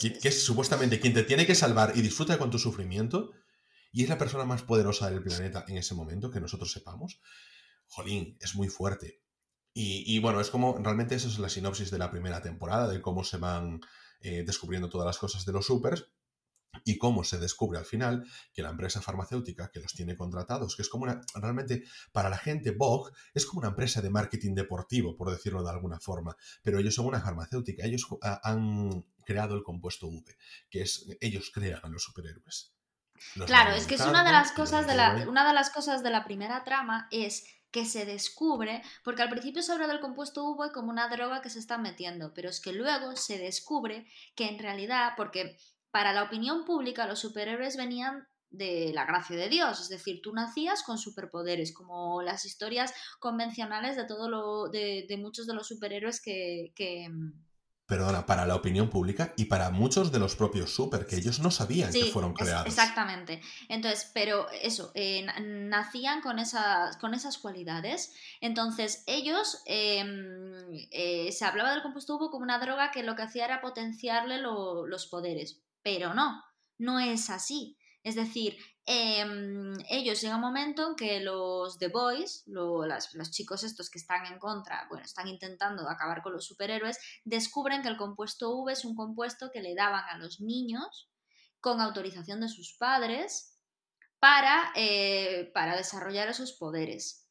que, 0.00 0.28
es 0.28 0.44
supuestamente 0.44 1.00
quien 1.00 1.14
te 1.14 1.22
tiene 1.22 1.46
que 1.46 1.54
salvar 1.54 1.92
y 1.96 2.02
disfruta 2.02 2.38
con 2.38 2.50
tu 2.50 2.58
sufrimiento, 2.58 3.32
y 3.90 4.02
es 4.02 4.08
la 4.08 4.18
persona 4.18 4.44
más 4.44 4.62
poderosa 4.62 5.10
del 5.10 5.22
planeta 5.22 5.64
en 5.68 5.78
ese 5.78 5.94
momento, 5.94 6.30
que 6.30 6.40
nosotros 6.40 6.70
sepamos, 6.70 7.20
jolín, 7.86 8.36
es 8.40 8.54
muy 8.54 8.68
fuerte. 8.68 9.22
Y, 9.72 10.04
y 10.14 10.20
bueno, 10.20 10.40
es 10.40 10.50
como, 10.50 10.78
realmente 10.78 11.14
esa 11.14 11.28
es 11.28 11.38
la 11.38 11.48
sinopsis 11.48 11.90
de 11.90 11.98
la 11.98 12.10
primera 12.10 12.42
temporada, 12.42 12.88
de 12.88 13.00
cómo 13.00 13.24
se 13.24 13.38
van 13.38 13.80
eh, 14.20 14.44
descubriendo 14.46 14.88
todas 14.88 15.06
las 15.06 15.18
cosas 15.18 15.44
de 15.44 15.52
los 15.52 15.66
supers, 15.66 16.06
y 16.84 16.98
cómo 16.98 17.24
se 17.24 17.38
descubre 17.38 17.78
al 17.78 17.84
final 17.84 18.26
que 18.52 18.62
la 18.62 18.70
empresa 18.70 19.00
farmacéutica 19.00 19.70
que 19.70 19.80
los 19.80 19.92
tiene 19.92 20.16
contratados, 20.16 20.76
que 20.76 20.82
es 20.82 20.88
como 20.88 21.04
una, 21.04 21.20
realmente 21.34 21.84
para 22.12 22.28
la 22.28 22.38
gente, 22.38 22.72
Vogue 22.72 23.12
es 23.32 23.46
como 23.46 23.60
una 23.60 23.68
empresa 23.68 24.00
de 24.00 24.10
marketing 24.10 24.54
deportivo, 24.54 25.16
por 25.16 25.30
decirlo 25.30 25.62
de 25.62 25.70
alguna 25.70 26.00
forma, 26.00 26.36
pero 26.62 26.78
ellos 26.78 26.94
son 26.94 27.06
una 27.06 27.20
farmacéutica, 27.20 27.84
ellos 27.84 28.06
han 28.42 29.04
creado 29.24 29.54
el 29.54 29.62
compuesto 29.62 30.06
V, 30.08 30.36
que 30.70 30.82
es, 30.82 31.06
ellos 31.20 31.50
crean 31.52 31.80
a 31.82 31.88
los 31.88 32.02
superhéroes. 32.02 32.72
claro, 33.46 33.72
es 33.72 33.86
que 33.86 33.94
es 33.94 34.00
una 34.02 34.24
de 34.24 34.32
las 34.32 34.52
cosas 34.52 34.86
de 34.86 34.94
la, 34.94 35.26
una 35.28 35.46
de 35.46 35.54
las 35.54 35.70
cosas 35.70 36.02
de 36.02 36.10
la 36.10 36.24
primera 36.24 36.64
trama 36.64 37.08
es 37.10 37.44
que 37.74 37.84
se 37.84 38.04
descubre, 38.04 38.82
porque 39.02 39.22
al 39.22 39.30
principio 39.30 39.60
se 39.60 39.72
habla 39.72 39.88
del 39.88 39.98
compuesto 39.98 40.44
V 40.44 40.70
como 40.72 40.90
una 40.90 41.08
droga 41.08 41.42
que 41.42 41.50
se 41.50 41.58
está 41.58 41.76
metiendo, 41.76 42.32
pero 42.32 42.48
es 42.48 42.60
que 42.60 42.72
luego 42.72 43.16
se 43.16 43.36
descubre 43.36 44.06
que 44.36 44.46
en 44.46 44.60
realidad, 44.60 45.14
porque 45.16 45.58
para 45.94 46.12
la 46.12 46.24
opinión 46.24 46.64
pública 46.64 47.06
los 47.06 47.20
superhéroes 47.20 47.76
venían 47.76 48.26
de 48.50 48.90
la 48.92 49.04
gracia 49.04 49.36
de 49.36 49.48
Dios, 49.48 49.80
es 49.80 49.88
decir, 49.88 50.22
tú 50.24 50.32
nacías 50.32 50.82
con 50.82 50.98
superpoderes, 50.98 51.72
como 51.72 52.20
las 52.20 52.44
historias 52.44 52.92
convencionales 53.20 53.94
de 53.94 54.04
todo 54.04 54.28
lo, 54.28 54.68
de, 54.70 55.06
muchos 55.20 55.46
de 55.46 55.54
los 55.54 55.68
superhéroes 55.68 56.20
que, 56.20 56.72
mm, 57.08 57.30
Perdona, 57.86 58.26
para 58.26 58.44
la 58.44 58.56
opinión 58.56 58.90
pública 58.90 59.34
y 59.36 59.44
para 59.44 59.70
muchos 59.70 60.10
de 60.10 60.18
los 60.18 60.34
propios 60.34 60.74
super, 60.74 61.06
que 61.06 61.14
ellos 61.14 61.38
no 61.38 61.52
sabían 61.52 61.92
que 61.92 62.06
fueron 62.06 62.32
creados. 62.32 62.66
exactamente. 62.66 63.40
Entonces, 63.68 64.10
pero 64.12 64.50
eso, 64.50 64.90
eh, 64.94 65.24
nacían 65.42 66.22
con 66.22 66.40
esas, 66.40 66.96
con 66.96 67.14
esas 67.14 67.38
cualidades. 67.38 68.14
Entonces, 68.40 69.04
ellos, 69.06 69.62
em, 69.66 70.88
eh, 70.90 71.30
se 71.30 71.44
hablaba 71.44 71.70
del 71.70 71.82
compuesto 71.82 72.16
hubo 72.16 72.30
como 72.30 72.42
una 72.42 72.58
droga 72.58 72.90
que 72.90 73.04
lo 73.04 73.14
que 73.14 73.22
hacía 73.22 73.44
era 73.44 73.60
potenciarle 73.60 74.38
los 74.38 75.06
poderes 75.06 75.60
pero 75.84 76.14
no, 76.14 76.42
no 76.78 76.98
es 76.98 77.30
así. 77.30 77.78
Es 78.02 78.16
decir, 78.16 78.58
em, 78.84 79.72
ellos 79.88 80.20
llega 80.20 80.34
un 80.34 80.40
momento 80.40 80.88
en 80.88 80.96
que 80.96 81.20
los 81.20 81.78
The 81.78 81.88
Boys, 81.88 82.42
los 82.46 83.30
chicos 83.30 83.62
estos 83.64 83.88
que 83.88 83.98
están 83.98 84.26
en 84.26 84.38
contra, 84.38 84.86
bueno, 84.90 85.04
están 85.04 85.28
intentando 85.28 85.88
acabar 85.88 86.22
con 86.22 86.32
los 86.32 86.44
superhéroes, 86.44 86.98
descubren 87.24 87.82
que 87.82 87.88
el 87.88 87.96
compuesto 87.96 88.50
V 88.56 88.72
es 88.72 88.84
un 88.84 88.94
compuesto 88.94 89.50
que 89.52 89.62
le 89.62 89.74
daban 89.74 90.04
a 90.10 90.18
los 90.18 90.40
niños 90.40 91.10
con 91.60 91.80
autorización 91.80 92.40
de 92.40 92.48
sus 92.48 92.76
padres 92.76 93.58
para, 94.18 94.70
eh, 94.74 95.50
para 95.54 95.76
desarrollar 95.76 96.28
esos 96.28 96.52
poderes. 96.52 97.26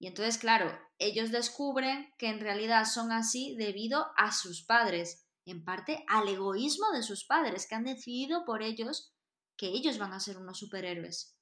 Y 0.00 0.06
entonces, 0.06 0.38
claro, 0.38 0.76
ellos 0.98 1.30
descubren 1.30 2.12
que 2.18 2.28
en 2.28 2.40
realidad 2.40 2.84
son 2.86 3.12
así 3.12 3.56
debido 3.56 4.06
a 4.16 4.32
sus 4.32 4.64
padres 4.64 5.27
en 5.50 5.64
parte 5.64 6.04
al 6.08 6.28
egoísmo 6.28 6.90
de 6.92 7.02
sus 7.02 7.24
padres, 7.24 7.66
que 7.66 7.74
han 7.74 7.84
decidido 7.84 8.44
por 8.44 8.62
ellos 8.62 9.12
que 9.56 9.66
ellos 9.66 9.98
van 9.98 10.12
a 10.12 10.20
ser 10.20 10.38
unos 10.38 10.58
superhéroes. 10.58 11.36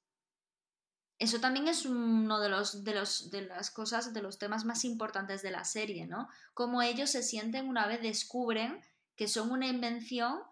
Eso 1.19 1.39
también 1.39 1.67
es 1.67 1.85
uno 1.85 2.39
de 2.39 2.49
los, 2.49 2.83
de 2.83 2.93
los 2.93 3.31
de 3.31 3.41
las 3.41 3.71
cosas, 3.71 4.13
de 4.13 4.21
los 4.21 4.37
temas 4.37 4.65
más 4.65 4.85
importantes 4.85 5.41
de 5.41 5.51
la 5.51 5.63
serie, 5.65 6.05
¿no? 6.05 6.29
Cómo 6.53 6.81
ellos 6.81 7.09
se 7.11 7.23
sienten 7.23 7.67
una 7.67 7.87
vez 7.87 8.01
descubren 8.01 8.81
que 9.15 9.27
son 9.27 9.51
una 9.51 9.67
invención 9.67 10.43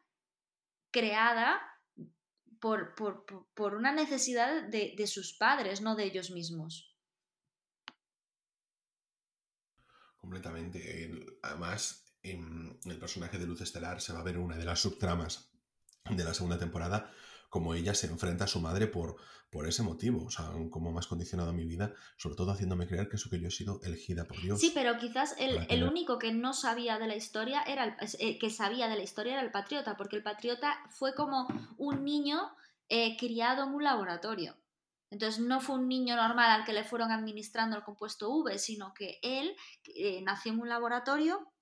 creada 0.91 1.61
por, 2.59 2.95
por, 2.95 3.75
una 3.75 3.91
necesidad 3.91 4.63
de, 4.63 4.95
de 4.97 5.07
sus 5.07 5.33
padres, 5.33 5.81
no 5.81 5.95
de 5.95 6.05
ellos 6.05 6.31
mismos. 6.31 6.95
Completamente. 10.17 11.37
Además, 11.43 12.04
el 12.31 12.99
personaje 12.99 13.37
de 13.37 13.45
Luz 13.45 13.61
Estelar 13.61 14.01
se 14.01 14.13
va 14.13 14.19
a 14.19 14.23
ver 14.23 14.37
una 14.37 14.57
de 14.57 14.65
las 14.65 14.81
subtramas 14.81 15.51
de 16.09 16.23
la 16.23 16.33
segunda 16.33 16.57
temporada, 16.57 17.11
como 17.49 17.73
ella 17.73 17.95
se 17.95 18.07
enfrenta 18.07 18.45
a 18.45 18.47
su 18.47 18.59
madre 18.59 18.87
por, 18.87 19.15
por 19.49 19.67
ese 19.67 19.83
motivo, 19.83 20.25
o 20.25 20.29
sea, 20.29 20.51
como 20.69 20.91
más 20.91 21.07
condicionado 21.07 21.53
mi 21.53 21.65
vida, 21.65 21.93
sobre 22.17 22.35
todo 22.35 22.51
haciéndome 22.51 22.87
creer 22.87 23.07
que 23.07 23.15
eso 23.15 23.29
que 23.29 23.39
yo 23.39 23.47
he 23.47 23.51
sido 23.51 23.79
elegida 23.83 24.25
por 24.25 24.41
Dios. 24.41 24.59
Sí, 24.59 24.71
pero 24.73 24.97
quizás 24.97 25.35
el, 25.39 25.83
único 25.83 26.19
que 26.19 26.33
no 26.33 26.53
sabía 26.53 26.99
de 26.99 27.07
la 27.07 27.15
historia 27.15 27.63
era 27.63 27.85
el, 27.85 27.95
eh, 28.19 28.37
que 28.37 28.49
sabía 28.49 28.87
de 28.87 28.97
la 28.97 29.03
historia 29.03 29.33
era 29.33 29.41
el 29.41 29.51
patriota, 29.51 29.95
porque 29.95 30.17
el 30.17 30.23
patriota 30.23 30.77
fue 30.89 31.15
como 31.15 31.47
un 31.77 32.03
niño 32.03 32.41
eh, 32.89 33.15
criado 33.17 33.63
en 33.63 33.73
un 33.73 33.83
laboratorio. 33.83 34.57
Entonces 35.09 35.39
no 35.39 35.61
fue 35.61 35.75
un 35.75 35.87
niño 35.87 36.15
normal 36.17 36.51
al 36.51 36.65
que 36.65 36.73
le 36.73 36.83
fueron 36.83 37.11
administrando 37.11 37.77
el 37.77 37.83
compuesto 37.83 38.29
V, 38.29 38.59
sino 38.59 38.93
que 38.93 39.19
él 39.21 39.55
eh, 39.95 40.21
nació 40.23 40.51
en 40.51 40.59
un 40.59 40.67
laboratorio 40.67 41.53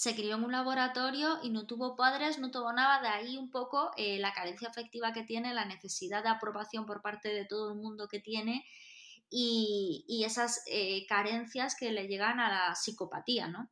se 0.00 0.14
crió 0.14 0.36
en 0.36 0.44
un 0.44 0.52
laboratorio 0.52 1.40
y 1.42 1.50
no 1.50 1.66
tuvo 1.66 1.94
padres, 1.94 2.38
no 2.38 2.50
tuvo 2.50 2.72
nada, 2.72 3.02
de 3.02 3.08
ahí 3.08 3.36
un 3.36 3.50
poco 3.50 3.90
eh, 3.98 4.18
la 4.18 4.32
carencia 4.32 4.70
afectiva 4.70 5.12
que 5.12 5.24
tiene, 5.24 5.52
la 5.52 5.66
necesidad 5.66 6.22
de 6.22 6.30
aprobación 6.30 6.86
por 6.86 7.02
parte 7.02 7.28
de 7.28 7.44
todo 7.44 7.72
el 7.72 7.78
mundo 7.78 8.08
que 8.08 8.18
tiene 8.18 8.64
y, 9.28 10.06
y 10.08 10.24
esas 10.24 10.62
eh, 10.68 11.04
carencias 11.06 11.76
que 11.78 11.92
le 11.92 12.08
llegan 12.08 12.40
a 12.40 12.48
la 12.48 12.74
psicopatía, 12.74 13.48
¿no? 13.48 13.70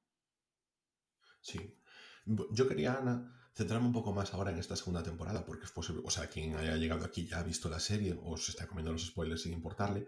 Sí. 1.41 1.75
Yo 2.27 2.69
quería, 2.69 2.99
Ana, 2.99 3.51
centrarme 3.55 3.87
un 3.87 3.95
poco 3.95 4.13
más 4.13 4.35
ahora 4.35 4.51
en 4.51 4.59
esta 4.59 4.77
segunda 4.77 5.03
temporada, 5.03 5.47
porque 5.47 5.65
es 5.65 5.73
posible, 5.73 6.03
o 6.05 6.11
sea, 6.11 6.29
quien 6.29 6.57
haya 6.57 6.77
llegado 6.77 7.07
aquí 7.07 7.27
ya 7.27 7.39
ha 7.39 7.43
visto 7.43 7.71
la 7.71 7.81
serie 7.81 8.15
o 8.23 8.37
se 8.37 8.51
está 8.51 8.67
comiendo 8.67 8.93
los 8.93 9.07
spoilers 9.07 9.45
sin 9.45 9.55
importarle, 9.55 10.07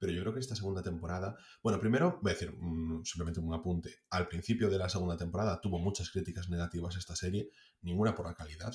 pero 0.00 0.12
yo 0.12 0.22
creo 0.22 0.32
que 0.32 0.40
esta 0.40 0.56
segunda 0.56 0.82
temporada, 0.82 1.36
bueno, 1.62 1.78
primero 1.78 2.18
voy 2.22 2.32
a 2.32 2.34
decir 2.34 2.56
mm, 2.58 3.04
simplemente 3.04 3.38
un 3.38 3.54
apunte, 3.54 4.00
al 4.10 4.26
principio 4.26 4.70
de 4.70 4.78
la 4.78 4.88
segunda 4.88 5.16
temporada 5.16 5.60
tuvo 5.60 5.78
muchas 5.78 6.10
críticas 6.10 6.48
negativas 6.48 6.96
esta 6.96 7.14
serie, 7.14 7.50
ninguna 7.82 8.14
por 8.14 8.26
la 8.26 8.34
calidad, 8.34 8.74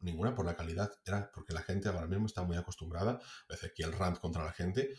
ninguna 0.00 0.34
por 0.34 0.44
la 0.44 0.54
calidad, 0.54 0.92
era 1.04 1.30
porque 1.32 1.54
la 1.54 1.62
gente 1.62 1.88
ahora 1.88 2.06
mismo 2.06 2.26
está 2.26 2.42
muy 2.42 2.58
acostumbrada, 2.58 3.12
a 3.12 3.52
veces 3.52 3.70
aquí 3.70 3.82
el 3.82 3.92
rant 3.92 4.18
contra 4.18 4.44
la 4.44 4.52
gente, 4.52 4.94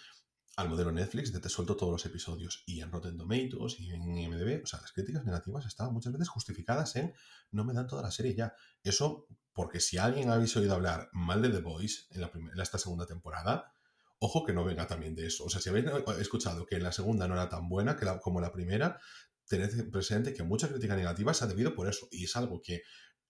al 0.58 0.68
modelo 0.68 0.92
Netflix 0.92 1.32
de 1.32 1.40
te 1.40 1.48
suelto 1.48 1.78
todos 1.78 1.94
los 1.94 2.06
episodios 2.06 2.64
y 2.66 2.82
en 2.82 2.92
Rotten 2.92 3.18
Tomatoes 3.18 3.80
y 3.80 3.92
en 3.92 4.18
IMDb, 4.18 4.64
o 4.64 4.68
sea, 4.68 4.82
las 4.82 4.92
críticas 4.92 5.24
negativas 5.24 5.66
estaban 5.66 5.94
muchas 5.94 6.12
veces 6.12 6.28
justificadas 6.28 6.96
en 6.96 7.14
no 7.52 7.64
me 7.64 7.74
dan 7.74 7.88
toda 7.88 8.02
la 8.02 8.12
serie 8.12 8.36
ya. 8.36 8.54
Eso 8.84 9.28
porque 9.54 9.80
si 9.80 9.98
alguien 9.98 10.30
habéis 10.30 10.56
oído 10.58 10.74
hablar 10.74 11.10
mal 11.14 11.42
de 11.42 11.50
The 11.50 11.62
Voice 11.62 12.06
en, 12.12 12.22
la 12.22 12.32
en 12.34 12.60
esta 12.60 12.78
segunda 12.78 13.06
temporada, 13.06 13.74
ojo 14.22 14.46
que 14.46 14.54
no 14.54 14.64
venga 14.64 14.88
también 14.88 15.16
de 15.16 15.26
eso. 15.26 15.46
O 15.46 15.50
sea, 15.50 15.60
si 15.60 15.70
habéis 15.70 15.86
escuchado 16.20 16.66
que 16.68 16.80
la 16.80 16.92
segunda 16.92 17.28
no 17.28 17.34
era 17.34 17.50
tan 17.50 17.68
buena 17.68 17.98
que 17.98 18.06
como 18.22 18.40
la 18.40 18.52
primera, 18.52 19.00
tened 19.48 19.90
presente 19.90 20.34
que 20.34 20.44
mucha 20.44 20.70
crítica 20.70 20.96
negativa 20.96 21.34
se 21.34 21.44
ha 21.44 21.48
debido 21.48 21.74
por 21.74 21.90
eso 21.90 22.08
y 22.12 22.26
es 22.26 22.36
algo 22.36 22.62
que 22.62 22.84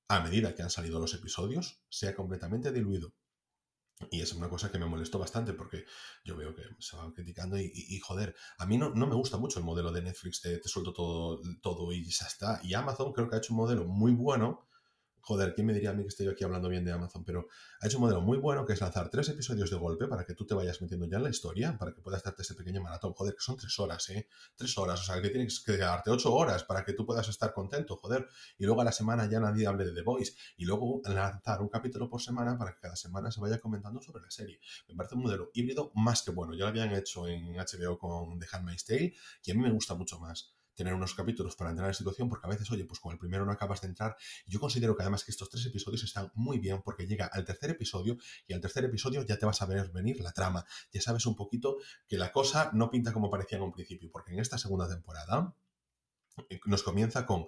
a 0.09 0.19
medida 0.19 0.53
que 0.53 0.63
han 0.63 0.69
salido 0.69 0.99
los 0.99 1.13
episodios 1.13 1.81
se 1.89 2.09
ha 2.09 2.15
completamente 2.15 2.73
diluido. 2.73 3.13
Y 4.09 4.19
es 4.19 4.33
una 4.33 4.49
cosa 4.49 4.69
que 4.69 4.79
me 4.79 4.85
molestó 4.85 5.17
bastante 5.17 5.53
porque 5.53 5.85
yo 6.25 6.35
veo 6.35 6.53
que 6.53 6.63
se 6.79 6.97
van 6.97 7.13
criticando 7.13 7.57
y, 7.57 7.99
joder, 7.99 8.35
a 8.57 8.65
mí 8.65 8.77
no, 8.77 8.89
no, 8.89 9.07
me 9.07 9.15
gusta 9.15 9.37
mucho 9.37 9.59
el 9.59 9.65
modelo 9.65 9.91
de 9.93 10.01
Netflix 10.01 10.41
de 10.41 10.57
te 10.57 10.67
suelto 10.67 10.91
todo, 10.91 11.39
todo 11.61 11.93
y 11.93 12.03
ya 12.03 12.25
está. 12.25 12.59
Y 12.63 12.73
Amazon 12.73 13.13
creo 13.13 13.29
que 13.29 13.35
ha 13.35 13.39
hecho 13.39 13.53
un 13.53 13.57
modelo 13.57 13.85
muy 13.85 14.11
bueno 14.11 14.67
joder, 15.21 15.53
¿quién 15.53 15.67
me 15.67 15.73
diría 15.73 15.91
a 15.91 15.93
mí 15.93 16.03
que 16.03 16.09
estoy 16.09 16.27
aquí 16.27 16.43
hablando 16.43 16.69
bien 16.69 16.83
de 16.83 16.91
Amazon? 16.91 17.23
Pero 17.23 17.47
ha 17.79 17.87
hecho 17.87 17.97
un 17.97 18.03
modelo 18.03 18.21
muy 18.21 18.37
bueno 18.37 18.65
que 18.65 18.73
es 18.73 18.81
lanzar 18.81 19.09
tres 19.09 19.29
episodios 19.29 19.69
de 19.69 19.77
golpe 19.77 20.07
para 20.07 20.25
que 20.25 20.33
tú 20.33 20.45
te 20.45 20.53
vayas 20.53 20.81
metiendo 20.81 21.05
ya 21.07 21.17
en 21.17 21.23
la 21.23 21.29
historia, 21.29 21.77
para 21.77 21.93
que 21.93 22.01
puedas 22.01 22.23
darte 22.23 22.41
ese 22.41 22.55
pequeño 22.55 22.81
maratón. 22.81 23.13
Joder, 23.13 23.33
que 23.35 23.41
son 23.41 23.57
tres 23.57 23.77
horas, 23.79 24.09
¿eh? 24.09 24.27
Tres 24.55 24.77
horas, 24.77 25.01
o 25.01 25.03
sea, 25.03 25.21
que 25.21 25.29
tienes 25.29 25.59
que 25.59 25.77
darte 25.77 26.09
ocho 26.09 26.33
horas 26.33 26.63
para 26.63 26.83
que 26.83 26.93
tú 26.93 27.05
puedas 27.05 27.27
estar 27.27 27.53
contento, 27.53 27.95
joder. 27.97 28.27
Y 28.57 28.65
luego 28.65 28.81
a 28.81 28.83
la 28.83 28.91
semana 28.91 29.29
ya 29.29 29.39
nadie 29.39 29.67
hable 29.67 29.85
de 29.85 29.93
The 29.93 30.01
Voice. 30.01 30.33
Y 30.57 30.65
luego 30.65 31.01
lanzar 31.05 31.61
un 31.61 31.69
capítulo 31.69 32.09
por 32.09 32.21
semana 32.21 32.57
para 32.57 32.73
que 32.73 32.79
cada 32.79 32.95
semana 32.95 33.31
se 33.31 33.39
vaya 33.39 33.59
comentando 33.59 34.01
sobre 34.01 34.23
la 34.23 34.31
serie. 34.31 34.59
Me 34.87 34.95
parece 34.95 35.15
un 35.15 35.23
modelo 35.23 35.51
híbrido 35.53 35.91
más 35.95 36.23
que 36.23 36.31
bueno. 36.31 36.53
Ya 36.53 36.63
lo 36.65 36.69
habían 36.69 36.91
hecho 36.93 37.27
en 37.27 37.53
HBO 37.55 37.97
con 37.97 38.39
The 38.39 38.47
Handmaid's 38.51 38.85
Tale 38.85 39.13
y 39.43 39.51
a 39.51 39.53
mí 39.53 39.61
me 39.61 39.71
gusta 39.71 39.95
mucho 39.95 40.19
más 40.19 40.53
tener 40.75 40.93
unos 40.93 41.13
capítulos 41.13 41.55
para 41.55 41.69
entrar 41.69 41.85
en 41.85 41.91
la 41.91 41.93
situación, 41.93 42.29
porque 42.29 42.47
a 42.47 42.49
veces, 42.49 42.69
oye, 42.71 42.85
pues 42.85 42.99
con 42.99 43.11
el 43.11 43.17
primero 43.17 43.45
no 43.45 43.51
acabas 43.51 43.81
de 43.81 43.87
entrar. 43.87 44.15
Yo 44.45 44.59
considero 44.59 44.95
que 44.95 45.03
además 45.03 45.23
que 45.23 45.31
estos 45.31 45.49
tres 45.49 45.65
episodios 45.65 46.03
están 46.03 46.31
muy 46.35 46.59
bien 46.59 46.81
porque 46.81 47.07
llega 47.07 47.25
al 47.25 47.45
tercer 47.45 47.71
episodio 47.71 48.17
y 48.47 48.53
al 48.53 48.61
tercer 48.61 48.85
episodio 48.85 49.23
ya 49.25 49.37
te 49.37 49.45
vas 49.45 49.61
a 49.61 49.65
ver 49.65 49.91
venir 49.91 50.21
la 50.21 50.31
trama. 50.31 50.65
Ya 50.91 51.01
sabes 51.01 51.25
un 51.25 51.35
poquito 51.35 51.77
que 52.07 52.17
la 52.17 52.31
cosa 52.31 52.71
no 52.73 52.89
pinta 52.89 53.13
como 53.13 53.29
parecía 53.29 53.57
en 53.57 53.63
un 53.63 53.71
principio, 53.71 54.09
porque 54.11 54.33
en 54.33 54.39
esta 54.39 54.57
segunda 54.57 54.87
temporada 54.87 55.55
eh, 56.49 56.59
nos 56.65 56.83
comienza 56.83 57.25
con 57.25 57.45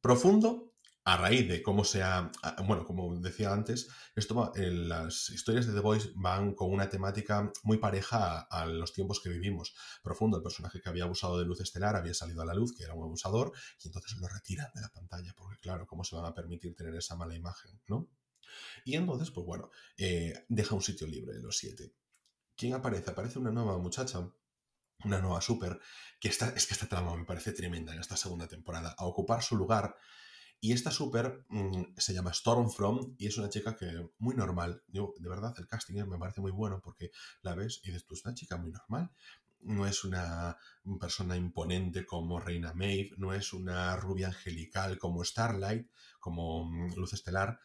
profundo 0.00 0.75
a 1.06 1.16
raíz 1.16 1.48
de 1.48 1.62
cómo 1.62 1.84
se 1.84 2.02
ha, 2.02 2.32
bueno, 2.66 2.84
como 2.84 3.16
decía 3.20 3.52
antes, 3.52 3.88
esto 4.16 4.52
las 4.56 5.30
historias 5.30 5.64
de 5.68 5.72
The 5.72 5.78
Voice 5.78 6.10
van 6.16 6.52
con 6.52 6.72
una 6.72 6.90
temática 6.90 7.52
muy 7.62 7.78
pareja 7.78 8.40
a, 8.40 8.66
los 8.66 8.92
tiempos 8.92 9.20
que 9.20 9.28
vivimos. 9.28 9.72
Profundo, 10.02 10.36
el 10.36 10.42
personaje 10.42 10.80
que 10.80 10.88
había 10.88 11.04
abusado 11.04 11.38
de 11.38 11.44
luz 11.44 11.60
estelar 11.60 11.94
había 11.94 12.12
salido 12.12 12.42
a 12.42 12.44
la 12.44 12.54
luz, 12.54 12.74
que 12.76 12.82
era 12.82 12.94
un 12.94 13.04
abusador, 13.04 13.52
y 13.84 13.86
entonces 13.86 14.18
lo 14.18 14.26
retiran 14.26 14.66
de 14.74 14.80
la 14.80 14.88
pantalla, 14.88 15.32
porque 15.36 15.60
claro, 15.60 15.86
¿cómo 15.86 16.02
se 16.02 16.16
van 16.16 16.24
a 16.24 16.34
permitir 16.34 16.74
tener 16.74 16.96
esa 16.96 17.14
mala 17.14 17.36
imagen, 17.36 17.80
no? 17.86 18.08
Y 18.84 18.96
entonces, 18.96 19.30
pues 19.30 19.46
bueno, 19.46 19.70
eh, 19.96 20.44
deja 20.48 20.74
un 20.74 20.82
sitio 20.82 21.06
libre 21.06 21.34
de 21.34 21.40
los 21.40 21.56
siete. 21.56 21.94
¿Quién 22.56 22.74
aparece? 22.74 23.12
Aparece 23.12 23.38
una 23.38 23.52
nueva 23.52 23.78
muchacha 23.78 24.28
una 25.04 25.20
nueva 25.20 25.40
super, 25.40 25.78
que 26.18 26.28
está, 26.28 26.48
es 26.56 26.66
que 26.66 26.74
esta 26.74 26.88
trama 26.88 27.14
me 27.16 27.26
parece 27.26 27.52
tremenda 27.52 27.92
en 27.92 28.00
esta 28.00 28.16
segunda 28.16 28.48
temporada, 28.48 28.94
a 28.98 29.04
ocupar 29.04 29.42
su 29.42 29.54
lugar 29.54 29.94
y 30.60 30.72
esta 30.72 30.90
super 30.90 31.44
mm, 31.48 31.82
se 31.96 32.14
llama 32.14 32.32
Stormfront 32.32 33.20
y 33.20 33.26
es 33.26 33.38
una 33.38 33.48
chica 33.48 33.76
que 33.76 34.10
muy 34.18 34.34
normal. 34.34 34.82
Yo, 34.88 35.14
de 35.18 35.28
verdad, 35.28 35.54
el 35.58 35.66
casting 35.66 36.04
me 36.06 36.18
parece 36.18 36.40
muy 36.40 36.52
bueno 36.52 36.80
porque 36.82 37.10
la 37.42 37.54
ves 37.54 37.80
y 37.82 37.88
dices, 37.88 38.06
tú 38.06 38.14
es 38.14 38.24
una 38.24 38.34
chica 38.34 38.56
muy 38.56 38.72
normal. 38.72 39.10
No 39.60 39.86
es 39.86 40.04
una 40.04 40.56
persona 41.00 41.36
imponente 41.36 42.06
como 42.06 42.38
Reina 42.40 42.72
Maeve, 42.74 43.10
no 43.16 43.32
es 43.32 43.52
una 43.52 43.96
rubia 43.96 44.28
angelical 44.28 44.98
como 44.98 45.24
Starlight, 45.24 45.88
como 46.20 46.64
mm, 46.64 46.94
Luz 46.96 47.12
Estelar. 47.12 47.58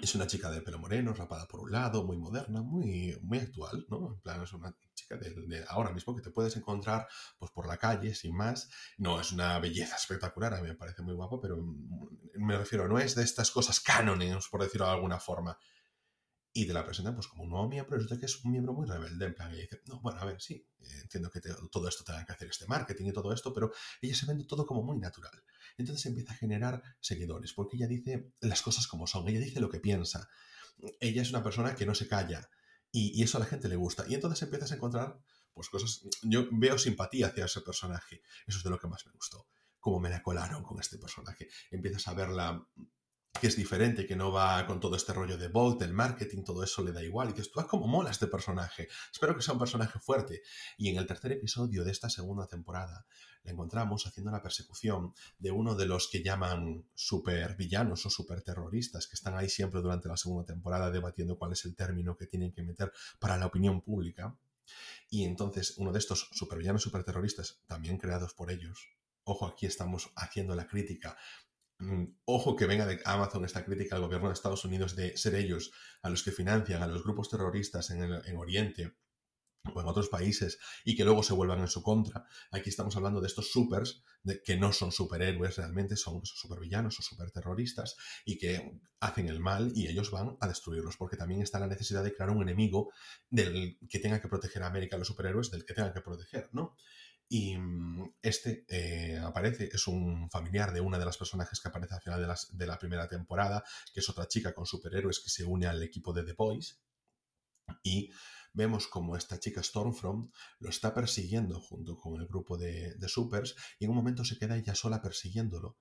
Es 0.00 0.14
una 0.14 0.26
chica 0.26 0.50
de 0.50 0.60
pelo 0.60 0.78
moreno, 0.78 1.14
rapada 1.14 1.46
por 1.48 1.60
un 1.60 1.72
lado, 1.72 2.04
muy 2.04 2.16
moderna, 2.18 2.62
muy, 2.62 3.18
muy 3.22 3.38
actual, 3.38 3.86
¿no? 3.88 4.12
En 4.14 4.20
plan, 4.20 4.42
es 4.42 4.52
una 4.52 4.74
chica 4.96 5.16
de, 5.16 5.64
ahora 5.68 5.92
mismo 5.92 6.16
que 6.16 6.22
te 6.22 6.30
puedes 6.30 6.56
encontrar 6.56 7.06
pues, 7.38 7.52
por 7.52 7.68
la 7.68 7.76
calle, 7.76 8.14
sin 8.14 8.34
más. 8.34 8.68
No 8.98 9.20
es 9.20 9.30
una 9.30 9.58
belleza 9.60 9.94
espectacular, 9.94 10.54
a 10.54 10.60
mí 10.60 10.66
me 10.66 10.74
parece 10.74 11.02
muy 11.02 11.14
guapo, 11.14 11.40
pero 11.40 11.56
mm, 11.58 12.44
me 12.44 12.58
refiero, 12.58 12.88
no 12.88 12.98
es 12.98 13.14
de 13.14 13.22
estas 13.22 13.52
cosas 13.52 13.78
cánones, 13.78 14.48
por 14.48 14.62
decirlo 14.62 14.86
de 14.86 14.92
alguna 14.92 15.20
forma. 15.20 15.56
Y 16.52 16.66
te 16.66 16.72
la 16.72 16.84
presentan 16.84 17.14
pues 17.14 17.26
como 17.28 17.42
un 17.42 17.50
nuevo 17.50 17.68
miembro, 17.68 17.96
resulta 17.96 18.18
que 18.18 18.24
es 18.24 18.42
un 18.42 18.50
miembro 18.50 18.72
muy 18.72 18.86
rebelde, 18.86 19.26
en 19.26 19.34
plan, 19.34 19.52
y 19.52 19.58
dice, 19.60 19.82
no, 19.84 20.00
bueno, 20.00 20.18
a 20.20 20.24
ver, 20.24 20.40
sí, 20.40 20.66
entiendo 21.02 21.30
que 21.30 21.40
todo 21.70 21.86
esto 21.86 22.02
tenga 22.02 22.24
que 22.24 22.32
hacer 22.32 22.48
este 22.48 22.66
marketing 22.66 23.08
y 23.08 23.12
todo 23.12 23.30
esto, 23.30 23.52
pero 23.52 23.70
ella 24.00 24.14
se 24.14 24.24
vende 24.24 24.44
todo 24.44 24.64
como 24.64 24.82
muy 24.82 24.98
natural. 24.98 25.44
Entonces 25.76 26.06
empieza 26.06 26.32
a 26.32 26.36
generar 26.36 26.82
seguidores, 26.98 27.52
porque 27.52 27.76
ella 27.76 27.86
dice 27.86 28.32
las 28.40 28.62
cosas 28.62 28.86
como 28.86 29.06
son, 29.06 29.28
ella 29.28 29.40
dice 29.40 29.60
lo 29.60 29.68
que 29.68 29.80
piensa. 29.80 30.30
Ella 30.98 31.20
es 31.20 31.28
una 31.28 31.42
persona 31.42 31.74
que 31.74 31.84
no 31.84 31.94
se 31.94 32.08
calla, 32.08 32.48
y, 32.96 33.22
eso 33.22 33.36
a 33.36 33.40
la 33.40 33.46
gente 33.46 33.68
le 33.68 33.76
gusta. 33.76 34.04
Y 34.08 34.14
entonces 34.14 34.42
empiezas 34.42 34.72
a 34.72 34.76
encontrar 34.76 35.18
pues 35.52 35.68
cosas. 35.68 36.02
Yo 36.22 36.46
veo 36.52 36.78
simpatía 36.78 37.28
hacia 37.28 37.44
ese 37.44 37.60
personaje. 37.60 38.22
Eso 38.46 38.58
es 38.58 38.64
de 38.64 38.70
lo 38.70 38.78
que 38.78 38.88
más 38.88 39.04
me 39.06 39.12
gustó. 39.12 39.46
Cómo 39.78 40.00
me 40.00 40.08
la 40.10 40.22
colaron 40.22 40.62
con 40.62 40.80
este 40.80 40.98
personaje. 40.98 41.48
Empiezas 41.70 42.08
a 42.08 42.14
verla 42.14 42.66
que 43.38 43.46
es 43.46 43.56
diferente, 43.56 44.06
que 44.06 44.16
no 44.16 44.32
va 44.32 44.66
con 44.66 44.80
todo 44.80 44.96
este 44.96 45.12
rollo 45.12 45.36
de 45.36 45.48
bot, 45.48 45.80
el 45.82 45.92
marketing, 45.92 46.42
todo 46.44 46.62
eso 46.62 46.82
le 46.82 46.92
da 46.92 47.02
igual. 47.02 47.28
Y 47.28 47.32
dices, 47.32 47.50
tú, 47.50 47.60
ah, 47.60 47.66
cómo 47.66 47.86
mola 47.86 48.10
este 48.10 48.26
personaje. 48.26 48.88
Espero 49.12 49.34
que 49.34 49.42
sea 49.42 49.54
un 49.54 49.60
personaje 49.60 49.98
fuerte. 49.98 50.42
Y 50.76 50.88
en 50.88 50.96
el 50.96 51.06
tercer 51.06 51.32
episodio 51.32 51.84
de 51.84 51.90
esta 51.90 52.08
segunda 52.10 52.46
temporada, 52.46 53.06
la 53.42 53.52
encontramos 53.52 54.06
haciendo 54.06 54.30
la 54.30 54.42
persecución 54.42 55.14
de 55.38 55.50
uno 55.50 55.74
de 55.74 55.86
los 55.86 56.08
que 56.08 56.22
llaman 56.22 56.84
super 56.94 57.56
villanos 57.56 58.04
o 58.06 58.10
super 58.10 58.42
terroristas, 58.42 59.06
que 59.06 59.14
están 59.14 59.36
ahí 59.36 59.48
siempre 59.48 59.80
durante 59.80 60.08
la 60.08 60.16
segunda 60.16 60.44
temporada 60.44 60.90
debatiendo 60.90 61.38
cuál 61.38 61.52
es 61.52 61.64
el 61.64 61.76
término 61.76 62.16
que 62.16 62.26
tienen 62.26 62.52
que 62.52 62.62
meter 62.62 62.92
para 63.18 63.36
la 63.36 63.46
opinión 63.46 63.82
pública. 63.82 64.36
Y 65.08 65.24
entonces, 65.24 65.74
uno 65.78 65.92
de 65.92 65.98
estos 66.00 66.28
supervillanos 66.32 66.82
superterroristas, 66.82 67.62
también 67.66 67.98
creados 67.98 68.34
por 68.34 68.50
ellos, 68.50 68.88
ojo, 69.22 69.46
aquí 69.46 69.66
estamos 69.66 70.10
haciendo 70.16 70.54
la 70.54 70.66
crítica 70.66 71.16
ojo 72.24 72.56
que 72.56 72.66
venga 72.66 72.86
de 72.86 73.00
Amazon 73.04 73.44
esta 73.44 73.64
crítica 73.64 73.96
al 73.96 74.02
gobierno 74.02 74.28
de 74.28 74.34
Estados 74.34 74.64
Unidos 74.64 74.96
de 74.96 75.16
ser 75.16 75.34
ellos 75.34 75.72
a 76.02 76.10
los 76.10 76.22
que 76.22 76.32
financian 76.32 76.82
a 76.82 76.86
los 76.86 77.02
grupos 77.02 77.28
terroristas 77.28 77.90
en, 77.90 78.02
el, 78.02 78.36
Oriente 78.36 78.96
o 79.74 79.80
en 79.80 79.86
otros 79.86 80.08
países 80.08 80.58
y 80.84 80.96
que 80.96 81.04
luego 81.04 81.22
se 81.22 81.34
vuelvan 81.34 81.60
en 81.60 81.68
su 81.68 81.82
contra. 81.82 82.24
Aquí 82.50 82.70
estamos 82.70 82.96
hablando 82.96 83.20
de 83.20 83.26
estos 83.26 83.50
supers 83.50 84.02
que 84.44 84.56
no 84.56 84.72
son 84.72 84.90
superhéroes 84.90 85.56
realmente, 85.56 85.96
son 85.96 86.24
supervillanos 86.24 86.98
o 86.98 87.02
superterroristas 87.02 87.96
y 88.24 88.38
que 88.38 88.80
hacen 89.00 89.28
el 89.28 89.40
mal 89.40 89.72
y 89.74 89.88
ellos 89.88 90.10
van 90.10 90.36
a 90.40 90.48
destruirlos 90.48 90.96
porque 90.96 91.16
también 91.16 91.42
está 91.42 91.58
la 91.58 91.66
necesidad 91.66 92.02
de 92.02 92.14
crear 92.14 92.30
un 92.30 92.42
enemigo 92.42 92.90
del 93.28 93.78
que 93.88 93.98
tenga 93.98 94.20
que 94.20 94.28
proteger 94.28 94.62
a 94.62 94.68
América, 94.68 94.96
los 94.96 95.08
superhéroes, 95.08 95.50
del 95.50 95.64
que 95.64 95.74
tengan 95.74 95.92
que 95.92 96.00
proteger, 96.00 96.48
¿no? 96.52 96.76
Y 97.28 97.56
mm, 97.56 98.14
este 98.22 98.64
eh, 98.68 99.18
aparece, 99.18 99.68
es 99.72 99.86
un 99.86 100.30
familiar 100.30 100.72
de 100.72 100.80
una 100.80 100.98
de 100.98 101.04
las 101.04 101.16
personajes 101.16 101.60
que 101.60 101.68
aparece 101.68 101.94
al 101.94 102.02
final 102.02 102.36
de, 102.52 102.66
la 102.66 102.78
primera 102.78 103.08
temporada, 103.08 103.64
que 103.92 104.00
es 104.00 104.08
otra 104.08 104.28
chica 104.28 104.54
con 104.54 104.66
superhéroes 104.66 105.20
que 105.20 105.30
se 105.30 105.44
une 105.44 105.66
al 105.66 105.82
equipo 105.82 106.12
de 106.12 106.24
The 106.24 106.34
Boys. 106.34 106.80
Y 107.82 108.10
vemos 108.52 108.86
como 108.86 109.16
esta 109.16 109.40
chica 109.40 109.62
Stormfront 109.62 110.32
lo 110.60 110.70
está 110.70 110.94
persiguiendo 110.94 111.60
junto 111.60 111.96
con 111.96 112.20
el 112.20 112.26
grupo 112.26 112.56
de, 112.56 112.94
de 112.94 113.08
supers 113.08 113.56
y 113.78 113.84
en 113.84 113.90
un 113.90 113.96
momento 113.96 114.24
se 114.24 114.38
queda 114.38 114.56
ella 114.56 114.74
sola 114.74 115.02
persiguiéndolo. 115.02 115.76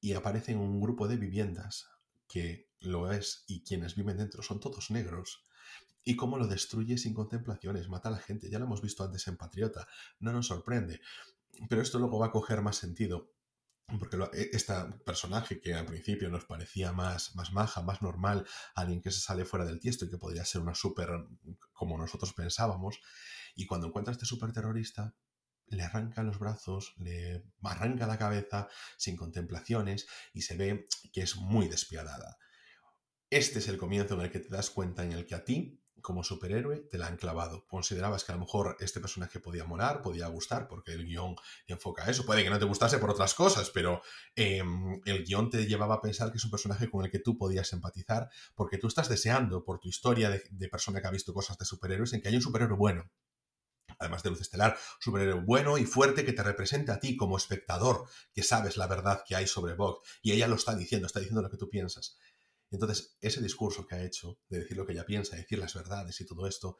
Y 0.00 0.12
aparece 0.12 0.52
en 0.52 0.58
un 0.58 0.80
grupo 0.80 1.08
de 1.08 1.16
viviendas 1.16 1.88
que 2.28 2.68
lo 2.80 3.10
es 3.10 3.44
y 3.48 3.62
quienes 3.64 3.96
viven 3.96 4.18
dentro 4.18 4.42
son 4.42 4.60
todos 4.60 4.90
negros 4.90 5.42
y 6.06 6.14
cómo 6.14 6.38
lo 6.38 6.46
destruye 6.46 6.96
sin 6.98 7.12
contemplaciones, 7.12 7.88
mata 7.88 8.08
a 8.08 8.12
la 8.12 8.18
gente. 8.18 8.48
Ya 8.48 8.60
lo 8.60 8.66
hemos 8.66 8.80
visto 8.80 9.02
antes 9.02 9.26
en 9.26 9.36
Patriota, 9.36 9.88
no 10.20 10.32
nos 10.32 10.46
sorprende. 10.46 11.00
Pero 11.68 11.82
esto 11.82 11.98
luego 11.98 12.20
va 12.20 12.26
a 12.26 12.30
coger 12.30 12.62
más 12.62 12.76
sentido. 12.76 13.32
Porque 13.98 14.16
este 14.52 14.72
personaje 15.04 15.60
que 15.60 15.74
al 15.74 15.84
principio 15.86 16.28
nos 16.28 16.44
parecía 16.44 16.92
más, 16.92 17.34
más 17.34 17.52
maja, 17.52 17.82
más 17.82 18.02
normal, 18.02 18.46
alguien 18.76 19.02
que 19.02 19.10
se 19.10 19.20
sale 19.20 19.44
fuera 19.44 19.64
del 19.64 19.80
tiesto 19.80 20.04
y 20.04 20.10
que 20.10 20.16
podría 20.16 20.44
ser 20.44 20.60
una 20.60 20.74
súper 20.76 21.10
como 21.72 21.98
nosotros 21.98 22.32
pensábamos, 22.32 23.00
Y 23.56 23.66
cuando 23.66 23.88
encuentra 23.88 24.12
a 24.12 24.14
este 24.14 24.26
superterrorista, 24.26 25.16
le 25.66 25.82
arranca 25.82 26.22
los 26.22 26.38
brazos, 26.38 26.94
le 26.98 27.44
arranca 27.62 28.06
la 28.06 28.18
cabeza 28.18 28.68
sin 28.96 29.16
contemplaciones 29.16 30.06
y 30.32 30.42
se 30.42 30.56
ve 30.56 30.86
que 31.12 31.22
es 31.22 31.36
muy 31.36 31.66
despiadada. 31.66 32.38
Este 33.28 33.58
es 33.58 33.66
el 33.66 33.76
comienzo 33.76 34.14
en 34.14 34.20
el 34.20 34.30
que 34.30 34.38
te 34.38 34.50
das 34.50 34.70
cuenta 34.70 35.04
en 35.04 35.12
el 35.12 35.26
que 35.26 35.34
a 35.34 35.44
ti, 35.44 35.82
como 36.06 36.22
superhéroe, 36.22 36.82
te 36.88 36.98
la 36.98 37.08
han 37.08 37.16
clavado. 37.16 37.66
Considerabas 37.66 38.22
que 38.22 38.30
a 38.30 38.36
lo 38.36 38.42
mejor 38.42 38.76
este 38.78 39.00
personaje 39.00 39.40
podía 39.40 39.64
molar, 39.64 40.02
podía 40.02 40.28
gustar, 40.28 40.68
porque 40.68 40.92
el 40.92 41.04
guion 41.04 41.34
enfoca 41.66 42.08
eso. 42.08 42.24
Puede 42.24 42.44
que 42.44 42.50
no 42.50 42.60
te 42.60 42.64
gustase 42.64 42.98
por 42.98 43.10
otras 43.10 43.34
cosas, 43.34 43.70
pero 43.70 44.02
em, 44.36 45.00
el 45.04 45.24
guion 45.24 45.50
te 45.50 45.66
llevaba 45.66 45.96
a 45.96 46.00
pensar 46.00 46.30
que 46.30 46.38
es 46.38 46.44
un 46.44 46.52
personaje 46.52 46.88
con 46.88 47.04
el 47.04 47.10
que 47.10 47.18
tú 47.18 47.36
podías 47.36 47.72
empatizar, 47.72 48.30
porque 48.54 48.78
tú 48.78 48.86
estás 48.86 49.08
deseando, 49.08 49.64
por 49.64 49.80
tu 49.80 49.88
historia 49.88 50.30
de, 50.30 50.68
persona 50.68 51.00
que 51.00 51.08
ha 51.08 51.10
visto 51.10 51.34
cosas 51.34 51.58
de 51.58 51.64
superhéroes, 51.64 52.12
en 52.12 52.20
que 52.20 52.28
hay 52.28 52.36
un 52.36 52.42
superhéroe 52.42 52.76
bueno, 52.76 53.10
además 53.98 54.22
de 54.22 54.30
Luz 54.30 54.42
Estelar, 54.42 54.78
superhéroe 55.00 55.42
bueno 55.42 55.76
y 55.76 55.86
fuerte 55.86 56.24
que 56.24 56.34
te 56.34 56.44
represente 56.44 56.92
a 56.92 57.00
ti 57.00 57.16
como 57.16 57.36
espectador, 57.36 58.06
que 58.32 58.44
sabes 58.44 58.76
la 58.76 58.86
verdad 58.86 59.24
que 59.26 59.34
hay 59.34 59.48
sobre 59.48 59.74
Vogue. 59.74 59.98
Y 60.22 60.30
ella 60.30 60.46
lo 60.46 60.54
está 60.54 60.76
diciendo, 60.76 61.08
está 61.08 61.18
diciendo 61.18 61.42
lo 61.42 61.50
que 61.50 61.56
tú 61.56 61.68
piensas. 61.68 62.16
Entonces, 62.70 63.16
ese 63.20 63.42
discurso 63.42 63.86
que 63.86 63.94
ha 63.94 64.04
hecho 64.04 64.38
de 64.48 64.60
decir 64.60 64.76
lo 64.76 64.86
que 64.86 64.92
ella 64.92 65.06
piensa, 65.06 65.36
decir 65.36 65.58
las 65.58 65.74
verdades 65.74 66.20
y 66.20 66.26
todo 66.26 66.46
esto, 66.46 66.78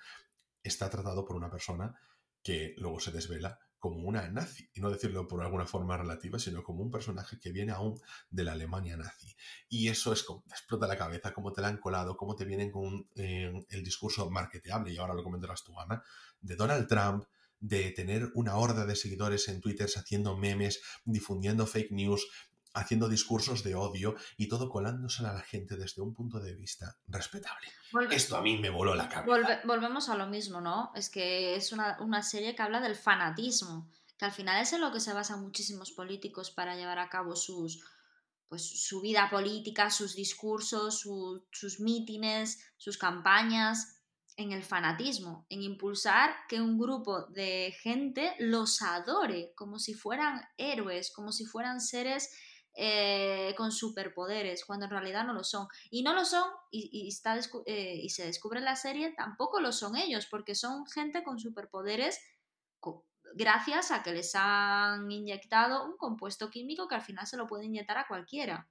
está 0.62 0.90
tratado 0.90 1.24
por 1.24 1.36
una 1.36 1.50
persona 1.50 1.94
que 2.42 2.74
luego 2.78 3.00
se 3.00 3.12
desvela 3.12 3.58
como 3.78 4.08
una 4.08 4.28
nazi, 4.30 4.68
y 4.74 4.80
no 4.80 4.90
decirlo 4.90 5.28
por 5.28 5.42
alguna 5.42 5.66
forma 5.66 5.96
relativa, 5.96 6.38
sino 6.38 6.62
como 6.62 6.82
un 6.82 6.90
personaje 6.90 7.38
que 7.38 7.52
viene 7.52 7.72
aún 7.72 8.00
de 8.30 8.42
la 8.42 8.52
Alemania 8.52 8.96
nazi. 8.96 9.36
Y 9.68 9.88
eso 9.88 10.12
es 10.12 10.22
como 10.22 10.42
te 10.42 10.54
explota 10.54 10.86
la 10.86 10.96
cabeza, 10.96 11.32
cómo 11.32 11.52
te 11.52 11.60
la 11.60 11.68
han 11.68 11.78
colado, 11.78 12.16
cómo 12.16 12.34
te 12.34 12.44
vienen 12.44 12.70
con 12.70 13.08
eh, 13.14 13.52
el 13.68 13.84
discurso 13.84 14.28
marketeable, 14.30 14.92
y 14.92 14.96
ahora 14.96 15.14
lo 15.14 15.22
comentarás 15.22 15.62
tú, 15.62 15.78
Ana, 15.78 16.02
de 16.40 16.56
Donald 16.56 16.88
Trump, 16.88 17.24
de 17.60 17.90
tener 17.92 18.30
una 18.34 18.56
horda 18.56 18.86
de 18.86 18.96
seguidores 18.96 19.48
en 19.48 19.60
Twitter 19.60 19.88
haciendo 19.94 20.36
memes, 20.36 20.82
difundiendo 21.04 21.66
fake 21.66 21.92
news, 21.92 22.26
haciendo 22.76 23.08
discursos 23.08 23.64
de 23.64 23.74
odio 23.74 24.14
y 24.36 24.48
todo 24.48 24.68
colándose 24.68 25.24
a 25.26 25.32
la 25.32 25.40
gente 25.40 25.76
desde 25.76 26.02
un 26.02 26.14
punto 26.14 26.38
de 26.38 26.54
vista 26.54 26.96
respetable. 27.08 27.68
Esto 28.10 28.36
a 28.36 28.42
mí 28.42 28.58
me 28.58 28.70
voló 28.70 28.94
la 28.94 29.08
cabeza. 29.08 29.60
volvemos 29.64 30.08
a 30.08 30.16
lo 30.16 30.26
mismo, 30.26 30.60
¿no? 30.60 30.92
Es 30.94 31.08
que 31.08 31.56
es 31.56 31.72
una, 31.72 32.22
serie 32.22 32.54
que 32.54 32.62
habla 32.62 32.80
del 32.80 32.94
fanatismo, 32.94 33.90
que 34.18 34.26
al 34.26 34.32
final 34.32 34.60
es 34.60 34.72
en 34.72 34.82
lo 34.82 34.92
que 34.92 35.00
se 35.00 35.12
basan 35.12 35.42
muchísimos 35.42 35.92
políticos 35.92 36.50
para 36.50 36.76
llevar 36.76 36.98
a 36.98 37.08
cabo 37.08 37.34
sus, 37.34 37.82
pues, 38.48 38.62
su 38.86 39.00
vida 39.00 39.28
política, 39.30 39.90
sus 39.90 40.14
discursos, 40.14 41.00
sus 41.00 41.80
mítines, 41.80 42.58
sus 42.76 42.98
campañas, 42.98 43.96
en 44.36 44.52
el 44.52 44.62
fanatismo, 44.62 45.46
en 45.48 45.62
impulsar 45.62 46.30
que 46.46 46.60
un 46.60 46.78
grupo 46.78 47.22
de 47.28 47.74
gente 47.80 48.34
los 48.38 48.82
adore 48.82 49.52
como 49.54 49.78
si 49.78 49.94
fueran 49.94 50.42
héroes, 50.58 51.10
como 51.10 51.32
si 51.32 51.46
fueran 51.46 51.80
seres 51.80 52.30
eh, 52.78 53.54
con 53.56 53.72
superpoderes, 53.72 54.64
cuando 54.64 54.84
en 54.84 54.90
realidad 54.90 55.24
no 55.24 55.32
lo 55.32 55.42
son. 55.42 55.66
Y 55.90 56.02
no 56.02 56.14
lo 56.14 56.24
son, 56.24 56.48
y, 56.70 57.08
está 57.08 57.38
eh, 57.64 58.00
y 58.02 58.10
se 58.10 58.26
descubre 58.26 58.58
en 58.58 58.66
la 58.66 58.76
serie, 58.76 59.14
tampoco 59.16 59.60
lo 59.60 59.72
son 59.72 59.96
ellos, 59.96 60.26
porque 60.26 60.54
son 60.54 60.86
gente 60.86 61.24
con 61.24 61.38
superpoderes 61.38 62.20
gracias 63.34 63.90
a 63.90 64.02
que 64.02 64.12
les 64.12 64.34
han 64.34 65.10
inyectado 65.10 65.84
un 65.84 65.96
compuesto 65.96 66.50
químico 66.50 66.88
que 66.88 66.94
al 66.94 67.02
final 67.02 67.26
se 67.26 67.36
lo 67.36 67.46
puede 67.46 67.66
inyectar 67.66 67.98
a 67.98 68.06
cualquiera. 68.06 68.68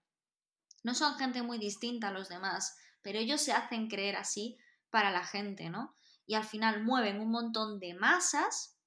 No 0.83 0.93
son 0.93 1.17
gente 1.17 1.41
muy 1.41 1.57
distinta 1.57 2.09
a 2.09 2.11
los 2.11 2.29
demás, 2.29 2.77
pero 3.01 3.19
ellos 3.19 3.41
se 3.41 3.53
hacen 3.53 3.87
creer 3.87 4.15
así 4.15 4.57
para 4.89 5.11
la 5.11 5.25
gente, 5.25 5.69
¿no? 5.69 5.95
Y 6.25 6.35
al 6.35 6.43
final 6.43 6.83
mueven 6.83 7.19
un 7.19 7.29
montón 7.29 7.79
de 7.79 7.93
masas 7.93 8.77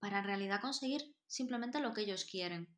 para 0.00 0.18
en 0.18 0.24
realidad 0.24 0.60
conseguir 0.60 1.14
simplemente 1.26 1.80
lo 1.80 1.94
que 1.94 2.02
ellos 2.02 2.24
quieren. 2.24 2.73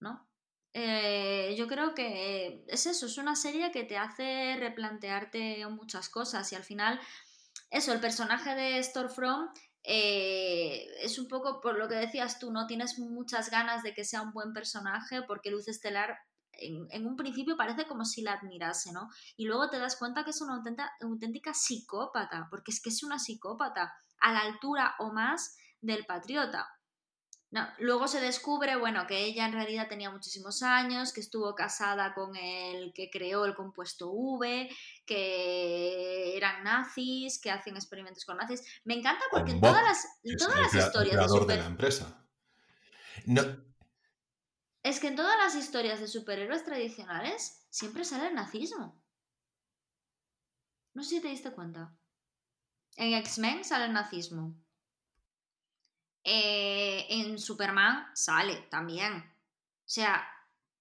¿No? 0.00 0.28
Eh, 0.74 1.54
yo 1.56 1.66
creo 1.66 1.94
que 1.94 2.64
es 2.68 2.86
eso, 2.86 3.06
es 3.06 3.18
una 3.18 3.36
serie 3.36 3.72
que 3.72 3.84
te 3.84 3.96
hace 3.96 4.56
replantearte 4.58 5.66
muchas 5.68 6.08
cosas 6.08 6.52
y 6.52 6.56
al 6.56 6.64
final, 6.64 7.00
eso, 7.70 7.92
el 7.92 8.00
personaje 8.00 8.54
de 8.54 8.82
Stormfront 8.82 9.58
eh, 9.82 10.86
es 11.00 11.18
un 11.18 11.28
poco 11.28 11.60
por 11.60 11.78
lo 11.78 11.88
que 11.88 11.94
decías 11.94 12.38
tú, 12.38 12.52
¿no? 12.52 12.66
Tienes 12.66 12.98
muchas 12.98 13.50
ganas 13.50 13.82
de 13.82 13.94
que 13.94 14.04
sea 14.04 14.22
un 14.22 14.32
buen 14.32 14.52
personaje 14.52 15.22
porque 15.22 15.50
Luz 15.50 15.68
Estelar 15.68 16.18
en, 16.60 17.06
un 17.06 17.16
principio 17.16 17.56
parece 17.56 17.86
como 17.86 18.04
si 18.04 18.22
la 18.22 18.34
admirase, 18.34 18.92
¿no? 18.92 19.08
Y 19.36 19.46
luego 19.46 19.70
te 19.70 19.78
das 19.78 19.96
cuenta 19.96 20.24
que 20.24 20.30
es 20.30 20.40
una 20.40 20.56
auténtica, 20.56 20.90
auténtica 21.00 21.54
psicópata, 21.54 22.48
porque 22.50 22.72
es 22.72 22.82
que 22.82 22.90
es 22.90 23.02
una 23.02 23.18
psicópata 23.18 23.94
a 24.20 24.32
la 24.32 24.40
altura 24.40 24.94
o 24.98 25.12
más 25.12 25.56
del 25.80 26.04
patriota. 26.06 26.68
No, 27.50 27.66
luego 27.78 28.08
se 28.08 28.20
descubre, 28.20 28.76
bueno, 28.76 29.06
que 29.06 29.24
ella 29.24 29.46
en 29.46 29.54
realidad 29.54 29.88
tenía 29.88 30.10
muchísimos 30.10 30.62
años, 30.62 31.14
que 31.14 31.20
estuvo 31.20 31.54
casada 31.54 32.12
con 32.12 32.36
el 32.36 32.92
que 32.92 33.08
creó 33.10 33.46
el 33.46 33.54
compuesto 33.54 34.10
V, 34.10 34.68
que 35.06 36.36
eran 36.36 36.62
nazis, 36.62 37.40
que 37.40 37.50
hacen 37.50 37.76
experimentos 37.76 38.26
con 38.26 38.36
nazis. 38.36 38.62
Me 38.84 38.94
encanta 38.94 39.24
porque 39.30 39.52
en 39.52 39.62
todas 39.62 39.82
las, 39.82 40.06
todas 40.38 40.60
las 40.60 40.74
historias 40.74 41.46
de, 41.46 41.56
la 41.56 41.66
empresa. 41.66 42.26
Es 44.82 45.00
que 45.00 45.08
en 45.08 45.16
todas 45.16 45.38
las 45.38 45.54
historias 45.54 46.00
de 46.00 46.08
superhéroes 46.08 46.64
tradicionales 46.64 47.66
siempre 47.70 48.04
sale 48.04 48.28
el 48.28 48.34
nazismo. 48.34 49.02
No 50.92 51.02
sé 51.02 51.16
si 51.16 51.20
te 51.22 51.28
diste 51.28 51.52
cuenta. 51.52 51.96
En 52.96 53.14
X-Men 53.14 53.64
sale 53.64 53.86
el 53.86 53.92
nazismo. 53.94 54.54
Eh, 56.30 57.06
en 57.08 57.38
Superman 57.38 58.06
sale 58.14 58.66
también. 58.70 59.14
O 59.14 59.90
sea, 59.90 60.28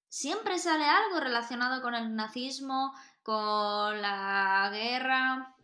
siempre 0.10 0.60
sale 0.60 0.84
algo 0.84 1.22
relacionado 1.22 1.82
con 1.82 1.96
el 1.96 2.14
nazismo, 2.16 2.94
con 3.24 4.02
la 4.02 4.70
guerra. 4.74 5.56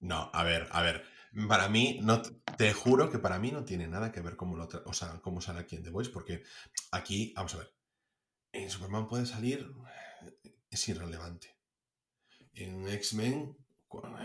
No, 0.00 0.30
a 0.34 0.44
ver, 0.44 0.68
a 0.70 0.82
ver. 0.82 1.02
Para 1.48 1.70
mí, 1.70 1.98
no, 2.02 2.20
te 2.58 2.74
juro 2.74 3.10
que 3.10 3.18
para 3.18 3.38
mí 3.38 3.52
no 3.52 3.64
tiene 3.64 3.88
nada 3.88 4.12
que 4.12 4.20
ver 4.20 4.36
cómo, 4.36 4.54
lo 4.54 4.68
o 4.84 4.92
sea, 4.92 5.18
cómo 5.22 5.40
sale 5.40 5.60
aquí 5.60 5.76
en 5.76 5.82
The 5.82 5.90
Voice, 5.90 6.10
porque 6.10 6.42
aquí, 6.92 7.32
vamos 7.34 7.54
a 7.54 7.58
ver, 7.58 7.74
en 8.52 8.70
Superman 8.70 9.06
puede 9.06 9.24
salir, 9.24 9.66
es 10.68 10.88
irrelevante. 10.88 11.56
En 12.52 12.86
X-Men 12.86 13.56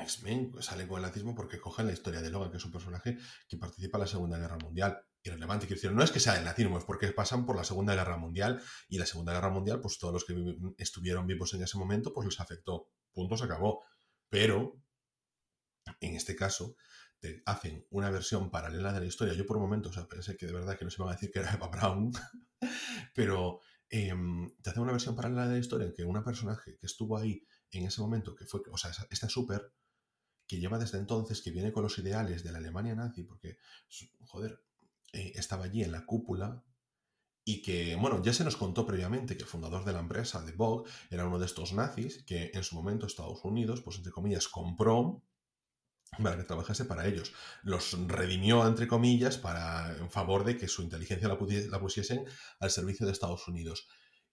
X-Men 0.02 0.52
sale 0.62 0.88
con 0.88 0.98
el 0.98 1.04
nazismo 1.04 1.36
porque 1.36 1.60
cogen 1.60 1.88
la 1.88 1.94
historia 1.94 2.22
de 2.22 2.30
Logan, 2.30 2.52
que 2.52 2.58
es 2.58 2.66
un 2.66 2.72
personaje 2.72 3.18
que 3.48 3.58
participa 3.58 3.98
en 3.98 4.02
la 4.02 4.08
Segunda 4.08 4.38
Guerra 4.38 4.58
Mundial. 4.58 5.04
Irrelevante, 5.24 5.68
quiero 5.68 5.80
decir, 5.80 5.92
no 5.92 6.04
es 6.04 6.12
que 6.12 6.20
sea 6.20 6.38
el 6.38 6.46
nazismo, 6.46 6.78
es 6.78 6.84
porque 6.84 7.12
pasan 7.12 7.46
por 7.46 7.56
la 7.56 7.64
Segunda 7.64 7.94
Guerra 7.94 8.18
Mundial 8.18 8.62
y 8.90 8.98
la 8.98 9.06
Segunda 9.06 9.34
Guerra 9.34 9.50
Mundial, 9.50 9.80
pues 9.80 10.00
todos 10.00 10.14
los 10.14 10.26
que 10.26 10.34
estuvieron 10.78 11.28
vivos 11.28 11.54
en 11.54 11.64
ese 11.64 11.78
momento, 11.78 12.14
pues 12.14 12.26
les 12.26 12.40
afectó. 12.40 12.90
Punto, 13.14 13.38
se 13.38 13.46
acabó. 13.46 13.84
Pero, 14.30 14.82
en 16.00 16.16
este 16.16 16.36
caso, 16.36 16.76
te 17.20 17.44
hacen 17.46 17.86
una 17.92 18.10
versión 18.10 18.50
paralela 18.50 18.92
de 18.92 19.02
la 19.02 19.06
historia. 19.06 19.34
Yo 19.34 19.46
por 19.46 19.58
un 19.58 19.64
momento, 19.64 19.90
o 19.90 20.08
pensé 20.08 20.36
que 20.36 20.48
de 20.48 20.54
verdad 20.54 20.78
que 20.78 20.86
no 20.86 20.92
se 20.92 20.98
iban 21.00 21.10
a 21.10 21.14
decir 21.14 21.32
que 21.32 21.40
era 21.40 21.54
Eva 21.54 21.68
Brown, 21.68 22.12
pero 23.16 23.60
em, 23.90 24.50
te 24.62 24.72
hacen 24.72 24.82
una 24.82 24.92
versión 24.92 25.16
paralela 25.16 25.48
de 25.48 25.54
la 25.54 25.60
historia 25.60 25.86
en 25.86 25.94
que 25.94 26.04
un 26.04 26.24
personaje 26.24 26.78
que 26.80 26.88
estuvo 26.88 27.18
ahí 27.18 27.46
en 27.80 27.86
ese 27.86 28.02
momento, 28.02 28.36
que 28.36 28.46
fue, 28.46 28.62
o 28.72 28.78
sea, 28.78 28.92
esta 29.10 29.30
súper, 29.30 29.74
que 30.48 30.60
lleva 30.60 30.78
desde 30.78 30.98
entonces, 30.98 31.42
que 31.42 31.52
viene 31.52 31.72
con 31.72 31.84
los 31.84 31.98
ideales 31.98 32.44
de 32.44 32.52
la 32.52 32.58
Alemania 32.58 32.96
nazi, 32.96 33.24
porque, 33.24 33.58
joder, 34.26 34.64
eh, 35.14 35.34
estaba 35.36 35.66
allí 35.66 35.84
en 35.84 35.92
la 35.92 36.06
cúpula 36.06 36.64
y 37.44 37.62
que, 37.62 37.96
bueno, 37.96 38.22
ya 38.22 38.34
se 38.34 38.44
nos 38.44 38.56
contó 38.56 38.86
previamente 38.86 39.36
que 39.36 39.44
el 39.44 39.50
fundador 39.50 39.84
de 39.84 39.94
la 39.94 40.00
empresa, 40.00 40.42
de 40.44 40.52
Vogue, 40.52 40.90
era 41.10 41.26
uno 41.26 41.40
de 41.40 41.46
estos 41.46 41.74
nazis 41.74 42.24
que 42.24 42.52
en 42.54 42.64
su 42.64 42.76
momento 42.76 43.06
Estados 43.06 43.44
Unidos, 43.44 43.82
pues 43.82 43.98
entre 43.98 44.12
comillas, 44.12 44.48
compró 44.48 45.24
para 46.22 46.38
que 46.38 46.44
trabajase 46.44 46.86
para 46.86 47.08
ellos. 47.08 47.34
Los 47.64 47.98
redimió, 48.08 48.68
entre 48.68 48.88
comillas, 48.88 49.38
para, 49.38 49.98
en 49.98 50.12
favor 50.12 50.44
de 50.44 50.58
que 50.58 50.68
su 50.68 50.84
inteligencia 50.84 51.28
la, 51.28 51.38
la 51.70 51.80
pusiesen 51.80 52.26
al 52.60 52.70
servicio 52.70 53.06
de 53.06 53.14
Estados 53.14 53.48
Unidos. 53.48 53.88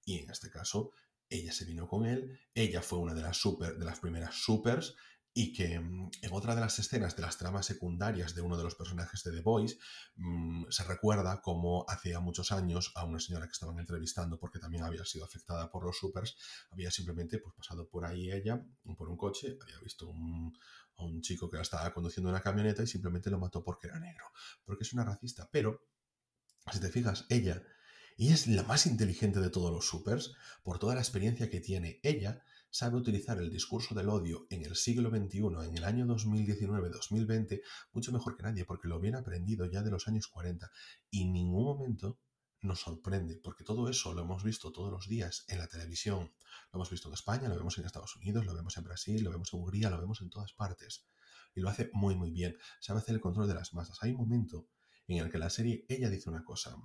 Y 0.04 0.18
en 0.18 0.30
este 0.30 0.50
caso, 0.50 0.90
ella 1.30 1.52
se 1.52 1.64
vino 1.64 1.88
con 1.88 2.06
él, 2.06 2.38
ella 2.54 2.82
fue 2.82 2.98
una 2.98 3.14
de 3.14 3.22
las, 3.22 3.36
super, 3.36 3.76
de 3.76 3.84
las 3.84 4.00
primeras 4.00 4.34
supers 4.34 4.94
y 5.34 5.52
que 5.52 5.78
mm, 5.78 6.10
en 6.22 6.32
otra 6.32 6.54
de 6.54 6.60
las 6.60 6.78
escenas 6.78 7.14
de 7.14 7.22
las 7.22 7.38
tramas 7.38 7.66
secundarias 7.66 8.34
de 8.34 8.42
uno 8.42 8.56
de 8.56 8.64
los 8.64 8.74
personajes 8.74 9.22
de 9.22 9.30
The 9.30 9.40
Boys 9.40 9.78
mm, 10.16 10.64
se 10.68 10.84
recuerda 10.84 11.40
como 11.40 11.84
hacía 11.88 12.18
muchos 12.18 12.50
años 12.50 12.92
a 12.96 13.04
una 13.04 13.20
señora 13.20 13.46
que 13.46 13.52
estaban 13.52 13.78
entrevistando 13.78 14.38
porque 14.38 14.58
también 14.58 14.82
había 14.82 15.04
sido 15.04 15.24
afectada 15.24 15.70
por 15.70 15.84
los 15.84 15.96
supers, 15.96 16.36
había 16.70 16.90
simplemente 16.90 17.38
pues, 17.38 17.54
pasado 17.54 17.88
por 17.88 18.04
ahí 18.04 18.32
ella, 18.32 18.64
por 18.96 19.08
un 19.08 19.16
coche, 19.16 19.56
había 19.62 19.78
visto 19.80 20.10
a 20.10 21.04
un 21.04 21.20
chico 21.22 21.48
que 21.48 21.56
la 21.56 21.62
estaba 21.62 21.92
conduciendo 21.94 22.30
una 22.30 22.40
camioneta 22.40 22.82
y 22.82 22.88
simplemente 22.88 23.30
lo 23.30 23.38
mató 23.38 23.62
porque 23.62 23.86
era 23.86 24.00
negro, 24.00 24.24
porque 24.64 24.82
es 24.82 24.92
una 24.92 25.04
racista, 25.04 25.48
pero 25.52 25.86
si 26.72 26.80
te 26.80 26.88
fijas, 26.88 27.26
ella 27.28 27.62
y 28.18 28.32
es 28.32 28.48
la 28.48 28.64
más 28.64 28.86
inteligente 28.86 29.38
de 29.38 29.48
todos 29.48 29.70
los 29.70 29.86
supers, 29.86 30.34
por 30.64 30.80
toda 30.80 30.96
la 30.96 31.00
experiencia 31.00 31.48
que 31.48 31.60
tiene. 31.60 32.00
Ella 32.02 32.42
sabe 32.68 32.96
utilizar 32.96 33.38
el 33.38 33.48
discurso 33.48 33.94
del 33.94 34.08
odio 34.08 34.48
en 34.50 34.64
el 34.64 34.74
siglo 34.74 35.08
XXI, 35.08 35.38
en 35.68 35.76
el 35.76 35.84
año 35.84 36.04
2019-2020, 36.04 37.62
mucho 37.92 38.10
mejor 38.10 38.36
que 38.36 38.42
nadie, 38.42 38.64
porque 38.64 38.88
lo 38.88 38.98
viene 38.98 39.18
aprendido 39.18 39.66
ya 39.66 39.82
de 39.82 39.92
los 39.92 40.08
años 40.08 40.26
40 40.26 40.68
y 41.10 41.22
en 41.22 41.32
ningún 41.32 41.64
momento 41.64 42.18
nos 42.60 42.80
sorprende, 42.80 43.38
porque 43.40 43.62
todo 43.62 43.88
eso 43.88 44.12
lo 44.12 44.22
hemos 44.22 44.42
visto 44.42 44.72
todos 44.72 44.90
los 44.90 45.06
días 45.06 45.44
en 45.46 45.58
la 45.58 45.68
televisión, 45.68 46.32
lo 46.72 46.78
hemos 46.78 46.90
visto 46.90 47.06
en 47.06 47.14
España, 47.14 47.48
lo 47.48 47.54
vemos 47.54 47.78
en 47.78 47.84
Estados 47.84 48.16
Unidos, 48.16 48.44
lo 48.44 48.52
vemos 48.52 48.76
en 48.76 48.82
Brasil, 48.82 49.22
lo 49.22 49.30
vemos 49.30 49.54
en 49.54 49.60
Hungría, 49.60 49.90
lo 49.90 50.00
vemos 50.00 50.20
en 50.22 50.30
todas 50.30 50.52
partes. 50.54 51.06
Y 51.54 51.60
lo 51.60 51.68
hace 51.68 51.88
muy, 51.92 52.16
muy 52.16 52.32
bien. 52.32 52.56
Sabe 52.80 52.98
hacer 52.98 53.14
el 53.14 53.20
control 53.20 53.46
de 53.46 53.54
las 53.54 53.74
masas. 53.74 53.98
Hay 54.02 54.10
un 54.10 54.18
momento 54.18 54.68
en 55.06 55.18
el 55.18 55.30
que 55.30 55.38
la 55.38 55.50
serie, 55.50 55.86
ella 55.88 56.10
dice 56.10 56.28
una 56.28 56.44
cosa. 56.44 56.76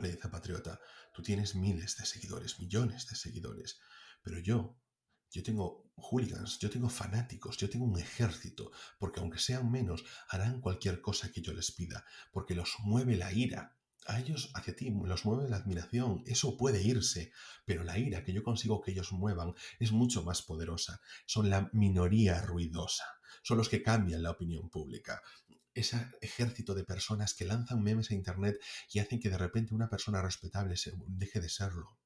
Le 0.00 0.10
dice 0.12 0.28
a 0.28 0.30
Patriota, 0.30 0.80
tú 1.12 1.22
tienes 1.22 1.54
miles 1.54 1.96
de 1.96 2.06
seguidores, 2.06 2.60
millones 2.60 3.06
de 3.06 3.16
seguidores, 3.16 3.80
pero 4.22 4.38
yo, 4.38 4.78
yo 5.30 5.42
tengo 5.42 5.90
hooligans, 5.96 6.58
yo 6.58 6.70
tengo 6.70 6.88
fanáticos, 6.88 7.56
yo 7.56 7.68
tengo 7.68 7.86
un 7.86 7.98
ejército, 7.98 8.70
porque 8.98 9.20
aunque 9.20 9.38
sean 9.38 9.70
menos, 9.70 10.04
harán 10.28 10.60
cualquier 10.60 11.00
cosa 11.00 11.32
que 11.32 11.40
yo 11.40 11.52
les 11.52 11.72
pida, 11.72 12.04
porque 12.32 12.54
los 12.54 12.76
mueve 12.80 13.16
la 13.16 13.32
ira, 13.32 13.78
a 14.06 14.18
ellos 14.20 14.50
hacia 14.54 14.74
ti 14.74 14.90
los 14.90 15.24
mueve 15.24 15.50
la 15.50 15.56
admiración, 15.56 16.22
eso 16.26 16.56
puede 16.56 16.82
irse, 16.82 17.30
pero 17.64 17.84
la 17.84 17.98
ira 17.98 18.24
que 18.24 18.32
yo 18.32 18.42
consigo 18.42 18.80
que 18.80 18.92
ellos 18.92 19.12
muevan 19.12 19.54
es 19.78 19.92
mucho 19.92 20.22
más 20.22 20.40
poderosa. 20.42 21.00
Son 21.26 21.50
la 21.50 21.68
minoría 21.74 22.40
ruidosa, 22.40 23.04
son 23.42 23.58
los 23.58 23.68
que 23.68 23.82
cambian 23.82 24.22
la 24.22 24.30
opinión 24.30 24.70
pública. 24.70 25.20
Ese 25.78 25.96
ejército 26.20 26.74
de 26.74 26.84
personas 26.84 27.34
que 27.34 27.44
lanzan 27.44 27.82
memes 27.82 28.10
a 28.10 28.14
internet 28.14 28.58
y 28.92 28.98
hacen 28.98 29.20
que 29.20 29.30
de 29.30 29.38
repente 29.38 29.74
una 29.74 29.88
persona 29.88 30.22
respetable 30.22 30.76
se 30.76 30.92
deje 31.06 31.40
de 31.40 31.48
serlo 31.48 31.98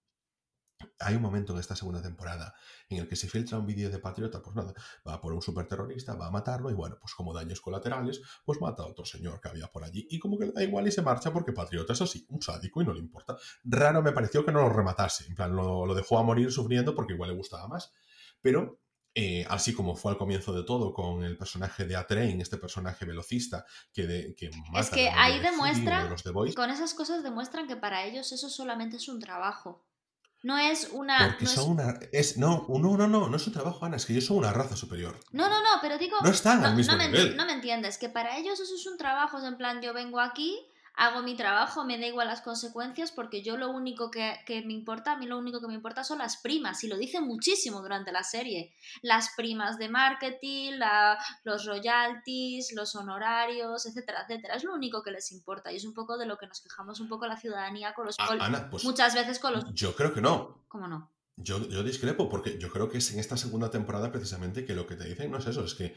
hay 0.98 1.14
un 1.14 1.22
momento 1.22 1.52
en 1.52 1.60
esta 1.60 1.76
segunda 1.76 2.02
temporada 2.02 2.54
en 2.88 2.98
el 2.98 3.08
que 3.08 3.16
se 3.16 3.28
filtra 3.28 3.58
un 3.58 3.66
vídeo 3.66 3.90
de 3.90 3.98
Patriota, 3.98 4.42
pues 4.42 4.54
nada, 4.54 4.72
va 5.06 5.20
por 5.20 5.32
un 5.32 5.42
superterrorista, 5.42 6.14
va 6.14 6.26
a 6.26 6.30
matarlo 6.30 6.70
y 6.70 6.74
bueno, 6.74 6.98
pues 7.00 7.14
como 7.14 7.32
daños 7.32 7.60
colaterales, 7.60 8.20
pues 8.44 8.60
mata 8.60 8.82
a 8.82 8.86
otro 8.86 9.04
señor 9.04 9.40
que 9.40 9.48
había 9.48 9.68
por 9.68 9.84
allí 9.84 10.06
y 10.10 10.18
como 10.18 10.38
que 10.38 10.46
le 10.46 10.52
da 10.52 10.62
igual 10.62 10.86
y 10.86 10.92
se 10.92 11.02
marcha 11.02 11.32
porque 11.32 11.52
Patriota 11.52 11.92
es 11.92 12.02
así, 12.02 12.26
un 12.28 12.42
sádico 12.42 12.82
y 12.82 12.84
no 12.84 12.92
le 12.92 13.00
importa. 13.00 13.36
Raro 13.64 14.02
me 14.02 14.12
pareció 14.12 14.44
que 14.44 14.52
no 14.52 14.62
lo 14.62 14.68
rematase, 14.70 15.26
en 15.26 15.34
plan, 15.34 15.54
lo, 15.54 15.94
dejó 15.94 16.18
a 16.18 16.22
morir 16.22 16.50
sufriendo 16.50 16.94
porque 16.94 17.14
igual 17.14 17.30
le 17.30 17.36
gustaba 17.36 17.68
más, 17.68 17.92
pero 18.40 18.81
eh, 19.14 19.44
así 19.50 19.74
como 19.74 19.94
fue 19.94 20.12
al 20.12 20.18
comienzo 20.18 20.52
de 20.54 20.64
todo 20.64 20.94
con 20.94 21.22
el 21.22 21.36
personaje 21.36 21.84
de 21.84 21.96
A-Train, 21.96 22.40
este 22.40 22.56
personaje 22.56 23.04
velocista 23.04 23.66
que, 23.92 24.06
de, 24.06 24.34
que 24.34 24.50
mata 24.70 24.80
Es 24.80 24.90
que 24.90 25.10
ahí 25.10 25.38
demuestra, 25.40 26.14
con 26.56 26.70
esas 26.70 26.94
cosas 26.94 27.22
demuestran 27.22 27.66
que 27.66 27.76
para 27.76 28.04
ellos 28.04 28.32
eso 28.32 28.48
solamente 28.48 28.96
es 28.96 29.08
un 29.08 29.20
trabajo. 29.20 29.84
No 30.42 30.58
es 30.58 30.88
una. 30.92 31.28
Porque 31.28 31.46
son 31.46 31.70
una. 31.70 32.00
Es, 32.10 32.36
no, 32.36 32.66
no, 32.68 32.96
no, 32.96 33.06
no, 33.06 33.28
no 33.28 33.36
es 33.36 33.46
un 33.46 33.52
trabajo, 33.52 33.84
Ana, 33.84 33.96
es 33.96 34.06
que 34.06 34.12
ellos 34.12 34.24
son 34.24 34.38
una 34.38 34.52
raza 34.52 34.76
superior. 34.76 35.16
No, 35.30 35.48
no, 35.48 35.60
no, 35.60 35.68
pero 35.80 35.98
digo. 35.98 36.16
No 36.20 36.30
están 36.30 36.64
al 36.64 36.74
mismo 36.74 36.96
no 36.96 37.06
nivel. 37.06 37.30
Me, 37.30 37.36
no 37.36 37.46
me 37.46 37.52
entiendes, 37.52 37.96
que 37.96 38.08
para 38.08 38.36
ellos 38.38 38.58
eso 38.58 38.74
es 38.74 38.86
un 38.86 38.98
trabajo, 38.98 39.38
es 39.38 39.44
en 39.44 39.56
plan, 39.56 39.80
yo 39.80 39.94
vengo 39.94 40.18
aquí, 40.18 40.58
hago 40.94 41.22
mi 41.22 41.36
trabajo, 41.36 41.84
me 41.84 41.98
da 41.98 42.06
igual 42.06 42.28
las 42.28 42.42
consecuencias 42.42 43.12
porque 43.12 43.42
yo 43.42 43.56
lo 43.56 43.70
único 43.70 44.10
que, 44.10 44.38
me 44.66 44.72
importa, 44.72 45.12
a 45.12 45.16
mí 45.16 45.26
lo 45.26 45.38
único 45.38 45.60
que 45.60 45.66
me 45.66 45.74
importa 45.74 46.04
son 46.04 46.18
las 46.18 46.36
primas 46.36 46.84
y 46.84 46.88
lo 46.88 46.96
dicen 46.96 47.26
muchísimo 47.26 47.80
durante 47.80 48.12
la 48.12 48.22
serie. 48.22 48.74
Las 49.00 49.30
primas 49.36 49.78
de 49.78 49.88
marketing, 49.88 50.72
los 51.44 51.64
royalties, 51.64 52.72
los 52.72 52.94
honorarios, 52.94 53.86
etcétera, 53.86 54.22
etcétera. 54.22 54.56
Es 54.56 54.64
lo 54.64 54.74
único 54.74 55.02
que 55.02 55.10
les 55.10 55.32
importa 55.32 55.72
y 55.72 55.76
es 55.76 55.84
un 55.84 55.94
poco 55.94 56.18
de 56.18 56.26
lo 56.26 56.36
que 56.36 56.46
nos 56.46 56.60
quejamos 56.60 57.00
un 57.00 57.08
poco 57.08 57.26
la 57.26 57.36
ciudadanía 57.36 57.94
con 57.94 58.06
los... 58.06 58.16
Ah, 58.18 58.68
pues 58.70 58.84
muchas 58.84 59.14
veces 59.14 59.38
con 59.38 59.54
los... 59.54 59.64
Yo 59.72 59.96
creo 59.96 60.12
que 60.12 60.20
no. 60.20 60.64
¿Cómo 60.68 60.88
no? 60.88 61.10
Yo, 61.36 61.66
yo 61.68 61.82
discrepo 61.82 62.28
porque 62.28 62.58
yo 62.58 62.70
creo 62.70 62.90
que 62.90 62.98
es 62.98 63.10
en 63.12 63.18
esta 63.18 63.38
segunda 63.38 63.70
temporada 63.70 64.12
precisamente 64.12 64.66
que 64.66 64.74
lo 64.74 64.86
que 64.86 64.96
te 64.96 65.04
dicen 65.04 65.30
no 65.30 65.38
es 65.38 65.46
eso, 65.46 65.64
es 65.64 65.74
que 65.74 65.96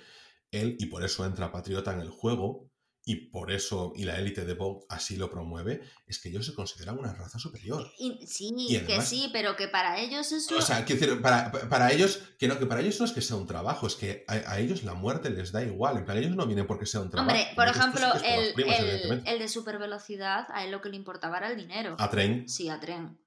él, 0.51 0.77
y 0.79 0.85
por 0.85 1.03
eso 1.03 1.25
entra 1.25 1.51
Patriota 1.51 1.91
en 1.91 1.99
el 1.99 2.09
juego, 2.09 2.71
y 3.07 3.27
por 3.27 3.51
eso, 3.51 3.93
y 3.95 4.03
la 4.03 4.17
élite 4.17 4.45
de 4.45 4.55
Vogue 4.55 4.83
así 4.89 5.15
lo 5.15 5.29
promueve, 5.29 5.81
es 6.07 6.17
que 6.17 6.29
ellos 6.29 6.43
se 6.43 6.55
consideran 6.55 6.97
una 6.97 7.13
raza 7.13 7.37
superior. 7.37 7.87
sí, 8.25 8.81
que 8.87 8.99
sí, 8.99 9.29
pero 9.31 9.55
que 9.55 9.67
para 9.67 9.99
ellos 9.99 10.31
es 10.31 10.51
O 10.51 10.59
sea, 10.59 10.81
decir, 10.81 11.21
para, 11.21 11.91
ellos, 11.91 12.23
que 12.39 12.47
no, 12.47 12.57
que 12.57 12.65
para 12.65 12.81
ellos 12.81 12.99
no 12.99 13.05
es 13.05 13.11
que 13.11 13.21
sea 13.21 13.35
un 13.35 13.45
trabajo, 13.45 13.85
es 13.85 13.95
que 13.95 14.25
a, 14.27 14.59
ellos 14.59 14.83
la 14.83 14.95
muerte 14.95 15.29
les 15.29 15.51
da 15.51 15.61
igual. 15.61 15.97
En 15.97 16.05
plan, 16.05 16.17
ellos 16.17 16.35
no 16.35 16.47
vienen 16.47 16.65
porque 16.65 16.87
sea 16.87 17.01
un 17.01 17.11
trabajo. 17.11 17.31
Hombre, 17.31 17.53
por 17.55 17.67
ejemplo, 17.67 18.07
el, 18.23 19.21
el, 19.23 19.39
de 19.39 19.47
supervelocidad, 19.49 20.47
a 20.51 20.65
él 20.65 20.71
lo 20.71 20.81
que 20.81 20.89
le 20.89 20.95
importaba 20.95 21.37
era 21.37 21.51
el 21.51 21.57
dinero. 21.57 21.95
A 21.99 22.09
tren. 22.09 22.49
Sí, 22.49 22.69
a 22.69 22.79
tren. 22.79 23.19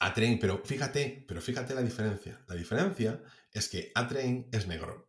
A 0.00 0.14
tren, 0.14 0.38
pero 0.38 0.62
fíjate, 0.64 1.26
pero 1.28 1.42
fíjate 1.42 1.74
la 1.74 1.82
diferencia. 1.82 2.40
La 2.48 2.54
diferencia 2.54 3.20
es 3.52 3.68
que 3.68 3.92
a 3.94 4.08
tren 4.08 4.48
es 4.50 4.66
negro. 4.66 5.05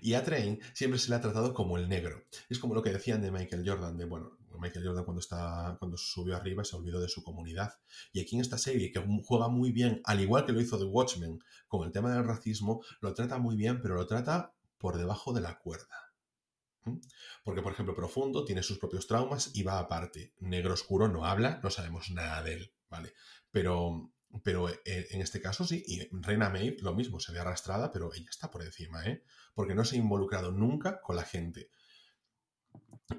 Y 0.00 0.14
a 0.14 0.24
Train 0.24 0.60
siempre 0.72 0.98
se 0.98 1.10
le 1.10 1.16
ha 1.16 1.20
tratado 1.20 1.54
como 1.54 1.76
el 1.78 1.88
negro. 1.88 2.24
Es 2.48 2.58
como 2.58 2.74
lo 2.74 2.82
que 2.82 2.92
decían 2.92 3.22
de 3.22 3.30
Michael 3.30 3.68
Jordan, 3.68 3.96
de 3.96 4.04
bueno, 4.04 4.38
Michael 4.58 4.86
Jordan 4.86 5.04
cuando, 5.04 5.20
está, 5.20 5.76
cuando 5.78 5.96
subió 5.96 6.36
arriba 6.36 6.64
se 6.64 6.76
olvidó 6.76 7.00
de 7.00 7.08
su 7.08 7.22
comunidad. 7.22 7.72
Y 8.12 8.20
aquí 8.20 8.36
en 8.36 8.42
esta 8.42 8.58
serie, 8.58 8.90
que 8.90 9.04
juega 9.24 9.48
muy 9.48 9.72
bien, 9.72 10.00
al 10.04 10.20
igual 10.20 10.44
que 10.44 10.52
lo 10.52 10.60
hizo 10.60 10.78
The 10.78 10.84
Watchmen 10.84 11.40
con 11.68 11.84
el 11.86 11.92
tema 11.92 12.12
del 12.12 12.24
racismo, 12.24 12.82
lo 13.00 13.14
trata 13.14 13.38
muy 13.38 13.56
bien, 13.56 13.80
pero 13.80 13.94
lo 13.94 14.06
trata 14.06 14.54
por 14.78 14.98
debajo 14.98 15.32
de 15.32 15.40
la 15.40 15.58
cuerda. 15.58 16.12
¿Mm? 16.84 16.98
Porque, 17.44 17.62
por 17.62 17.72
ejemplo, 17.72 17.94
Profundo 17.94 18.44
tiene 18.44 18.62
sus 18.62 18.78
propios 18.78 19.06
traumas 19.06 19.50
y 19.54 19.62
va 19.62 19.78
aparte. 19.78 20.34
Negro 20.40 20.74
Oscuro 20.74 21.08
no 21.08 21.24
habla, 21.24 21.60
no 21.62 21.70
sabemos 21.70 22.10
nada 22.10 22.42
de 22.42 22.54
él, 22.54 22.74
¿vale? 22.88 23.14
Pero 23.50 24.12
pero 24.42 24.68
eh, 24.68 24.78
en 24.84 25.20
este 25.20 25.40
caso 25.40 25.64
sí, 25.64 25.82
y 25.86 26.08
Reina 26.10 26.50
Maeve 26.50 26.78
lo 26.80 26.94
mismo, 26.94 27.20
se 27.20 27.32
ve 27.32 27.38
arrastrada, 27.38 27.92
pero 27.92 28.12
ella 28.14 28.28
está 28.28 28.50
por 28.50 28.62
encima, 28.62 29.04
¿eh? 29.04 29.22
Porque 29.54 29.74
no 29.74 29.84
se 29.84 29.96
ha 29.96 29.98
involucrado 29.98 30.50
nunca 30.50 31.00
con 31.00 31.16
la 31.16 31.24
gente. 31.24 31.70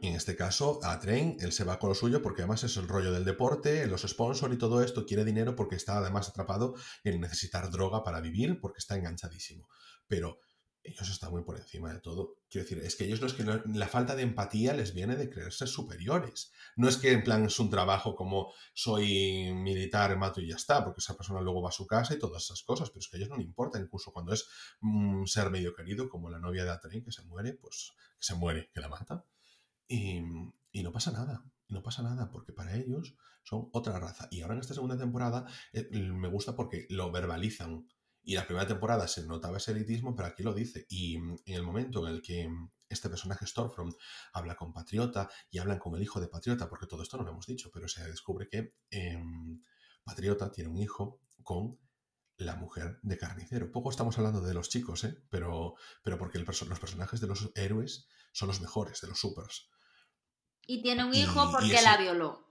En 0.02 0.16
este 0.16 0.36
caso, 0.36 0.80
a 0.84 1.00
Tren, 1.00 1.38
él 1.40 1.52
se 1.52 1.64
va 1.64 1.78
con 1.78 1.90
lo 1.90 1.96
suyo 1.96 2.22
porque 2.22 2.42
además 2.42 2.64
es 2.64 2.76
el 2.78 2.88
rollo 2.88 3.12
del 3.12 3.24
deporte, 3.24 3.86
los 3.86 4.02
sponsors 4.02 4.54
y 4.54 4.58
todo 4.58 4.84
esto, 4.84 5.06
quiere 5.06 5.24
dinero 5.24 5.56
porque 5.56 5.76
está 5.76 6.00
además 6.00 6.28
atrapado 6.28 6.74
en 7.04 7.22
necesitar 7.22 7.70
droga 7.70 8.04
para 8.04 8.20
vivir 8.20 8.60
porque 8.60 8.80
está 8.80 8.98
enganchadísimo. 8.98 9.70
Pero 10.08 10.40
ellos 10.86 11.10
están 11.10 11.32
muy 11.32 11.44
por 11.44 11.58
encima 11.58 11.92
de 11.92 12.00
todo. 12.00 12.36
Quiero 12.50 12.68
decir, 12.68 12.84
es 12.84 12.96
que 12.96 13.06
ellos 13.06 13.20
no 13.20 13.28
es 13.28 13.34
que 13.34 13.44
la 13.44 13.88
falta 13.88 14.16
de 14.16 14.22
empatía 14.22 14.74
les 14.74 14.94
viene 14.94 15.16
de 15.16 15.30
creerse 15.30 15.66
superiores. 15.66 16.52
No 16.76 16.88
es 16.88 16.98
que 16.98 17.12
en 17.12 17.24
plan 17.24 17.46
es 17.46 17.60
un 17.60 17.70
trabajo 17.70 18.16
como 18.16 18.54
soy 18.74 19.52
militar, 19.54 20.16
mato 20.18 20.42
y 20.42 20.50
ya 20.50 20.56
está, 20.56 20.84
porque 20.84 21.00
esa 21.00 21.18
persona 21.18 21.42
luego 21.42 21.62
va 21.62 21.70
a 21.70 21.74
su 21.74 21.88
casa 21.88 22.14
y 22.14 22.20
todas 22.20 22.44
esas 22.44 22.62
cosas, 22.64 22.90
pero 22.90 23.00
es 23.00 23.08
que 23.08 23.18
a 23.18 23.20
ellos 23.20 23.30
no 23.30 23.38
le 23.38 23.44
importa, 23.44 23.80
incluso 23.80 24.12
cuando 24.12 24.34
es 24.34 24.48
un 24.82 25.28
ser 25.28 25.50
medio 25.50 25.74
querido, 25.74 26.08
como 26.08 26.30
la 26.30 26.40
novia 26.40 26.64
de 26.64 26.72
Atrein 26.72 27.04
que 27.04 27.12
se 27.12 27.24
muere, 27.24 27.54
pues 27.54 27.94
que 28.20 28.26
se 28.26 28.36
muere, 28.36 28.70
que 28.74 28.80
la 28.80 28.90
mata. 28.90 29.26
Y, 29.88 30.22
no 30.22 30.92
pasa 30.92 31.12
nada, 31.12 31.44
no 31.68 31.82
pasa 31.82 32.04
nada, 32.04 32.30
porque 32.30 32.54
para 32.54 32.76
ellos 32.76 33.16
son 33.44 33.70
otra 33.72 34.00
raza. 34.00 34.28
Y 34.30 34.42
ahora 34.42 34.54
en 34.56 34.62
esta 34.62 34.74
segunda 34.74 34.98
temporada 34.98 35.46
eh, 35.74 35.90
me 35.92 36.28
gusta 36.28 36.56
porque 36.56 36.86
lo 36.90 37.12
verbalizan 37.12 37.88
y 38.26 38.36
la 38.36 38.46
primera 38.46 38.68
temporada 38.68 39.08
se 39.08 39.26
notaba 39.26 39.58
ese 39.58 39.72
elitismo, 39.72 40.16
pero 40.16 40.28
aquí 40.28 40.42
lo 40.42 40.54
dice. 40.54 40.86
Y 40.90 41.20
mm, 41.20 41.36
en 41.46 41.56
el 41.56 41.64
momento 41.64 42.08
en 42.08 42.16
el 42.16 42.22
que 42.22 42.50
mm, 42.50 42.72
este 42.90 43.08
personaje 43.08 43.46
Stormfront 43.46 43.94
habla 44.34 44.56
con 44.56 44.74
Patriota 44.74 45.30
y 45.52 45.60
hablan 45.60 45.78
con 45.78 45.96
el 45.96 46.02
hijo 46.02 46.20
de 46.20 46.28
Patriota, 46.28 46.68
porque 46.68 46.88
todo 46.88 47.04
esto 47.04 47.18
no 47.18 47.24
lo 47.24 47.32
hemos 47.32 47.46
dicho, 47.46 47.70
pero 47.72 47.88
se 47.88 48.04
descubre 48.04 48.48
que 48.50 48.74
em, 48.90 49.62
Patriota 50.04 50.52
tiene 50.52 50.72
un 50.72 50.80
hijo 50.80 51.22
con 51.44 51.80
la 52.38 52.56
mujer 52.56 53.00
de 53.04 53.18
carnicero. 53.18 53.72
Poco 53.72 53.92
estamos 53.92 54.18
hablando 54.18 54.42
de 54.42 54.54
los 54.54 54.70
chicos, 54.70 55.04
¿eh? 55.04 55.24
pero, 55.30 55.76
pero 56.04 56.18
porque 56.18 56.40
los 56.40 56.80
personajes 56.80 57.22
de 57.22 57.28
los 57.28 57.52
héroes 57.56 58.08
son 58.34 58.48
los 58.48 58.60
mejores, 58.60 59.02
de 59.02 59.08
los 59.08 59.20
supers. 59.20 59.70
Y 60.68 60.82
tiene 60.82 61.06
un 61.06 61.14
hijo 61.14 61.52
porque 61.52 61.82
la 61.82 61.98
violó. 61.98 62.45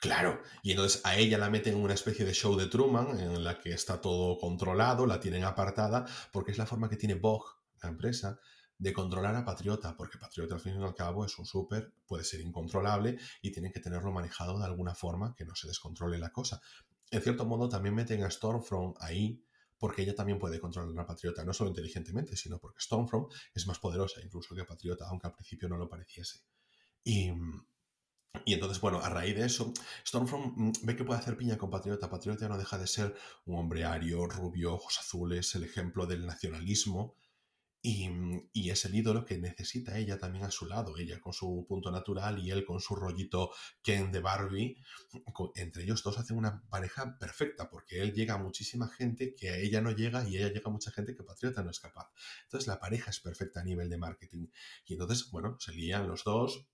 Claro, 0.00 0.40
y 0.62 0.70
entonces 0.70 1.00
a 1.04 1.16
ella 1.16 1.38
la 1.38 1.50
meten 1.50 1.74
en 1.74 1.82
una 1.82 1.94
especie 1.94 2.24
de 2.24 2.32
show 2.32 2.56
de 2.56 2.66
Truman 2.66 3.18
en 3.18 3.42
la 3.42 3.58
que 3.58 3.72
está 3.72 4.00
todo 4.00 4.38
controlado, 4.38 5.06
la 5.06 5.18
tienen 5.18 5.42
apartada, 5.42 6.06
porque 6.32 6.52
es 6.52 6.58
la 6.58 6.66
forma 6.66 6.88
que 6.88 6.96
tiene 6.96 7.14
Vogue, 7.14 7.50
la 7.82 7.88
empresa, 7.88 8.38
de 8.78 8.92
controlar 8.92 9.34
a 9.34 9.44
Patriota, 9.44 9.96
porque 9.96 10.18
Patriota 10.18 10.54
al 10.54 10.60
fin 10.60 10.80
y 10.80 10.84
al 10.84 10.94
cabo 10.94 11.24
es 11.24 11.36
un 11.36 11.46
súper, 11.46 11.92
puede 12.06 12.22
ser 12.22 12.40
incontrolable 12.40 13.18
y 13.42 13.50
tienen 13.50 13.72
que 13.72 13.80
tenerlo 13.80 14.12
manejado 14.12 14.56
de 14.58 14.66
alguna 14.66 14.94
forma 14.94 15.34
que 15.34 15.44
no 15.44 15.56
se 15.56 15.66
descontrole 15.66 16.16
la 16.18 16.30
cosa. 16.30 16.60
En 17.10 17.20
cierto 17.20 17.44
modo 17.44 17.68
también 17.68 17.96
meten 17.96 18.22
a 18.22 18.30
Stormfront 18.30 18.96
ahí 19.00 19.42
porque 19.78 20.02
ella 20.02 20.14
también 20.14 20.38
puede 20.38 20.60
controlar 20.60 20.96
a 20.96 21.06
Patriota, 21.06 21.44
no 21.44 21.52
solo 21.52 21.70
inteligentemente, 21.70 22.36
sino 22.36 22.60
porque 22.60 22.80
Stormfront 22.80 23.32
es 23.52 23.66
más 23.66 23.80
poderosa 23.80 24.20
incluso 24.22 24.54
que 24.54 24.64
Patriota, 24.64 25.06
aunque 25.08 25.26
al 25.26 25.32
principio 25.32 25.68
no 25.68 25.76
lo 25.76 25.88
pareciese. 25.88 26.42
Y, 27.02 27.32
y 28.44 28.54
entonces, 28.54 28.80
bueno, 28.80 29.00
a 29.00 29.08
raíz 29.08 29.36
de 29.36 29.44
eso, 29.46 29.72
Stormfront 30.06 30.56
mm, 30.56 30.72
ve 30.82 30.96
que 30.96 31.04
puede 31.04 31.20
hacer 31.20 31.36
piña 31.36 31.58
con 31.58 31.70
Patriota. 31.70 32.10
Patriota 32.10 32.48
no 32.48 32.58
deja 32.58 32.78
de 32.78 32.86
ser 32.86 33.14
un 33.46 33.58
hombre 33.58 33.84
ario, 33.84 34.26
rubio, 34.26 34.74
ojos 34.74 34.98
azules, 34.98 35.54
el 35.54 35.64
ejemplo 35.64 36.06
del 36.06 36.26
nacionalismo. 36.26 37.16
Y, 37.80 38.10
y, 38.52 38.70
es 38.70 38.84
el 38.86 38.94
ídolo 38.96 39.24
que 39.24 39.38
necesita 39.38 39.96
ella 39.98 40.18
también 40.18 40.44
a 40.44 40.50
su 40.50 40.66
lado, 40.66 40.98
ella 40.98 41.20
con 41.20 41.32
su 41.32 41.64
punto 41.68 41.92
natural 41.92 42.40
y 42.40 42.50
él 42.50 42.64
con 42.64 42.80
su 42.80 42.96
rollito 42.96 43.52
Ken 43.82 44.10
de 44.10 44.20
Barbie. 44.20 44.76
Entre 45.54 45.84
ellos 45.84 46.02
dos 46.02 46.18
hacen 46.18 46.36
una 46.36 46.60
pareja 46.68 47.16
perfecta 47.18 47.70
porque 47.70 48.02
él 48.02 48.12
llega 48.12 48.34
a 48.34 48.38
muchísima 48.38 48.88
gente 48.88 49.34
que 49.36 49.50
a 49.50 49.56
ella 49.58 49.80
no 49.80 49.92
llega 49.92 50.28
y 50.28 50.36
ella 50.36 50.48
llega 50.48 50.64
a 50.66 50.72
mucha 50.72 50.90
gente 50.90 51.14
que 51.14 51.22
Patriota 51.22 51.62
no 51.62 51.70
es 51.70 51.78
capaz. 51.78 52.10
Entonces 52.44 52.66
la 52.66 52.80
pareja 52.80 53.10
es 53.10 53.20
perfecta 53.20 53.60
a 53.60 53.64
nivel 53.64 53.88
de 53.88 53.96
marketing. 53.98 54.48
Y 54.84 54.94
entonces, 54.94 55.30
bueno, 55.30 55.56
se 55.60 55.72
lían 55.72 56.08
los 56.08 56.24
dos, 56.24 56.66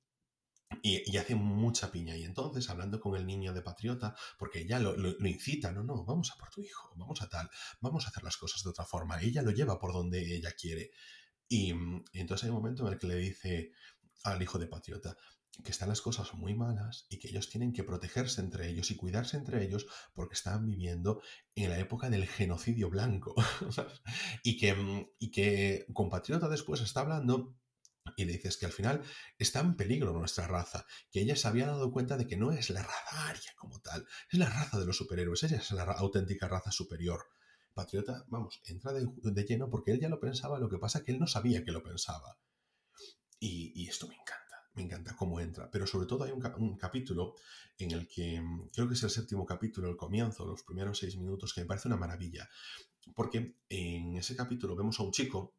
y, 0.83 1.16
hace 1.16 1.35
mucha 1.35 1.91
piña. 1.91 2.16
Y 2.16 2.25
entonces, 2.25 2.68
hablando 2.70 3.01
con 3.01 3.16
el 3.16 3.27
niño 3.27 3.53
de 3.53 3.62
Patriota, 3.62 4.14
porque 4.39 4.61
ella 4.61 4.79
lo, 4.79 4.95
incita, 5.27 5.72
no, 5.72 5.83
no, 5.83 6.05
vamos 6.05 6.31
a 6.33 6.37
por 6.37 6.51
tu 6.51 6.62
hijo, 6.62 6.93
vamos 6.97 7.22
a 7.22 7.29
tal, 7.29 7.49
vamos 7.81 8.05
a 8.05 8.09
hacer 8.09 8.22
las 8.22 8.37
cosas 8.37 8.62
de 8.62 8.70
otra 8.70 8.85
forma. 8.85 9.20
Ella 9.20 9.43
lo 9.43 9.51
lleva 9.51 9.79
por 9.79 9.93
donde 9.93 10.37
ella 10.37 10.53
quiere. 10.53 10.91
Y, 11.49 11.72
entonces 12.12 12.45
hay 12.45 12.51
un 12.51 12.57
momento 12.57 12.87
en 12.87 12.93
el 12.93 12.99
que 12.99 13.07
le 13.07 13.16
dice 13.16 13.72
al 14.25 14.43
hijo 14.43 14.59
de 14.59 14.66
Patriota 14.66 15.16
que 15.62 15.70
están 15.70 15.89
las 15.89 16.01
cosas 16.01 16.35
muy 16.35 16.55
malas 16.55 17.07
y 17.09 17.18
que 17.20 17.29
ellos 17.29 17.49
tienen 17.49 17.72
que 17.72 17.85
protegerse 17.85 18.41
entre 18.41 18.68
ellos 18.68 18.91
y 18.91 18.97
cuidarse 18.97 19.37
entre 19.37 19.62
ellos 19.62 19.87
porque 20.12 20.35
están 20.35 20.66
viviendo 20.66 21.22
en 21.55 21.70
la 21.70 21.79
época 21.79 22.11
del 22.11 22.27
genocidio 22.27 22.91
blanco. 22.91 23.35
y, 24.43 24.57
que, 24.57 25.07
y 25.20 25.31
que 25.31 25.87
con 25.93 26.11
Patriota 26.11 26.49
después 26.49 26.81
está 26.81 27.01
hablando 27.01 27.55
y 28.16 28.24
le 28.24 28.32
dices 28.32 28.57
que 28.57 28.66
al 28.66 28.72
final 28.72 29.02
está 29.38 29.61
en 29.61 29.76
peligro 29.76 30.12
nuestra 30.12 30.46
raza, 30.46 30.86
que 31.11 31.20
ella 31.20 31.36
se 31.36 31.48
había 31.48 31.66
dado 31.66 31.90
cuenta 31.90 32.16
de 32.16 32.26
que 32.26 32.36
no 32.36 32.52
es 32.52 32.70
la 32.70 32.82
raza 32.82 33.28
aria 33.28 33.55
como 33.57 33.80
tal, 33.80 34.07
es 34.30 34.38
la 34.38 34.48
raza 34.48 34.78
de 34.78 34.86
los 34.86 34.96
superhéroes, 34.96 35.42
ella 35.42 35.57
es 35.57 35.70
la 35.72 35.84
auténtica 35.84 36.48
raza 36.48 36.70
superior. 36.70 37.26
Patriota, 37.72 38.24
vamos, 38.28 38.61
entra 38.66 38.92
de, 38.92 39.44
lleno 39.44 39.68
porque 39.68 39.90
él 39.90 40.00
ya 40.00 40.09
lo 40.09 40.20
pensaba, 40.20 40.61
lo 40.61 40.68
que 40.68 40.78
pasa 40.78 41.02
que 41.02 41.12
él 41.12 41.18
no 41.18 41.26
sabía 41.26 41.64
que 41.64 41.72
lo 41.72 41.82
pensaba. 41.82 42.38
Y, 43.40 43.72
y 43.74 43.88
esto 43.88 44.07
me 44.07 44.14
encanta, 44.14 44.68
me 44.74 44.82
encanta 44.82 45.16
cómo 45.16 45.40
entra, 45.40 45.68
pero 45.70 45.86
sobre 45.86 46.07
todo 46.07 46.22
hay 46.22 46.30
un, 46.30 46.76
capítulo 46.76 47.34
en 47.76 47.90
el 47.90 48.07
que, 48.07 48.40
creo 48.72 48.86
que 48.86 48.94
es 48.94 49.02
el 49.02 49.11
séptimo 49.11 49.44
capítulo, 49.44 49.88
el 49.88 49.96
comienzo, 49.96 50.46
los 50.46 50.62
primeros 50.62 50.98
seis 50.98 51.16
minutos, 51.16 51.52
que 51.52 51.62
me 51.62 51.66
parece 51.66 51.88
una 51.88 51.96
maravilla, 51.96 52.48
porque 53.12 53.57
en 53.68 54.16
ese 54.16 54.36
capítulo 54.36 54.76
vemos 54.76 55.00
a 55.00 55.02
un 55.02 55.11
chico 55.11 55.57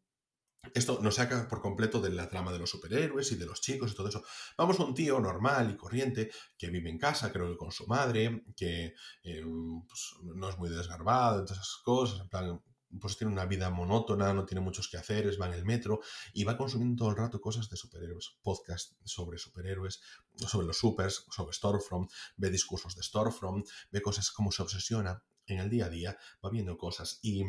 esto 0.74 1.00
nos 1.02 1.16
saca 1.16 1.48
por 1.48 1.62
completo 1.62 2.00
de 2.02 2.10
la 2.10 2.28
trama 2.30 2.52
de 2.52 2.60
los 2.60 2.70
superhéroes 2.70 3.32
y 3.32 3.36
de 3.36 3.46
los 3.46 3.62
chicos 3.62 3.92
y 3.92 3.96
todo 3.96 4.10
eso. 4.10 4.24
Vamos 4.58 4.80
a 4.80 4.84
un 4.84 4.94
tío 4.94 5.20
normal 5.20 5.72
y 5.72 5.78
corriente 5.78 6.32
que 6.58 6.70
vive 6.70 6.90
en 6.90 6.98
casa, 6.98 7.32
creo 7.32 7.50
que 7.50 7.58
con 7.58 7.72
su 7.72 7.88
madre, 7.88 8.46
que 8.56 8.94
eh, 9.24 9.44
pues, 9.88 10.16
no 10.36 10.50
es 10.50 10.58
muy 10.58 10.70
desgarbado, 10.70 11.44
todas 11.46 11.58
esas 11.58 11.82
cosas, 11.84 12.22
en 12.22 12.30
plan, 12.30 12.62
pues 13.00 13.18
tiene 13.18 13.34
una 13.34 13.46
vida 13.46 13.70
monótona, 13.70 14.34
no 14.34 14.46
tiene 14.46 14.62
muchos 14.62 14.88
que 14.88 14.98
hacer, 14.98 15.30
va 15.42 15.48
en 15.48 15.54
el 15.54 15.66
metro 15.66 16.02
y 16.34 16.44
va 16.44 16.58
consumiendo 16.58 17.04
todo 17.04 17.10
el 17.10 17.18
rato 17.18 17.42
cosas 17.42 17.70
de 17.70 17.78
superhéroes, 17.78 18.38
podcast 18.42 18.94
sobre 19.04 19.38
superhéroes, 19.38 20.02
sobre 20.36 20.68
los 20.68 20.78
supers, 20.78 21.26
sobre 21.30 21.54
Stormfront, 21.54 22.10
ve 22.38 22.50
discursos 22.50 22.96
de 22.96 23.04
Stormfront, 23.04 23.68
ve 23.92 24.02
cosas 24.02 24.32
como 24.32 24.52
se 24.52 24.62
obsesiona 24.62 25.24
en 25.48 25.60
el 25.60 25.70
día 25.70 25.86
a 25.86 25.90
día, 25.90 26.18
va 26.44 26.50
viendo 26.50 26.78
cosas 26.78 27.20
y 27.22 27.44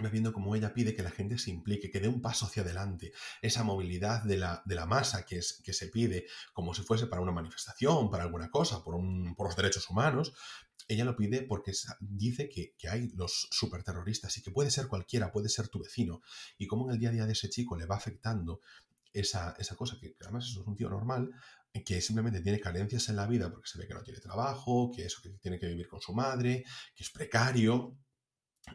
va 0.00 0.08
viendo 0.08 0.32
cómo 0.32 0.54
ella 0.56 0.72
pide 0.72 0.94
que 0.94 1.02
la 1.02 1.10
gente 1.10 1.38
se 1.38 1.50
implique, 1.50 1.90
que 1.90 2.00
dé 2.00 2.08
un 2.08 2.20
paso 2.22 2.46
hacia 2.46 2.62
adelante, 2.62 3.12
esa 3.40 3.62
movilidad 3.62 4.22
de 4.22 4.36
la, 4.36 4.62
de 4.64 4.74
la 4.74 4.86
masa 4.86 5.24
que, 5.24 5.38
es, 5.38 5.60
que 5.62 5.72
se 5.72 5.88
pide 5.88 6.26
como 6.52 6.74
si 6.74 6.82
fuese 6.82 7.06
para 7.06 7.22
una 7.22 7.32
manifestación, 7.32 8.10
para 8.10 8.24
alguna 8.24 8.50
cosa, 8.50 8.82
por, 8.82 8.94
un, 8.94 9.34
por 9.34 9.46
los 9.46 9.56
derechos 9.56 9.88
humanos, 9.90 10.32
ella 10.88 11.04
lo 11.04 11.16
pide 11.16 11.42
porque 11.42 11.72
dice 12.00 12.48
que, 12.48 12.74
que, 12.76 12.88
hay 12.88 13.08
los 13.10 13.48
superterroristas 13.50 14.36
y 14.38 14.42
que 14.42 14.50
puede 14.50 14.70
ser 14.70 14.88
cualquiera, 14.88 15.30
puede 15.30 15.48
ser 15.48 15.68
tu 15.68 15.80
vecino, 15.80 16.22
y 16.58 16.66
cómo 16.66 16.86
en 16.86 16.94
el 16.94 16.98
día 16.98 17.10
a 17.10 17.12
día 17.12 17.26
de 17.26 17.32
ese 17.32 17.50
chico 17.50 17.76
le 17.76 17.86
va 17.86 17.96
afectando 17.96 18.60
esa, 19.12 19.54
esa 19.58 19.76
cosa, 19.76 19.98
que 20.00 20.16
además 20.22 20.46
es 20.48 20.56
un 20.56 20.74
tío 20.74 20.88
normal, 20.88 21.30
que 21.84 22.00
simplemente 22.02 22.40
tiene 22.40 22.60
carencias 22.60 23.08
en 23.08 23.16
la 23.16 23.26
vida 23.26 23.50
porque 23.50 23.68
se 23.68 23.78
ve 23.78 23.86
que 23.86 23.94
no 23.94 24.02
tiene 24.02 24.20
trabajo, 24.20 24.90
que 24.94 25.06
eso 25.06 25.22
que 25.22 25.30
tiene 25.30 25.58
que 25.58 25.66
vivir 25.66 25.88
con 25.88 26.00
su 26.00 26.12
madre, 26.12 26.64
que 26.94 27.02
es 27.02 27.10
precario 27.10 27.96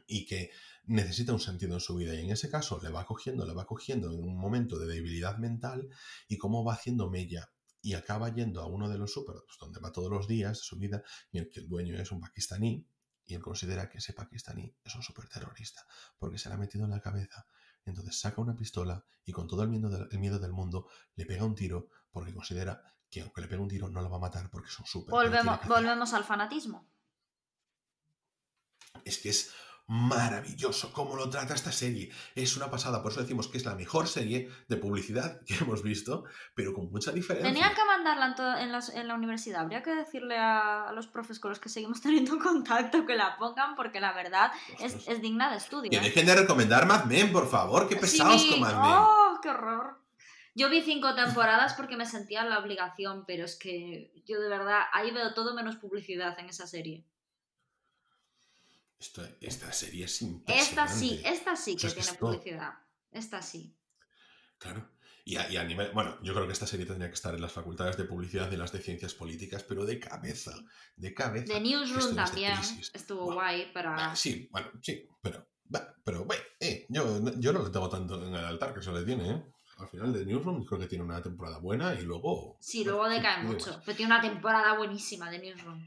y 0.06 0.26
que 0.26 0.52
necesita 0.86 1.34
un 1.34 1.40
sentido 1.40 1.74
en 1.74 1.80
su 1.80 1.96
vida 1.96 2.14
y 2.16 2.22
en 2.22 2.32
ese 2.32 2.50
caso 2.50 2.80
le 2.82 2.90
va 2.90 3.06
cogiendo, 3.06 3.46
le 3.46 3.54
va 3.54 3.66
cogiendo 3.66 4.12
en 4.12 4.24
un 4.24 4.38
momento 4.38 4.80
de 4.80 4.88
debilidad 4.88 5.38
mental 5.38 5.90
y 6.28 6.38
cómo 6.38 6.64
va 6.64 6.74
haciendo 6.74 7.10
mella 7.10 7.52
y 7.82 7.94
acaba 7.94 8.34
yendo 8.34 8.62
a 8.62 8.68
uno 8.68 8.90
de 8.90 8.98
los 8.98 9.12
super 9.12 9.36
donde 9.60 9.80
va 9.80 9.92
todos 9.92 10.10
los 10.10 10.28
días 10.28 10.58
de 10.58 10.64
su 10.64 10.78
vida 10.78 11.04
y 11.32 11.40
el 11.40 11.50
que 11.50 11.62
el 11.62 11.68
dueño 11.68 11.96
es 11.98 12.12
un 12.12 12.20
pakistaní 12.20 12.88
y 13.26 13.36
él 13.36 13.42
considera 13.42 13.90
que 13.90 13.98
ese 13.98 14.14
pakistaní 14.14 14.74
es 14.84 14.96
un 14.96 15.04
superterrorista 15.04 15.86
porque 16.18 16.38
se 16.38 16.50
le 16.50 16.56
ha 16.56 16.58
metido 16.58 16.86
en 16.86 16.92
la 16.92 17.02
cabeza. 17.02 17.46
Entonces 17.86 18.20
saca 18.20 18.42
una 18.42 18.56
pistola 18.56 19.06
y 19.26 19.32
con 19.32 19.48
todo 19.48 19.64
el 19.64 19.70
miedo, 19.70 19.90
del, 19.90 20.08
el 20.12 20.20
miedo 20.20 20.40
del 20.40 20.54
mundo 20.54 20.90
le 21.16 21.26
pega 21.26 21.46
un 21.46 21.56
tiro 21.56 21.90
porque 22.10 22.34
considera 22.34 22.82
que 23.10 23.22
aunque 23.22 23.42
le 23.42 23.48
pegue 23.48 23.62
un 23.62 23.70
tiro 23.70 23.90
no 23.90 24.02
lo 24.02 24.10
va 24.10 24.18
a 24.18 24.22
matar 24.22 24.50
porque 24.50 24.70
es 24.70 24.80
un 24.80 24.86
super. 24.86 25.12
Volvemos, 25.12 25.60
volvemos 25.68 26.14
al 26.14 26.24
fanatismo. 26.24 26.90
Es 29.06 29.20
que 29.20 29.30
es 29.30 29.52
maravilloso 29.88 30.92
cómo 30.92 31.16
lo 31.16 31.30
trata 31.30 31.54
esta 31.54 31.72
serie. 31.72 32.12
Es 32.36 32.56
una 32.58 32.70
pasada, 32.70 33.02
por 33.02 33.12
eso 33.12 33.22
decimos 33.22 33.48
que 33.48 33.58
es 33.58 33.66
la 33.66 33.76
mejor 33.76 34.08
serie 34.08 34.50
de 34.68 34.78
publicidad 34.78 35.40
que 35.46 35.56
hemos 35.56 35.82
visto, 35.84 36.26
pero 36.54 36.74
con 36.74 36.92
mucha 36.92 37.12
diferencia. 37.12 37.52
Tenían 37.52 37.74
que 37.74 37.86
mandarla 37.86 38.26
en, 38.28 38.36
to- 38.36 38.58
en, 38.58 38.72
las- 38.72 38.90
en 38.90 39.08
la 39.08 39.16
universidad. 39.16 39.62
Habría 39.62 39.84
que 39.84 39.96
decirle 39.96 40.38
a, 40.38 40.90
a 40.90 40.92
los 40.92 41.08
profes 41.08 41.40
con 41.40 41.50
los 41.50 41.60
que 41.60 41.70
seguimos 41.70 42.02
teniendo 42.04 42.38
contacto 42.38 43.06
que 43.06 43.16
la 43.16 43.38
pongan, 43.38 43.76
porque 43.76 44.00
la 44.00 44.14
verdad 44.14 44.52
es, 44.80 45.22
digna 45.22 45.50
de 45.52 45.58
estudio. 45.58 45.90
Que 45.90 45.98
¿eh? 45.98 46.02
dejen 46.02 46.26
de 46.26 46.36
recomendar 46.36 46.86
Mad 46.86 47.06
Men, 47.06 47.32
por 47.32 47.50
favor, 47.50 47.88
qué 47.88 47.96
pesados 47.96 48.42
Sí, 48.42 48.50
con 48.52 48.60
Mad 48.62 48.74
Men. 48.74 48.82
¡Oh, 48.84 49.40
qué 49.42 49.50
horror! 49.50 50.02
Yo 50.54 50.70
vi 50.70 50.82
cinco 50.82 51.14
temporadas 51.14 51.74
porque 51.76 51.96
me 51.98 52.06
sentía 52.08 52.42
en 52.42 52.50
la 52.50 52.58
obligación, 52.58 53.26
pero 53.28 53.46
es 53.46 53.56
que 53.60 54.12
yo 54.26 54.40
de 54.42 54.50
verdad 54.50 54.82
ahí 54.92 55.12
veo 55.12 55.36
todo 55.36 55.54
menos 55.54 55.76
publicidad 55.76 56.38
en 56.40 56.48
esa 56.50 56.66
serie. 56.66 57.06
Esto- 59.00 59.28
esta 59.42 59.72
serie 59.72 60.06
es 60.06 60.22
impresionante. 60.22 60.70
Esta 60.70 60.88
sí, 60.88 61.22
esta 61.24 61.56
sí 61.56 61.76
que 61.76 61.90
tiene 61.90 62.14
publicidad. 62.18 62.74
Esta 63.12 63.42
sí. 63.42 63.76
Claro. 64.58 64.90
Y 65.24 65.36
a, 65.36 65.52
y 65.52 65.58
a 65.58 65.64
nivel, 65.66 65.92
bueno, 65.92 66.18
yo 66.24 66.34
creo 66.34 66.48
que 66.48 66.54
esta 66.54 66.66
serie 66.66 66.86
tendría 66.86 67.10
que 67.10 67.16
estar 67.16 67.36
en 67.36 67.42
las 67.42 67.52
facultades 67.52 67.98
de 67.98 68.06
publicidad 68.06 68.50
y 68.50 68.56
las 68.56 68.72
de 68.72 68.80
ciencias 68.80 69.14
políticas, 69.14 69.62
pero 69.64 69.86
de 69.86 70.00
cabeza, 70.00 70.54
de 70.96 71.14
cabeza. 71.14 71.54
The 71.54 71.60
Newsroom 71.60 72.12
de 72.12 72.16
también 72.16 72.54
estuvo 72.94 73.34
guay 73.34 73.72
para... 73.74 74.12
Ah, 74.12 74.16
sí, 74.16 74.48
bueno, 74.50 74.70
sí, 74.82 75.06
pero, 75.22 75.46
pero, 76.04 76.24
bueno, 76.24 76.42
eh, 76.62 76.86
yo, 76.88 77.04
yo 77.40 77.52
no 77.52 77.62
le 77.62 77.70
tengo 77.72 77.90
tanto 77.90 78.26
en 78.26 78.34
el 78.36 78.46
altar 78.46 78.74
que 78.74 78.82
se 78.82 78.92
le 78.94 79.04
tiene, 79.04 79.30
¿eh? 79.30 79.44
Al 79.80 79.90
final 79.90 80.14
de 80.14 80.26
Newsroom 80.26 80.64
creo 80.66 80.80
que 80.80 80.88
tiene 80.88 81.04
una 81.04 81.22
temporada 81.22 81.60
buena 81.60 81.94
y 81.94 82.04
luego... 82.04 82.58
Sí, 82.62 82.86
luego 82.86 83.08
decae 83.10 83.44
mucho. 83.44 83.82
Pero 83.86 83.98
tiene 83.98 84.14
una 84.14 84.22
temporada 84.22 84.78
buenísima 84.78 85.30
de 85.30 85.40
Newsroom. 85.40 85.86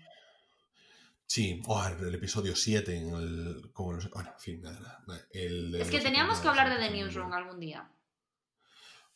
Sí, 1.31 1.62
oh, 1.68 1.81
el 1.87 2.12
episodio 2.12 2.57
7 2.57 2.93
en 2.93 3.14
el... 3.14 3.70
Como 3.72 3.93
no 3.93 4.01
sé, 4.01 4.09
bueno, 4.12 4.31
en 4.35 4.41
fin, 4.41 4.61
nada, 4.62 4.81
nada, 5.07 5.20
el 5.33 5.76
Es 5.76 5.89
que 5.89 5.99
los 5.99 6.03
teníamos 6.03 6.41
que 6.41 6.49
70 6.49 6.51
hablar 6.51 6.76
de 6.76 6.89
The 6.89 6.93
Newsroom 6.93 7.33
algún 7.33 7.61
día. 7.61 7.89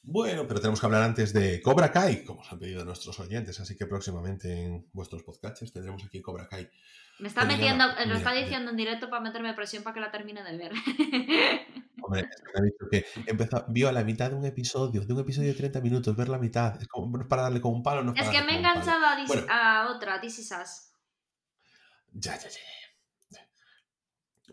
Bueno, 0.01 0.47
pero 0.47 0.61
tenemos 0.61 0.79
que 0.79 0.87
hablar 0.87 1.03
antes 1.03 1.33
de 1.33 1.61
Cobra 1.61 1.91
Kai, 1.91 2.25
como 2.25 2.43
os 2.43 2.53
han 2.53 2.61
pedido 2.61 2.85
nuestros 2.85 3.19
oyentes, 3.19 3.59
así 3.59 3.77
que 3.77 3.87
próximamente 3.87 4.63
en 4.63 4.89
vuestros 4.93 5.25
podcasts 5.25 5.73
tendremos 5.73 6.05
aquí 6.05 6.23
Cobra 6.23 6.47
Kai. 6.49 6.71
Me 7.19 7.27
está 7.27 7.45
metiendo, 7.47 7.85
nada, 7.85 8.07
lo 8.07 8.15
está 8.15 8.33
diciendo 8.33 8.71
en 8.71 8.77
directo 8.77 9.11
para 9.11 9.21
meterme 9.21 9.53
presión 9.55 9.83
para 9.83 9.95
que 9.95 10.01
la 10.01 10.13
termine 10.13 10.45
de 10.45 10.57
ver. 10.57 10.73
Hombre, 12.01 12.23
me 12.23 12.61
ha 12.61 12.63
dicho 12.63 12.87
que 12.93 13.05
empezó, 13.27 13.65
vio 13.67 13.89
a 13.89 13.93
la 13.93 14.05
mitad 14.05 14.31
de 14.31 14.37
un 14.37 14.45
episodio, 14.45 15.05
de 15.05 15.13
un 15.13 15.19
episodio 15.19 15.49
de 15.49 15.57
30 15.57 15.81
minutos, 15.81 16.15
ver 16.15 16.29
la 16.29 16.39
mitad. 16.39 16.81
Es 16.81 16.87
como 16.87 17.27
para 17.27 17.43
darle 17.43 17.61
con 17.61 17.73
un 17.73 17.83
palo, 17.83 18.05
no 18.05 18.13
es 18.13 18.21
es 18.21 18.27
para 18.27 18.39
que 18.39 18.45
me 18.47 18.53
he 18.53 18.59
enganchado 18.59 19.05
a, 19.05 19.17
Bueno. 19.27 19.47
a 19.51 19.89
otra, 19.91 20.21
This 20.21 20.39
Is 20.39 20.53
Us. 20.53 20.94
Ya, 22.15 22.37
ya, 22.39 22.49
ya. 22.49 23.41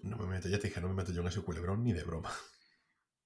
No 0.03 0.17
me 0.17 0.25
meto, 0.25 0.47
ya 0.49 0.57
te 0.59 0.67
dije, 0.67 0.81
no 0.81 0.87
me 0.87 0.95
meto 0.95 1.11
yo 1.11 1.21
en 1.21 1.27
ese 1.27 1.41
culebrón 1.43 1.83
ni 1.83 1.93
de 1.93 2.03
broma. 2.03 2.31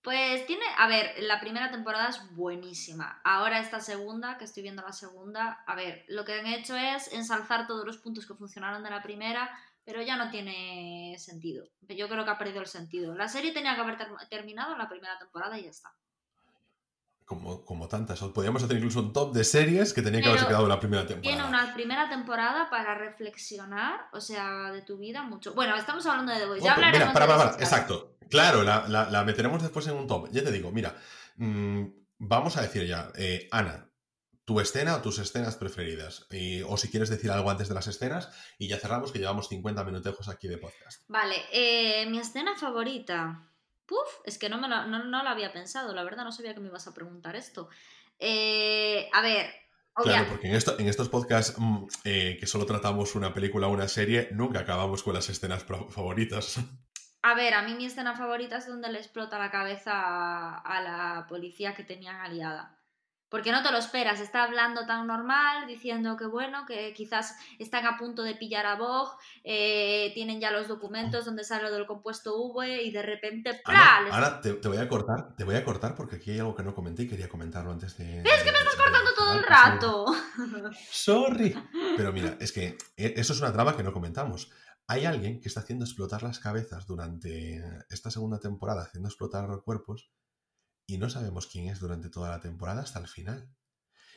Pues 0.02 0.46
tiene, 0.46 0.66
a 0.78 0.88
ver, 0.88 1.16
la 1.24 1.40
primera 1.40 1.72
temporada 1.72 2.10
es 2.10 2.20
buenísima. 2.36 3.22
Ahora 3.24 3.60
esta 3.60 3.80
segunda, 3.80 4.38
que 4.38 4.46
estoy 4.46 4.62
viendo 4.64 4.84
la 4.84 4.92
segunda, 4.92 5.64
a 5.66 5.76
ver, 5.76 6.06
lo 6.10 6.26
que 6.26 6.34
han 6.40 6.46
hecho 6.48 6.76
es 6.76 7.12
ensalzar 7.14 7.66
todos 7.66 7.86
los 7.86 7.98
puntos 7.98 8.26
que 8.28 8.36
funcionaron 8.36 8.84
de 8.84 8.90
la 8.92 9.02
primera, 9.02 9.50
pero 9.84 10.02
ya 10.04 10.16
no 10.18 10.30
tiene 10.30 11.16
sentido. 11.18 11.66
Yo 11.88 12.08
creo 12.10 12.24
que 12.26 12.30
ha 12.32 12.38
perdido 12.38 12.60
el 12.62 12.68
sentido. 12.68 13.16
La 13.16 13.28
serie 13.30 13.54
tenía 13.54 13.74
que 13.76 13.82
haber 13.82 13.98
ter- 13.98 14.10
terminado 14.30 14.74
en 14.74 14.80
la 14.80 14.90
primera 14.90 15.18
temporada 15.18 15.58
y 15.58 15.64
ya 15.64 15.70
está. 15.70 15.96
Como, 17.26 17.66
como 17.66 17.88
tantas. 17.88 18.20
Podríamos 18.20 18.62
hacer 18.62 18.78
incluso 18.78 19.00
un 19.00 19.12
top 19.12 19.34
de 19.34 19.44
series 19.44 19.94
que 19.94 20.04
tenía 20.04 20.20
que 20.20 20.26
Pero 20.26 20.32
haberse 20.34 20.48
quedado 20.48 20.64
en 20.66 20.70
la 20.70 20.80
primera 20.80 21.08
temporada. 21.08 21.36
Tiene 21.36 21.48
una 21.50 21.74
primera 21.74 22.08
temporada 22.08 22.70
para 22.70 22.94
reflexionar, 22.96 24.10
o 24.14 24.22
sea, 24.22 24.72
de 24.72 24.84
tu 24.84 24.98
vida 25.00 25.24
mucho. 25.24 25.54
Bueno, 25.56 25.76
estamos 25.76 26.06
hablando 26.06 26.32
de 26.34 26.40
The 26.40 26.46
Voice. 26.46 26.64
Ya 26.66 26.74
hablaremos 26.76 27.08
mira, 27.10 27.14
para, 27.14 27.26
para, 27.38 27.52
exacto. 27.64 28.18
Claro, 28.30 28.62
la, 28.64 28.88
la- 28.88 29.10
la 29.10 29.24
meteremos 29.24 29.62
después 29.64 29.88
en 29.88 29.96
un 29.96 30.06
top. 30.08 30.30
Ya 30.32 30.44
te 30.44 30.52
digo, 30.52 30.72
mira, 30.72 30.96
mm, 31.38 31.84
vamos 32.20 32.58
a 32.58 32.62
decir 32.62 32.86
ya, 32.86 33.12
eh, 33.16 33.48
Ana, 33.52 33.90
tu 34.46 34.60
escena 34.60 34.96
o 34.98 35.02
tus 35.02 35.18
escenas 35.18 35.56
preferidas. 35.56 36.28
Y- 36.30 36.62
o 36.62 36.78
si 36.78 36.90
quieres 36.92 37.10
decir 37.10 37.32
algo 37.32 37.50
antes 37.50 37.70
de 37.70 37.74
las 37.74 37.88
escenas, 37.88 38.30
y 38.60 38.68
ya 38.68 38.78
cerramos 38.78 39.12
que 39.12 39.18
llevamos 39.18 39.50
50 39.50 39.84
minutejos 39.84 40.30
aquí 40.30 40.48
de 40.48 40.60
podcast. 40.60 41.02
Vale, 41.08 41.38
eh, 41.52 42.06
mi 42.08 42.20
escena 42.20 42.56
favorita. 42.56 43.42
Puf, 43.86 44.20
es 44.24 44.38
que 44.38 44.50
no, 44.50 44.60
me 44.60 44.68
lo, 44.68 44.86
no, 44.88 45.04
no 45.04 45.24
lo 45.24 45.30
había 45.30 45.54
pensado, 45.54 45.94
la 45.94 46.04
verdad, 46.04 46.24
no 46.24 46.32
sabía 46.32 46.54
que 46.54 46.60
me 46.60 46.68
ibas 46.68 46.88
a 46.88 46.94
preguntar 46.94 47.36
esto. 47.36 47.70
Eh, 48.20 49.10
a 49.14 49.22
ver, 49.22 49.54
Claro, 50.04 50.28
porque 50.30 50.50
en, 50.50 50.56
esto, 50.56 50.78
en 50.78 50.90
estos 50.90 51.08
podcasts 51.08 51.56
mm, 51.58 51.86
eh, 52.04 52.38
que 52.38 52.48
solo 52.48 52.66
tratamos 52.66 53.16
una 53.16 53.34
película 53.34 53.68
o 53.68 53.72
una 53.72 53.88
serie, 53.88 54.28
nunca 54.34 54.60
acabamos 54.60 55.04
con 55.04 55.14
las 55.14 55.30
escenas 55.30 55.64
favoritas. 55.64 56.58
A 57.22 57.34
ver, 57.34 57.56
a 57.56 57.64
mí 57.64 57.74
mi 57.74 57.88
escena 57.88 58.16
favorita 58.16 58.58
es 58.58 58.68
donde 58.68 58.92
le 58.92 59.00
explota 59.00 59.40
la 59.40 59.50
cabeza 59.50 59.94
a, 59.96 60.58
a 60.60 60.82
la 60.84 61.26
policía 61.28 61.74
que 61.74 61.84
tenían 61.84 62.18
aliada. 62.18 62.75
Porque 63.30 63.52
no 63.52 63.64
te 63.64 63.72
lo 63.72 63.78
esperas, 63.78 64.20
está 64.20 64.44
hablando 64.44 64.86
tan 64.86 65.08
normal, 65.08 65.68
diciendo 65.68 66.16
que 66.16 66.26
bueno, 66.26 66.66
que 66.66 66.94
quizás 66.94 67.36
están 67.60 67.86
a 67.86 67.98
punto 67.98 68.24
de 68.24 68.36
pillar 68.36 68.66
a 68.66 68.76
Bog, 68.76 69.18
eh, 69.44 70.12
tienen 70.14 70.40
ya 70.40 70.52
los 70.52 70.68
documentos 70.68 71.26
donde 71.26 71.44
sale 71.44 71.64
lo 71.64 71.72
del 71.72 71.86
compuesto 71.86 72.38
V 72.38 72.84
y 72.84 72.92
de 72.92 73.02
repente 73.02 73.62
Ana, 73.66 74.42
te, 74.42 74.54
te 74.54 74.68
voy 74.68 74.78
a 74.78 74.88
cortar, 74.88 75.36
te 75.36 75.44
voy 75.44 75.56
a 75.56 75.64
cortar 75.64 75.96
porque 75.96 76.18
aquí 76.18 76.32
hay 76.32 76.40
algo 76.40 76.56
que 76.56 76.64
no 76.64 76.76
comenté 76.76 77.04
y 77.04 77.08
quería 77.08 77.30
comentarlo 77.30 77.72
antes 77.72 77.98
de. 77.98 78.20
Es 78.20 78.44
que 78.44 78.52
me 78.52 78.58
estás 78.60 78.76
cortando 78.76 79.14
todo 79.16 79.34
el 79.34 79.44
rato. 79.44 80.06
Sorry. 80.92 81.56
Pero 81.98 82.14
mira, 82.14 82.38
es 82.40 82.52
que 82.52 82.78
eh, 82.98 83.14
eso 83.18 83.34
es 83.34 83.42
una 83.42 83.54
trama 83.54 83.76
que 83.76 83.84
no 83.84 83.94
comentamos. 83.94 84.52
Hay 84.88 85.06
alguien 85.06 85.42
que 85.42 85.48
está 85.48 85.62
haciendo 85.62 85.84
explotar 85.84 86.22
las 86.22 86.40
cabezas 86.40 86.86
durante 86.86 87.64
esta 87.90 88.12
segunda 88.12 88.40
temporada, 88.40 88.84
haciendo 88.84 89.10
explotar 89.10 89.48
cuerpos, 89.64 90.12
y 90.88 90.98
no 90.98 91.10
sabemos 91.10 91.48
quién 91.48 91.68
es 91.70 91.80
durante 91.80 92.10
toda 92.10 92.30
la 92.30 92.40
temporada 92.40 92.82
hasta 92.82 93.00
el 93.00 93.08
final. 93.08 93.50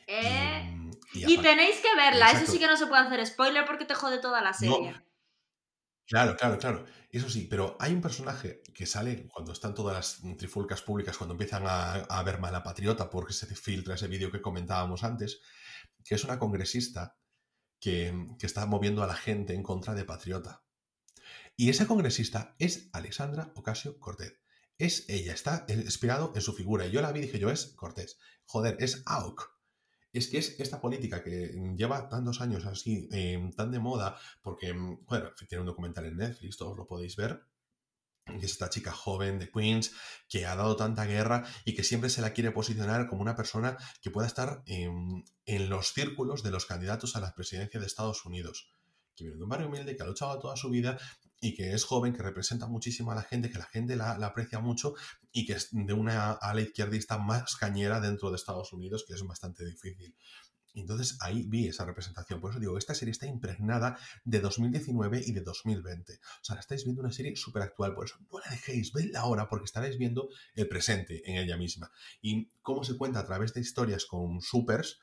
¿Eh? 0.07 0.91
Y, 1.13 1.19
y 1.19 1.19
Y 1.19 1.23
aparte- 1.37 1.49
tenéis 1.49 1.75
que 1.81 1.95
verla, 1.95 2.31
eso 2.31 2.51
sí 2.51 2.59
que 2.59 2.67
no 2.67 2.77
se 2.77 2.87
puede 2.87 3.01
hacer 3.03 3.25
spoiler 3.27 3.65
porque 3.65 3.85
te 3.85 3.93
jode 3.95 4.19
toda 4.19 4.41
la 4.41 4.53
serie. 4.53 4.95
Claro, 6.07 6.35
claro, 6.35 6.57
claro. 6.57 6.85
Eso 7.11 7.29
sí, 7.29 7.47
pero 7.49 7.77
hay 7.79 7.93
un 7.93 8.01
personaje 8.01 8.63
que 8.73 8.87
sale 8.87 9.27
cuando 9.27 9.51
están 9.53 9.75
todas 9.75 9.95
las 9.95 10.37
trifulcas 10.37 10.81
públicas, 10.81 11.15
cuando 11.17 11.33
empiezan 11.35 11.63
a, 11.67 11.93
a 11.93 12.23
ver 12.23 12.39
mala 12.39 12.63
patriota 12.63 13.09
porque 13.09 13.33
se 13.33 13.45
filtra 13.55 13.93
ese 13.95 14.07
vídeo 14.07 14.31
que 14.31 14.41
comentábamos 14.41 15.03
antes, 15.03 15.39
que 16.03 16.15
es 16.15 16.23
una 16.23 16.39
congresista 16.39 17.17
que, 17.79 18.27
que 18.39 18.45
está 18.47 18.65
moviendo 18.65 19.03
a 19.03 19.07
la 19.07 19.15
gente 19.15 19.53
en 19.53 19.61
contra 19.63 19.93
de 19.93 20.05
patriota. 20.05 20.63
Y 21.55 21.69
esa 21.69 21.85
congresista 21.87 22.55
es 22.57 22.89
Alexandra 22.93 23.51
Ocasio 23.55 23.99
Cortez. 23.99 24.39
Es 24.79 25.03
ella, 25.09 25.33
está 25.33 25.65
inspirado 25.67 26.31
en 26.35 26.41
su 26.41 26.53
figura. 26.53 26.87
Y 26.87 26.91
yo 26.91 27.01
la 27.01 27.11
vi 27.11 27.19
y 27.19 27.23
dije 27.23 27.37
yo, 27.37 27.51
es 27.51 27.73
Cortés. 27.75 28.17
Joder, 28.45 28.77
es 28.79 29.03
AUK. 29.05 29.59
Es 30.13 30.29
que 30.29 30.37
es 30.37 30.57
esta 30.59 30.79
política 30.79 31.21
que 31.21 31.53
lleva 31.75 32.07
tantos 32.07 32.39
años 32.39 32.65
así, 32.65 33.09
eh, 33.11 33.51
tan 33.57 33.71
de 33.71 33.79
moda, 33.79 34.17
porque, 34.41 34.73
mm, 34.73 35.05
bueno, 35.05 35.31
tiene 35.47 35.61
un 35.61 35.67
documental 35.67 36.05
en 36.05 36.15
Netflix, 36.17 36.57
todos 36.57 36.77
lo 36.77 36.87
podéis 36.87 37.17
ver, 37.17 37.43
que 38.25 38.37
es 38.45 38.53
esta 38.53 38.69
chica 38.69 38.91
joven 38.91 39.37
de 39.37 39.51
Queens 39.51 39.91
que 40.29 40.45
ha 40.45 40.55
dado 40.55 40.75
tanta 40.77 41.05
guerra 41.05 41.45
y 41.65 41.75
que 41.75 41.83
siempre 41.83 42.09
se 42.09 42.21
la 42.21 42.31
quiere 42.31 42.51
posicionar 42.51 43.07
como 43.07 43.21
una 43.21 43.35
persona 43.35 43.77
que 44.01 44.11
pueda 44.11 44.27
estar 44.27 44.63
en, 44.65 45.25
en 45.45 45.69
los 45.69 45.93
círculos 45.93 46.41
de 46.41 46.51
los 46.51 46.65
candidatos 46.65 47.15
a 47.15 47.19
la 47.19 47.35
presidencia 47.35 47.79
de 47.79 47.85
Estados 47.85 48.25
Unidos. 48.25 48.71
Que 49.15 49.25
viene 49.25 49.37
de 49.37 49.43
un 49.43 49.49
barrio 49.49 49.67
humilde, 49.67 49.97
que 49.97 50.03
ha 50.03 50.05
luchado 50.05 50.39
toda 50.39 50.55
su 50.55 50.69
vida 50.69 50.97
y 51.41 51.55
que 51.55 51.73
es 51.73 51.83
joven, 51.83 52.13
que 52.13 52.23
representa 52.23 52.67
muchísimo 52.67 53.11
a 53.11 53.15
la 53.15 53.23
gente, 53.23 53.49
que 53.49 53.57
la 53.57 53.65
gente 53.65 53.95
la, 53.95 54.11
aprecia 54.13 54.59
mucho 54.59 54.93
y 55.31 55.45
que 55.45 55.53
es 55.53 55.69
de 55.71 55.93
una 55.93 56.31
ala 56.31 56.61
izquierdista 56.61 57.17
más 57.17 57.55
cañera 57.55 57.99
dentro 57.99 58.29
de 58.29 58.35
Estados 58.35 58.73
Unidos, 58.73 59.05
que 59.07 59.13
es 59.13 59.23
bastante 59.23 59.65
difícil. 59.65 60.15
Entonces 60.75 61.17
ahí 61.21 61.45
vi 61.47 61.67
esa 61.67 61.85
representación. 61.85 62.39
Por 62.39 62.51
eso 62.51 62.59
digo, 62.59 62.77
esta 62.77 62.93
serie 62.93 63.11
está 63.11 63.25
impregnada 63.25 63.97
de 64.23 64.39
2019 64.39 65.23
y 65.25 65.31
de 65.31 65.41
2020. 65.41 66.13
O 66.13 66.43
sea, 66.43 66.57
estáis 66.57 66.83
viendo 66.83 67.01
una 67.01 67.11
serie 67.11 67.35
súper 67.35 67.63
actual. 67.63 67.95
Por 67.95 68.05
eso 68.05 68.17
no 68.31 68.39
la 68.39 68.51
dejéis, 68.51 68.93
vedla 68.93 69.21
ahora, 69.21 69.49
porque 69.49 69.65
estaréis 69.65 69.97
viendo 69.97 70.29
el 70.53 70.67
presente 70.67 71.21
en 71.29 71.37
ella 71.37 71.57
misma. 71.57 71.91
Y 72.21 72.51
cómo 72.61 72.83
se 72.83 72.97
cuenta 72.97 73.19
a 73.19 73.25
través 73.25 73.53
de 73.53 73.61
historias 73.61 74.05
con 74.05 74.41
supers 74.41 74.99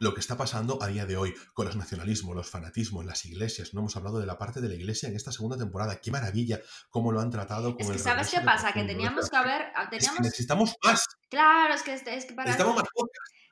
lo 0.00 0.14
que 0.14 0.20
está 0.20 0.36
pasando 0.36 0.82
a 0.82 0.88
día 0.88 1.06
de 1.06 1.16
hoy 1.16 1.34
con 1.54 1.66
los 1.66 1.76
nacionalismos, 1.76 2.34
los 2.34 2.50
fanatismos, 2.50 3.04
las 3.04 3.24
iglesias. 3.24 3.72
No 3.72 3.80
hemos 3.80 3.96
hablado 3.96 4.18
de 4.18 4.26
la 4.26 4.38
parte 4.38 4.60
de 4.60 4.68
la 4.68 4.74
iglesia 4.74 5.08
en 5.08 5.16
esta 5.16 5.32
segunda 5.32 5.56
temporada. 5.56 6.00
¡Qué 6.00 6.10
maravilla! 6.10 6.60
Cómo 6.90 7.12
lo 7.12 7.20
han 7.20 7.30
tratado 7.30 7.74
con 7.74 7.82
Es 7.82 7.88
que 7.88 7.92
el 7.94 7.98
¿sabes 8.00 8.30
qué 8.30 8.40
pasa? 8.40 8.72
Que 8.72 8.84
teníamos 8.84 9.30
que 9.30 9.36
haber... 9.36 9.62
Es 9.62 9.88
que 9.90 9.96
Teníamos... 9.98 10.20
necesitamos 10.20 10.74
más. 10.82 11.04
Claro, 11.28 11.74
es 11.74 11.82
que, 11.82 11.94
es 11.94 12.24
que 12.24 12.34
para... 12.34 12.50
Necesitamos 12.50 12.76
más. 12.76 12.86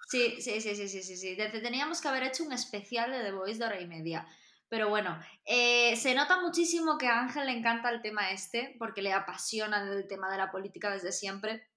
Sí, 0.09 0.41
sí, 0.41 0.61
sí, 0.61 0.77
sí, 0.77 0.89
sí, 0.89 1.03
sí, 1.03 1.17
sí. 1.17 1.37
Teníamos 1.37 2.01
que 2.01 2.09
haber 2.09 2.25
hecho 2.25 2.45
un 2.45 2.53
especial 2.53 3.11
de 3.11 3.23
The 3.23 3.33
Voice 3.33 3.59
de 3.59 3.65
hora 3.65 3.81
y 3.81 3.87
media. 3.87 4.27
Pero 4.69 4.89
bueno, 4.89 5.19
eh, 5.45 5.97
se 5.97 6.15
nota 6.15 6.41
muchísimo 6.41 6.99
que 6.99 7.07
a 7.07 7.21
Ángel 7.21 7.47
le 7.47 7.53
encanta 7.53 7.91
el 7.91 8.03
tema 8.03 8.31
este, 8.31 8.75
porque 8.79 9.03
le 9.03 9.13
apasiona 9.13 9.83
el 9.83 10.09
tema 10.09 10.31
de 10.31 10.39
la 10.39 10.51
política 10.51 10.91
desde 10.91 11.13
siempre. 11.13 11.69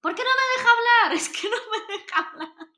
¿Por 0.00 0.14
qué 0.14 0.22
no 0.22 0.28
me 0.28 0.62
deja 0.62 0.70
hablar? 0.70 1.16
Es 1.16 1.28
que 1.28 1.48
no 1.48 1.56
me 1.56 1.96
deja 1.96 2.30
hablar. 2.30 2.75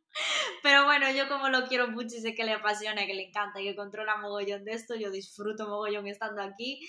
Pero 0.62 0.84
bueno, 0.84 1.10
yo 1.12 1.28
como 1.28 1.48
lo 1.48 1.66
quiero 1.66 1.88
mucho 1.88 2.16
y 2.16 2.20
sé 2.20 2.34
que 2.34 2.44
le 2.44 2.52
apasiona, 2.52 3.06
que 3.06 3.14
le 3.14 3.28
encanta 3.28 3.60
y 3.60 3.64
que 3.64 3.76
controla 3.76 4.16
mogollón 4.16 4.64
de 4.64 4.72
esto, 4.72 4.94
yo 4.96 5.10
disfruto 5.10 5.68
mogollón 5.68 6.06
estando 6.06 6.42
aquí. 6.42 6.80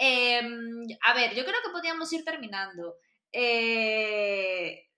Eh, 0.00 0.40
a 1.02 1.14
ver, 1.14 1.34
yo 1.34 1.44
creo 1.44 1.60
que 1.64 1.72
podríamos 1.72 2.12
ir 2.12 2.24
terminando. 2.24 2.96
Eh, 3.32 4.88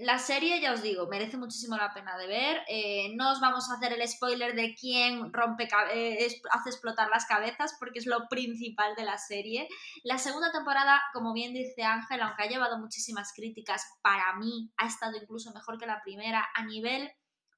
la 0.00 0.18
serie, 0.18 0.60
ya 0.60 0.72
os 0.72 0.82
digo, 0.82 1.06
merece 1.06 1.36
muchísimo 1.36 1.76
la 1.76 1.92
pena 1.92 2.16
de 2.16 2.26
ver. 2.26 2.62
Eh, 2.68 3.14
no 3.14 3.30
os 3.32 3.40
vamos 3.40 3.70
a 3.70 3.74
hacer 3.74 3.92
el 3.92 4.08
spoiler 4.08 4.54
de 4.54 4.74
quién 4.74 5.32
rompe 5.32 5.68
eh, 5.92 6.40
hace 6.50 6.70
explotar 6.70 7.08
las 7.10 7.26
cabezas, 7.26 7.76
porque 7.78 7.98
es 7.98 8.06
lo 8.06 8.28
principal 8.28 8.94
de 8.96 9.04
la 9.04 9.18
serie. 9.18 9.68
La 10.04 10.18
segunda 10.18 10.50
temporada, 10.52 11.02
como 11.12 11.32
bien 11.32 11.52
dice 11.54 11.82
Ángel, 11.82 12.20
aunque 12.22 12.42
ha 12.44 12.48
llevado 12.48 12.78
muchísimas 12.78 13.32
críticas, 13.34 13.84
para 14.02 14.34
mí 14.36 14.72
ha 14.76 14.86
estado 14.86 15.16
incluso 15.16 15.52
mejor 15.52 15.78
que 15.78 15.86
la 15.86 16.00
primera 16.02 16.48
a 16.54 16.64
nivel 16.64 17.10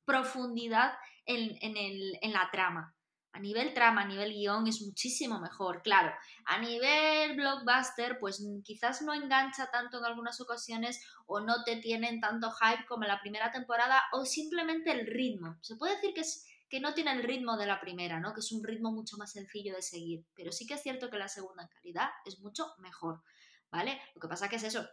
profundidad 0.05 0.93
en, 1.27 1.57
en 1.61 1.77
el- 1.77 2.19
en 2.21 2.33
la 2.33 2.51
trama. 2.51 2.94
A 3.35 3.41
nivel 3.41 3.75
trama, 3.75 4.03
a 4.03 4.07
nivel 4.07 4.33
guion 4.33 4.69
es 4.69 4.81
muchísimo 4.81 5.41
mejor, 5.41 5.83
claro. 5.83 6.15
A 6.45 6.59
nivel 6.59 7.35
blockbuster, 7.35 8.17
pues 8.21 8.41
mm, 8.41 8.63
quizás 8.63 9.03
no 9.03 9.13
engancha 9.13 9.73
tanto 9.73 9.99
en 9.99 10.05
algunas 10.05 10.41
ocasiones 10.41 11.05
o 11.27 11.41
no 11.41 11.65
te 11.65 11.75
tienen 11.79 12.21
tanto 12.21 12.53
hype 12.53 12.87
como 12.87 13.07
la 13.07 13.21
primera 13.21 13.51
temporada 13.51 14.01
o 14.13 14.25
simplemente 14.25 14.93
el 14.93 15.09
ritmo. 15.09 15.57
Se 15.63 15.75
puede 15.75 15.97
decir 15.97 16.15
que, 16.15 16.21
es, 16.21 16.47
que 16.69 16.79
no 16.79 16.95
tiene 16.95 17.11
el 17.11 17.25
ritmo 17.25 17.57
de 17.57 17.67
la 17.67 17.81
primera, 17.81 18.21
¿no? 18.21 18.35
Que 18.35 18.41
es 18.41 18.53
un 18.53 18.63
ritmo 18.63 18.93
mucho 18.93 19.17
más 19.17 19.33
sencillo 19.33 19.75
de 19.75 19.83
seguir. 19.83 20.25
Pero 20.37 20.53
sí 20.53 20.65
que 20.65 20.75
es 20.75 20.83
cierto 20.83 21.11
que 21.11 21.19
la 21.19 21.27
segunda 21.27 21.65
en 21.65 21.71
calidad 21.71 22.11
es 22.25 22.39
mucho 22.39 22.73
mejor, 22.79 23.21
¿vale? 23.69 24.01
Lo 24.15 24.21
que 24.21 24.29
pasa 24.29 24.49
que 24.49 24.57
es 24.57 24.63
eso. 24.63 24.89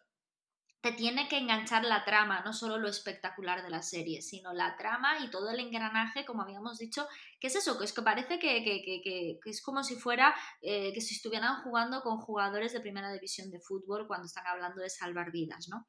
Te 0.82 0.91
tiene 0.93 1.27
que 1.27 1.38
enganchar 1.38 1.86
la 1.86 2.03
trama, 2.03 2.41
no 2.43 2.53
solo 2.53 2.79
lo 2.79 2.88
espectacular 2.89 3.61
de 3.63 3.69
la 3.69 3.84
serie, 3.84 4.23
sino 4.23 4.51
la 4.51 4.75
trama 4.77 5.19
y 5.23 5.29
todo 5.29 5.51
el 5.51 5.59
engranaje, 5.59 6.25
como 6.25 6.41
habíamos 6.41 6.79
dicho, 6.79 7.07
que 7.39 7.47
es 7.47 7.55
eso, 7.55 7.77
que 7.77 7.86
es 7.86 7.93
que 7.93 8.01
parece 8.01 8.39
que, 8.39 8.63
que- 8.63 8.82
que- 8.84 9.01
que- 9.43 9.49
es 9.49 9.61
como 9.61 9.84
si 9.84 9.95
fuera 9.95 10.34
eh, 10.61 10.91
que 10.93 11.01
si 11.01 11.13
estuvieran 11.15 11.61
jugando 11.63 12.01
con 12.01 12.17
jugadores 12.19 12.73
de 12.73 12.79
primera 12.82 13.13
división 13.13 13.51
de 13.51 13.59
fútbol 13.59 14.07
cuando 14.07 14.25
están 14.25 14.47
hablando 14.47 14.82
de 14.82 14.89
salvar 14.89 15.32
vidas, 15.32 15.67
¿no? 15.69 15.88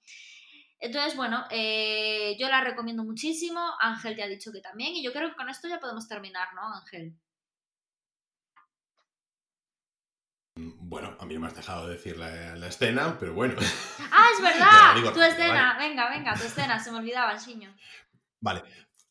Entonces, 0.78 1.16
bueno, 1.16 1.44
eh, 1.50 2.36
yo 2.38 2.48
la 2.48 2.60
recomiendo 2.62 3.04
muchísimo. 3.04 3.60
Ángel 3.80 4.16
te 4.16 4.22
ha 4.24 4.28
dicho 4.28 4.52
que 4.52 4.60
también. 4.60 4.94
Y 4.94 5.02
yo 5.04 5.12
creo 5.12 5.30
que 5.30 5.36
con 5.36 5.48
esto 5.48 5.68
ya 5.68 5.78
podemos 5.80 6.08
terminar, 6.08 6.48
¿no, 6.54 6.62
Ángel? 6.74 7.14
Bueno, 10.56 11.16
a 11.18 11.24
mí 11.24 11.34
no 11.34 11.40
me 11.40 11.46
has 11.46 11.54
dejado 11.56 11.88
decir 11.88 12.18
la, 12.18 12.56
la 12.56 12.66
escena, 12.68 13.16
pero 13.18 13.32
bueno. 13.32 13.54
¡Ah, 14.12 14.26
es 14.36 14.42
verdad! 14.42 14.94
digo, 14.94 15.12
tu 15.12 15.22
escena. 15.22 15.76
Venga, 15.78 16.10
venga, 16.10 16.34
tu 16.34 16.44
escena. 16.44 16.78
Se 16.82 16.90
me 16.92 16.98
olvidaba, 16.98 17.38
Siño. 17.38 17.74
Vale. 18.40 18.62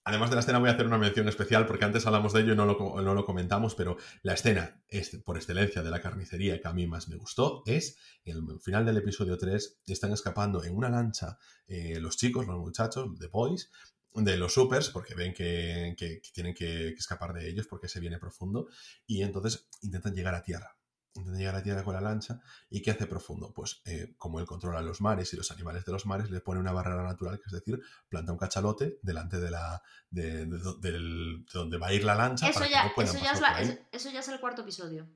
Además 0.03 0.29
de 0.31 0.35
la 0.35 0.39
escena 0.39 0.57
voy 0.57 0.69
a 0.69 0.73
hacer 0.73 0.87
una 0.87 0.97
mención 0.97 1.27
especial 1.27 1.67
porque 1.67 1.85
antes 1.85 2.05
hablamos 2.07 2.33
de 2.33 2.41
ello 2.41 2.53
y 2.53 2.55
no 2.55 2.65
lo, 2.65 2.75
co- 2.75 2.99
no 3.01 3.13
lo 3.13 3.23
comentamos, 3.23 3.75
pero 3.75 3.97
la 4.23 4.33
escena 4.33 4.81
es, 4.87 5.15
por 5.23 5.37
excelencia 5.37 5.83
de 5.83 5.91
la 5.91 6.01
carnicería 6.01 6.59
que 6.59 6.67
a 6.67 6.73
mí 6.73 6.87
más 6.87 7.07
me 7.07 7.17
gustó 7.17 7.61
es 7.67 7.97
el 8.25 8.41
final 8.63 8.83
del 8.83 8.97
episodio 8.97 9.37
3, 9.37 9.81
están 9.85 10.11
escapando 10.11 10.63
en 10.63 10.75
una 10.75 10.89
lancha 10.89 11.37
eh, 11.67 11.99
los 11.99 12.17
chicos, 12.17 12.47
los 12.47 12.57
muchachos, 12.57 13.11
The 13.19 13.27
Boys, 13.27 13.71
de 14.15 14.37
los 14.37 14.53
supers, 14.55 14.89
porque 14.89 15.13
ven 15.13 15.35
que, 15.35 15.93
que- 15.95 16.19
que 16.19 16.31
tienen 16.33 16.55
que, 16.55 16.65
que 16.93 16.99
escapar 16.99 17.31
de 17.33 17.47
ellos 17.47 17.67
porque 17.67 17.87
se 17.87 17.99
viene 17.99 18.17
profundo, 18.17 18.69
y 19.05 19.21
entonces 19.21 19.67
intentan 19.83 20.15
llegar 20.15 20.33
a 20.33 20.41
tierra. 20.41 20.75
Intentan 21.13 21.39
llegar 21.39 21.55
a 21.55 21.63
tierra 21.63 21.83
con 21.83 21.93
la 21.93 21.99
lancha. 22.01 22.39
¿Y 22.69 22.81
qué 22.81 22.91
hace 22.91 23.05
profundo? 23.05 23.53
Pues 23.53 23.81
eh, 23.85 24.15
como 24.17 24.39
él 24.39 24.45
controla 24.45 24.81
los 24.81 25.01
mares 25.01 25.33
y 25.33 25.37
los 25.37 25.51
animales 25.51 25.83
de 25.83 25.91
los 25.91 26.05
mares, 26.05 26.29
le 26.31 26.39
pone 26.39 26.59
una 26.61 26.71
barrera 26.71 27.03
natural, 27.03 27.37
que 27.37 27.43
es 27.47 27.51
decir, 27.51 27.81
planta 28.07 28.31
un 28.31 28.37
cachalote 28.37 28.97
delante 29.01 29.39
de 29.39 29.51
la 29.51 29.81
de, 30.09 30.45
donde 31.53 31.77
va 31.77 31.87
a 31.87 31.93
ir 31.93 32.03
la 32.05 32.15
lancha 32.15 32.47
Eso 32.47 32.59
para 32.59 32.65
que 32.67 32.71
ya, 32.73 32.83
no 32.85 32.93
puedan 32.95 33.15
eso, 33.15 33.23
ya 33.25 33.31
es 33.33 33.41
la- 33.41 33.61
eso- 33.61 33.77
eso 33.91 34.09
ya 34.09 34.19
es 34.21 34.27
el 34.29 34.39
cuarto 34.39 34.61
episodio. 34.61 35.09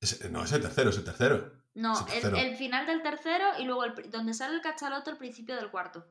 Es- 0.00 0.30
no, 0.30 0.44
es 0.44 0.52
el 0.52 0.62
tercero, 0.62 0.90
es 0.90 0.96
el 0.98 1.04
tercero. 1.04 1.52
No, 1.74 1.92
el 1.98 2.04
el, 2.14 2.20
tercero. 2.22 2.36
el 2.36 2.56
final 2.56 2.86
del 2.86 3.02
tercero 3.02 3.44
y 3.58 3.64
luego 3.64 3.84
el 3.84 4.10
donde 4.10 4.32
sale 4.34 4.54
el 4.54 4.62
cachalote 4.62 5.10
el 5.10 5.16
principio 5.18 5.56
del 5.56 5.70
cuarto. 5.70 6.06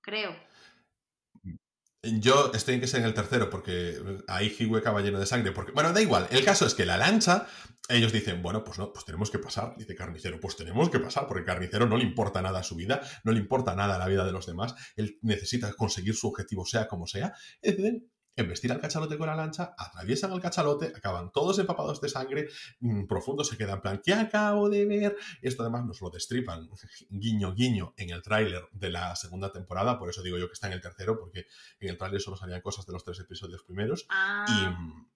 Creo. 0.00 0.36
Yo 2.20 2.52
estoy 2.54 2.74
en 2.74 2.80
que 2.80 2.86
sea 2.86 3.00
en 3.00 3.06
el 3.06 3.14
tercero 3.14 3.50
porque 3.50 4.00
ahí 4.28 4.54
Higüe 4.58 4.78
acaba 4.78 5.00
lleno 5.00 5.18
de 5.18 5.26
sangre. 5.26 5.52
Porque, 5.52 5.72
bueno, 5.72 5.92
da 5.92 6.00
igual. 6.00 6.26
El 6.30 6.44
caso 6.44 6.66
es 6.66 6.74
que 6.74 6.86
la 6.86 6.96
lancha 6.96 7.46
ellos 7.88 8.12
dicen, 8.12 8.42
bueno, 8.42 8.64
pues 8.64 8.78
no, 8.78 8.92
pues 8.92 9.04
tenemos 9.04 9.30
que 9.30 9.38
pasar, 9.38 9.74
dice 9.76 9.94
Carnicero, 9.94 10.40
pues 10.40 10.56
tenemos 10.56 10.88
que 10.88 11.00
pasar, 11.00 11.26
porque 11.26 11.44
Carnicero 11.44 11.86
no 11.86 11.98
le 11.98 12.04
importa 12.04 12.40
nada 12.40 12.60
a 12.60 12.62
su 12.62 12.76
vida, 12.76 13.02
no 13.24 13.32
le 13.32 13.40
importa 13.40 13.74
nada 13.74 13.96
a 13.96 13.98
la 13.98 14.06
vida 14.06 14.24
de 14.24 14.32
los 14.32 14.46
demás, 14.46 14.74
él 14.96 15.18
necesita 15.20 15.70
conseguir 15.74 16.14
su 16.14 16.28
objetivo 16.28 16.64
sea 16.64 16.88
como 16.88 17.06
sea, 17.06 17.34
y 17.60 17.70
deciden 17.70 18.10
embestir 18.36 18.72
al 18.72 18.80
cachalote 18.80 19.16
con 19.16 19.26
la 19.26 19.36
lancha, 19.36 19.74
atraviesan 19.76 20.32
al 20.32 20.40
cachalote, 20.40 20.92
acaban 20.94 21.30
todos 21.32 21.58
empapados 21.58 22.00
de 22.00 22.08
sangre, 22.08 22.48
mm, 22.80 23.06
profundo 23.06 23.44
se 23.44 23.56
queda 23.56 23.74
en 23.74 23.80
plan, 23.80 24.00
¿qué 24.02 24.14
acabo 24.14 24.68
de 24.68 24.86
ver? 24.86 25.16
Esto 25.42 25.62
además 25.62 25.84
nos 25.84 26.00
lo 26.00 26.10
destripan, 26.10 26.68
guiño, 27.10 27.54
guiño, 27.54 27.94
en 27.96 28.10
el 28.10 28.22
tráiler 28.22 28.68
de 28.72 28.90
la 28.90 29.14
segunda 29.16 29.52
temporada, 29.52 29.98
por 29.98 30.10
eso 30.10 30.22
digo 30.22 30.38
yo 30.38 30.48
que 30.48 30.54
está 30.54 30.66
en 30.66 30.74
el 30.74 30.80
tercero, 30.80 31.18
porque 31.18 31.46
en 31.80 31.90
el 31.90 31.98
tráiler 31.98 32.20
solo 32.20 32.36
salían 32.36 32.60
cosas 32.60 32.86
de 32.86 32.92
los 32.92 33.04
tres 33.04 33.20
episodios 33.20 33.62
primeros, 33.62 34.06
Ah, 34.08 34.44
y... 34.48 35.13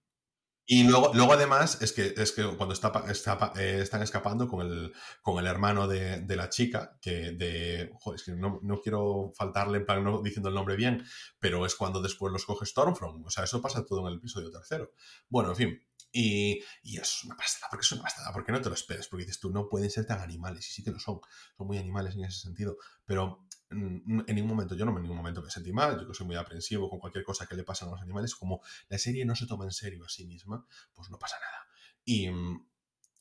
Y 0.71 0.83
luego, 0.83 1.09
luego 1.15 1.33
además 1.33 1.81
es 1.81 1.93
que, 1.93 2.13
es 2.15 2.31
que 2.31 2.43
cuando 2.55 2.73
está, 2.73 2.91
está- 3.09 3.53
eh, 3.57 3.79
están 3.81 4.03
escapando 4.03 4.47
con 4.47 4.61
el, 4.61 4.93
con 5.23 5.39
el 5.39 5.47
hermano 5.47 5.87
de, 5.87 6.21
de 6.21 6.35
la 6.35 6.49
chica, 6.49 6.95
que 7.01 7.31
de... 7.31 7.89
Joder, 7.99 8.19
es 8.19 8.23
que 8.25 8.33
no, 8.33 8.59
no 8.61 8.79
quiero 8.79 9.31
faltarle 9.35 9.79
en 9.79 9.85
plan 9.87 10.03
no 10.03 10.21
diciendo 10.21 10.49
el 10.49 10.53
nombre 10.55 10.75
bien, 10.75 11.03
pero 11.39 11.65
es 11.65 11.73
cuando 11.73 12.03
después 12.03 12.31
los 12.31 12.45
coge 12.45 12.67
Stormfront. 12.67 13.25
O 13.25 13.31
sea, 13.31 13.45
eso 13.45 13.63
pasa 13.63 13.83
todo 13.83 14.01
en 14.01 14.13
el 14.13 14.19
episodio 14.19 14.51
tercero. 14.51 14.91
Bueno, 15.27 15.49
en 15.49 15.55
fin. 15.55 15.88
Y, 16.11 16.59
y 16.81 16.97
es 16.97 17.23
una 17.23 17.35
pasada, 17.35 17.67
porque 17.69 17.83
es 17.83 17.91
una 17.91 18.01
pasada, 18.01 18.31
porque 18.33 18.51
no 18.51 18.61
te 18.61 18.69
lo 18.69 18.75
esperes, 18.75 19.07
porque 19.07 19.25
dices 19.25 19.39
tú, 19.39 19.51
no 19.51 19.69
pueden 19.69 19.91
ser 19.91 20.05
tan 20.05 20.19
animales, 20.19 20.67
y 20.67 20.73
sí 20.73 20.83
que 20.83 20.91
lo 20.91 20.99
son, 20.99 21.19
son 21.55 21.67
muy 21.67 21.77
animales 21.77 22.15
en 22.15 22.23
ese 22.23 22.39
sentido, 22.39 22.77
pero 23.05 23.45
mm, 23.69 24.21
en 24.27 24.35
ningún 24.35 24.49
momento, 24.49 24.75
yo 24.75 24.85
no 24.85 24.95
en 24.95 25.03
ningún 25.03 25.17
momento 25.17 25.43
me 25.43 25.51
sentí 25.51 25.71
mal, 25.71 25.99
yo 25.99 26.07
que 26.07 26.13
soy 26.15 26.25
muy 26.25 26.35
aprensivo 26.35 26.89
con 26.89 26.99
cualquier 26.99 27.23
cosa 27.23 27.45
que 27.45 27.55
le 27.55 27.63
pasa 27.63 27.85
a 27.85 27.91
los 27.91 28.01
animales, 28.01 28.33
como 28.35 28.61
la 28.87 28.97
serie 28.97 29.23
no 29.23 29.35
se 29.35 29.45
toma 29.45 29.65
en 29.65 29.71
serio 29.71 30.03
a 30.03 30.09
sí 30.09 30.25
misma, 30.25 30.65
pues 30.93 31.09
no 31.11 31.19
pasa 31.19 31.35
nada. 31.39 31.67
Y 32.03 32.29
mm, 32.29 32.67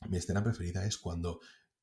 mi 0.09 0.16
escena 0.16 0.43
preferida 0.43 0.87
es 0.87 0.97
cuando 0.97 1.41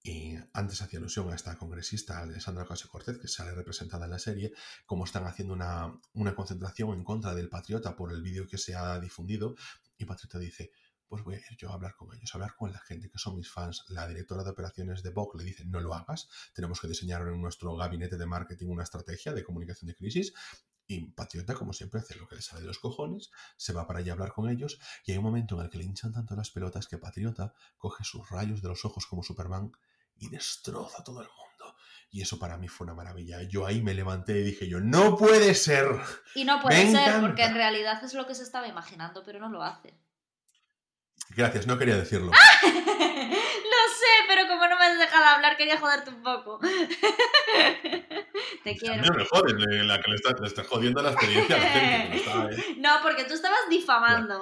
eh, 0.08 0.40
antes 0.54 0.82
hacía 0.84 1.00
alusión 1.00 1.32
a 1.32 1.36
esta 1.36 1.58
congresista 1.58 2.20
Alessandra 2.20 2.64
Ocasio 2.64 2.90
Cortez, 2.90 3.18
que 3.18 3.28
sale 3.28 3.52
representada 3.54 4.06
en 4.06 4.12
la 4.12 4.20
serie, 4.20 4.54
como 4.86 5.04
están 5.04 5.26
haciendo 5.26 5.54
una, 5.54 6.00
una 6.14 6.36
concentración 6.36 6.94
en 6.94 7.04
contra 7.04 7.34
del 7.34 7.50
Patriota 7.50 7.96
por 7.96 8.14
el 8.14 8.22
vídeo 8.22 8.48
que 8.48 8.60
se 8.60 8.76
ha 8.76 9.00
difundido, 9.00 9.56
y 9.98 10.06
Patriota 10.06 10.38
dice, 10.38 10.72
pues 11.08 11.24
voy 11.24 11.36
a 11.36 11.38
ir 11.38 11.58
yo 11.58 11.70
a 11.70 11.74
hablar 11.74 11.96
con 11.96 12.14
ellos, 12.16 12.34
a 12.34 12.38
hablar 12.38 12.56
con 12.56 12.72
la 12.72 12.80
gente 12.80 13.10
que 13.10 13.18
son 13.18 13.36
mis 13.36 13.50
fans. 13.52 13.84
La 13.90 14.08
directora 14.08 14.44
de 14.44 14.52
operaciones 14.52 15.04
de 15.04 15.12
Vogue 15.12 15.38
le 15.40 15.44
dice, 15.44 15.66
no 15.66 15.80
lo 15.80 15.94
hagas, 15.94 16.28
tenemos 16.54 16.80
que 16.80 16.88
diseñar 16.88 17.22
en 17.28 17.42
nuestro 17.42 17.76
gabinete 17.76 18.18
de 18.18 18.26
marketing 18.26 18.68
una 18.68 18.84
estrategia 18.84 19.34
de 19.34 19.44
comunicación 19.44 19.88
de 19.88 19.96
crisis. 19.96 20.34
Y 20.88 21.08
Patriota, 21.12 21.56
como 21.56 21.74
siempre, 21.74 22.00
hace 22.00 22.16
lo 22.16 22.28
que 22.28 22.36
le 22.36 22.42
sale 22.42 22.62
de 22.62 22.68
los 22.68 22.78
cojones, 22.80 23.32
se 23.58 23.74
va 23.74 23.88
para 23.88 24.00
allá 24.00 24.12
a 24.12 24.16
hablar 24.16 24.34
con 24.34 24.50
ellos, 24.50 24.80
y 25.04 25.12
hay 25.12 25.18
un 25.18 25.24
momento 25.24 25.56
en 25.56 25.62
el 25.66 25.70
que 25.70 25.80
le 25.80 25.84
hinchan 25.84 26.14
tanto 26.14 26.36
las 26.36 26.52
pelotas 26.52 26.88
que 26.88 27.00
Patriota 27.00 27.54
coge 27.78 28.04
sus 28.04 28.30
rayos 28.30 28.62
de 28.62 28.70
los 28.70 28.86
ojos 28.86 29.08
como 29.08 29.24
Superman 29.24 29.72
y 30.16 30.30
destroza 30.30 31.04
todo 31.04 31.22
el 31.22 31.28
mundo. 31.28 31.76
Y 32.12 32.22
eso 32.22 32.38
para 32.38 32.58
mí 32.58 32.68
fue 32.68 32.86
una 32.86 32.94
maravilla. 32.94 33.42
Yo 33.44 33.66
ahí 33.66 33.82
me 33.82 33.94
levanté 33.94 34.40
y 34.40 34.44
dije 34.44 34.70
yo, 34.70 34.80
no 34.80 35.18
puede 35.18 35.56
ser. 35.56 35.88
y 36.36 36.46
no 36.46 36.62
puede 36.62 36.86
me 36.86 36.92
ser, 36.92 37.02
encanta. 37.02 37.22
porque 37.28 37.44
en 37.44 37.56
realidad 37.56 38.04
es 38.04 38.14
lo 38.14 38.28
que 38.28 38.36
se 38.36 38.44
estaba 38.44 38.68
imaginando, 38.68 39.24
pero 39.24 39.40
no 39.40 39.50
lo 39.50 39.64
hace. 39.64 39.98
Gracias, 41.30 41.68
no 41.68 41.78
quería 41.78 41.96
decirlo. 41.98 42.28
lo 42.32 42.32
sé, 42.32 44.14
pero 44.28 44.48
como 44.48 44.68
no 44.68 44.78
me 44.78 44.86
has 44.86 44.98
dejado 45.00 45.26
hablar, 45.26 45.58
quería 45.58 45.78
joderte 45.80 46.10
un 46.12 46.22
poco. 46.24 46.60
Te 48.64 48.76
quiero. 48.76 49.04
No 49.04 49.14
me 49.16 49.26
jodes, 49.26 49.54
le- 49.54 49.84
la 49.84 50.02
que 50.02 50.10
le 50.10 50.16
está, 50.16 50.32
le 50.42 50.48
está 50.48 50.64
jodiendo 50.64 51.02
la 51.02 51.12
experiencia 51.12 51.60
gente. 51.60 52.10
no 52.10 52.16
está, 52.16 52.50
¿eh? 52.52 52.66
No, 52.80 52.90
porque 53.04 53.26
tú 53.26 53.34
estabas 53.34 53.60
difamando. 53.70 54.42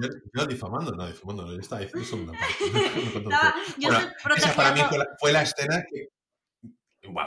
Yo, 0.00 0.08
yo 0.34 0.46
difamando, 0.46 0.92
no, 0.92 1.06
difamando, 1.06 1.44
no, 1.46 1.52
yo 1.52 1.60
estaba 1.60 1.80
diciendo 1.82 2.32
parte. 2.32 3.18
Estaba- 3.18 3.54
yo 3.78 3.88
Bueno, 3.88 4.12
Esa 4.36 4.54
para 4.54 4.72
mí 4.72 4.80
fue 4.88 4.98
la, 4.98 5.06
fue 5.18 5.32
la 5.32 5.42
escena 5.42 5.84
que. 5.90 6.08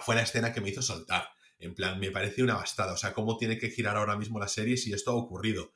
Fue 0.02 0.16
la 0.16 0.22
escena 0.22 0.54
que 0.54 0.62
me 0.62 0.70
hizo 0.70 0.82
soltar. 0.82 1.28
En 1.60 1.74
plan, 1.76 2.00
me 2.00 2.12
pareció 2.12 2.44
una 2.44 2.56
bastada. 2.56 2.94
O 2.94 2.98
sea, 2.98 3.14
cómo 3.14 3.38
tiene 3.38 3.58
que 3.58 3.70
girar 3.70 3.98
ahora 3.98 4.16
mismo 4.16 4.40
la 4.40 4.48
serie 4.48 4.78
si 4.78 4.94
esto 4.94 5.12
ha 5.12 5.16
ocurrido. 5.16 5.74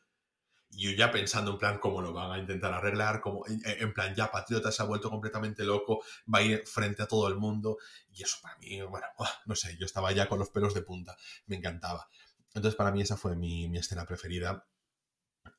Yo 0.75 0.91
ya 0.91 1.11
pensando 1.11 1.51
en 1.51 1.57
plan 1.57 1.79
cómo 1.79 2.01
lo 2.01 2.13
van 2.13 2.31
a 2.31 2.37
intentar 2.37 2.73
arreglar, 2.73 3.21
como 3.21 3.45
en, 3.47 3.93
plan 3.93 4.13
ya 4.13 4.31
Patriota 4.31 4.71
se 4.71 4.81
ha 4.81 4.85
vuelto 4.85 5.09
completamente 5.09 5.63
loco, 5.63 6.03
va 6.33 6.39
a 6.39 6.41
ir 6.41 6.63
frente 6.65 7.03
a 7.03 7.07
todo 7.07 7.27
el 7.27 7.35
mundo. 7.35 7.77
Y 8.11 8.23
eso 8.23 8.37
para 8.41 8.57
mí, 8.57 8.81
bueno, 8.81 9.07
no 9.45 9.55
sé, 9.55 9.77
yo 9.77 9.85
estaba 9.85 10.11
ya 10.11 10.27
con 10.27 10.39
los 10.39 10.49
pelos 10.49 10.73
de 10.73 10.81
punta. 10.81 11.15
Me 11.47 11.55
encantaba. 11.55 12.07
Entonces 12.53 12.75
para 12.75 12.91
mí 12.91 13.01
esa 13.01 13.17
fue 13.17 13.35
mi, 13.35 13.67
mi 13.69 13.77
escena 13.77 14.05
preferida. 14.05 14.65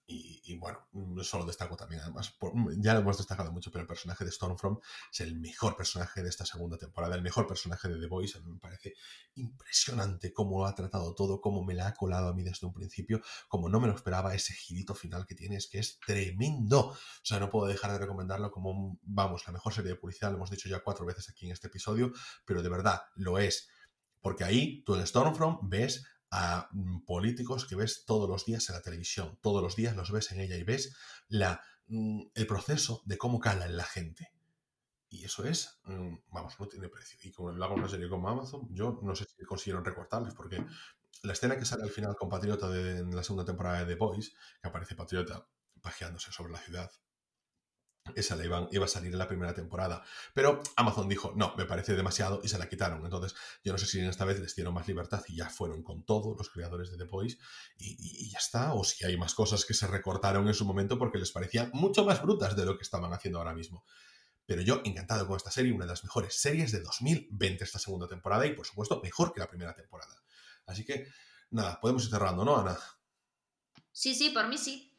Y, 0.09 0.57
bueno, 0.59 0.87
mm, 0.93 1.21
solo 1.23 1.45
destaco 1.45 1.77
también, 1.77 2.01
además, 2.01 2.37
mm, 2.41 2.81
ya 2.81 2.95
lo 2.95 3.01
hemos 3.01 3.19
destacado 3.19 3.51
mucho, 3.51 3.73
pero 3.73 3.83
el 3.83 3.89
personaje 3.89 4.25
de 4.25 4.31
Stormfront 4.31 4.79
es 5.13 5.21
el 5.21 5.37
mejor 5.37 5.77
personaje 5.77 6.23
de 6.23 6.29
esta 6.29 6.47
segunda 6.47 6.79
temporada, 6.79 7.17
el 7.17 7.23
mejor 7.23 7.49
personaje 7.49 7.89
de 7.89 7.99
The 7.99 8.07
Voice. 8.07 8.39
A 8.39 8.41
mí 8.41 8.53
me 8.53 8.61
parece 8.61 8.95
impresionante 9.35 10.33
cómo 10.33 10.61
lo 10.61 10.67
ha 10.67 10.75
tratado 10.77 11.13
todo, 11.15 11.41
cómo 11.41 11.65
me 11.65 11.75
la 11.75 11.89
ha 11.89 11.95
colado 11.95 12.29
a 12.29 12.35
mí 12.35 12.45
desde 12.45 12.69
un 12.69 12.73
principio, 12.73 13.21
como 13.49 13.69
no 13.69 13.81
me 13.81 13.89
lo 13.89 13.97
esperaba 13.97 14.33
ese 14.33 14.53
girito 14.55 14.95
final 14.95 15.27
que 15.27 15.35
tiene, 15.35 15.57
es 15.57 15.67
que 15.67 15.81
es 15.81 15.99
tremendo. 15.99 16.91
O 16.91 16.97
sea, 17.25 17.41
no 17.41 17.51
puedo 17.51 17.67
dejar 17.67 17.91
de 17.91 17.99
recomendarlo 17.99 18.53
como, 18.53 19.01
vamos, 19.03 19.45
la 19.47 19.53
mejor 19.53 19.75
serie 19.75 19.91
de 19.91 19.97
publicidad, 19.97 20.31
lo 20.31 20.37
hemos 20.37 20.51
dicho 20.51 20.69
ya 20.69 20.85
cuatro 20.85 21.05
veces 21.05 21.29
aquí 21.29 21.47
en 21.47 21.53
este 21.53 21.67
episodio, 21.67 22.13
pero 22.45 22.63
de 22.63 22.69
verdad 22.69 23.03
lo 23.17 23.39
es. 23.39 23.69
Porque 24.21 24.45
ahí 24.45 24.83
tú 24.85 24.95
en 24.95 25.07
Stormfront 25.07 25.61
ves 25.63 26.05
a 26.37 26.69
mm, 26.71 27.07
políticos 27.07 27.65
que 27.67 27.77
ves 27.77 28.05
todos 28.05 28.29
los 28.29 28.45
días 28.45 28.69
en 28.69 28.75
la 28.75 28.83
televisión, 28.83 29.39
todos 29.41 29.63
los 29.63 29.75
días 29.75 29.97
los 29.97 30.13
ves 30.13 30.31
en 30.33 30.41
ella 30.41 30.57
y 30.57 30.65
ves 30.65 30.95
la, 31.29 31.63
mm, 31.87 32.25
el 32.35 32.47
proceso 32.47 33.03
de 33.07 33.17
cómo 33.17 33.41
cala 33.41 33.65
en 33.65 33.77
la 33.77 33.85
gente. 33.85 34.33
Y 35.09 35.25
eso 35.25 35.45
es, 35.45 35.81
mm, 35.85 36.17
vamos, 36.29 36.61
no 36.61 36.69
tiene 36.69 36.91
precio. 36.91 37.19
Y 37.23 37.33
como 37.33 37.53
lo 37.53 37.65
hago 37.65 37.75
una 37.75 37.89
serie 37.89 38.11
como 38.11 38.29
Amazon, 38.29 38.69
yo 38.71 39.01
no 39.03 39.15
sé 39.15 39.25
si 39.25 39.45
consiguieron 39.45 39.85
recortarles, 39.85 40.35
porque 40.35 40.63
la 41.23 41.33
escena 41.33 41.57
que 41.57 41.65
sale 41.65 41.85
al 41.85 41.91
final 41.91 42.15
con 42.17 42.29
Patriota 42.29 42.69
de, 42.69 42.99
en 42.99 43.17
la 43.17 43.23
segunda 43.23 43.47
temporada 43.47 43.79
de 43.79 43.95
The 43.95 43.99
Boys, 43.99 44.35
que 44.61 44.69
aparece 44.69 44.95
Patriota 44.95 45.49
pajeándose 45.81 46.33
sobre 46.33 46.53
la 46.53 46.59
ciudad, 46.59 46.91
esa 48.15 48.37
la 48.37 48.45
iba 48.71 48.85
a 48.85 48.89
salir 48.89 49.13
en 49.13 49.19
la 49.19 49.29
primera 49.29 49.53
temporada. 49.55 50.03
Pero 50.33 50.63
Amazon 50.77 51.09
dijo, 51.09 51.33
no, 51.37 51.55
me 51.57 51.65
parece 51.65 51.95
demasiado 51.97 52.41
y 52.45 52.49
se 52.49 52.59
la 52.59 52.69
quitaron. 52.69 53.05
Entonces, 53.05 53.35
yo 53.65 53.73
no 53.73 53.79
sé 53.79 53.87
si 53.87 54.01
esta 54.01 54.25
vez 54.25 54.39
les 54.41 54.55
dieron 54.55 54.75
más 54.75 54.87
libertad 54.89 55.23
y 55.29 55.37
ya 55.37 55.49
fueron 55.51 55.83
con 55.83 56.05
todos 56.05 56.37
los 56.37 56.51
creadores 56.51 56.91
de 56.91 56.97
The 56.99 57.05
Boys 57.05 57.39
y, 57.77 57.91
y- 57.93 58.27
y 58.27 58.31
ya 58.31 58.39
está. 58.39 58.75
O 58.75 58.85
si 58.85 59.05
hay 59.05 59.17
más 59.17 59.35
cosas 59.35 59.65
que 59.65 59.75
se 59.75 59.87
recortaron 59.87 60.47
en 60.47 60.55
su 60.55 60.65
momento 60.65 60.99
porque 60.99 61.19
les 61.19 61.33
parecían 61.33 61.71
mucho 61.75 62.05
más 62.05 62.23
brutas 62.23 62.57
de 62.57 62.65
lo 62.65 62.77
que 62.77 62.83
estaban 62.83 63.13
haciendo 63.13 63.39
ahora 63.39 63.55
mismo. 63.55 63.85
Pero 64.47 64.63
yo 64.63 64.81
encantado 64.85 65.27
con 65.27 65.37
esta 65.37 65.51
serie, 65.51 65.73
una 65.73 65.85
de 65.87 65.91
las 65.91 66.05
mejores 66.05 66.35
series 66.41 66.71
de 66.71 66.81
2020 66.81 67.65
esta 67.65 67.79
segunda 67.81 68.07
temporada 68.07 68.47
y 68.47 68.55
por 68.55 68.65
supuesto 68.65 69.01
mejor 69.03 69.33
que 69.33 69.41
la 69.41 69.49
primera 69.49 69.75
temporada. 69.75 70.23
Así 70.67 70.85
que, 70.85 71.09
nada, 71.51 71.81
podemos 71.81 72.05
ir 72.05 72.11
cerrando, 72.11 72.45
¿no, 72.45 72.57
Ana? 72.57 72.79
Sí, 73.93 74.15
sí, 74.15 74.31
por 74.31 74.47
mí 74.49 74.59
sí. 74.59 74.96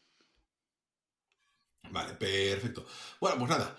Vale, 1.92 2.14
perfecto. 2.14 2.86
Bueno, 3.20 3.38
pues 3.40 3.50
nada. 3.50 3.76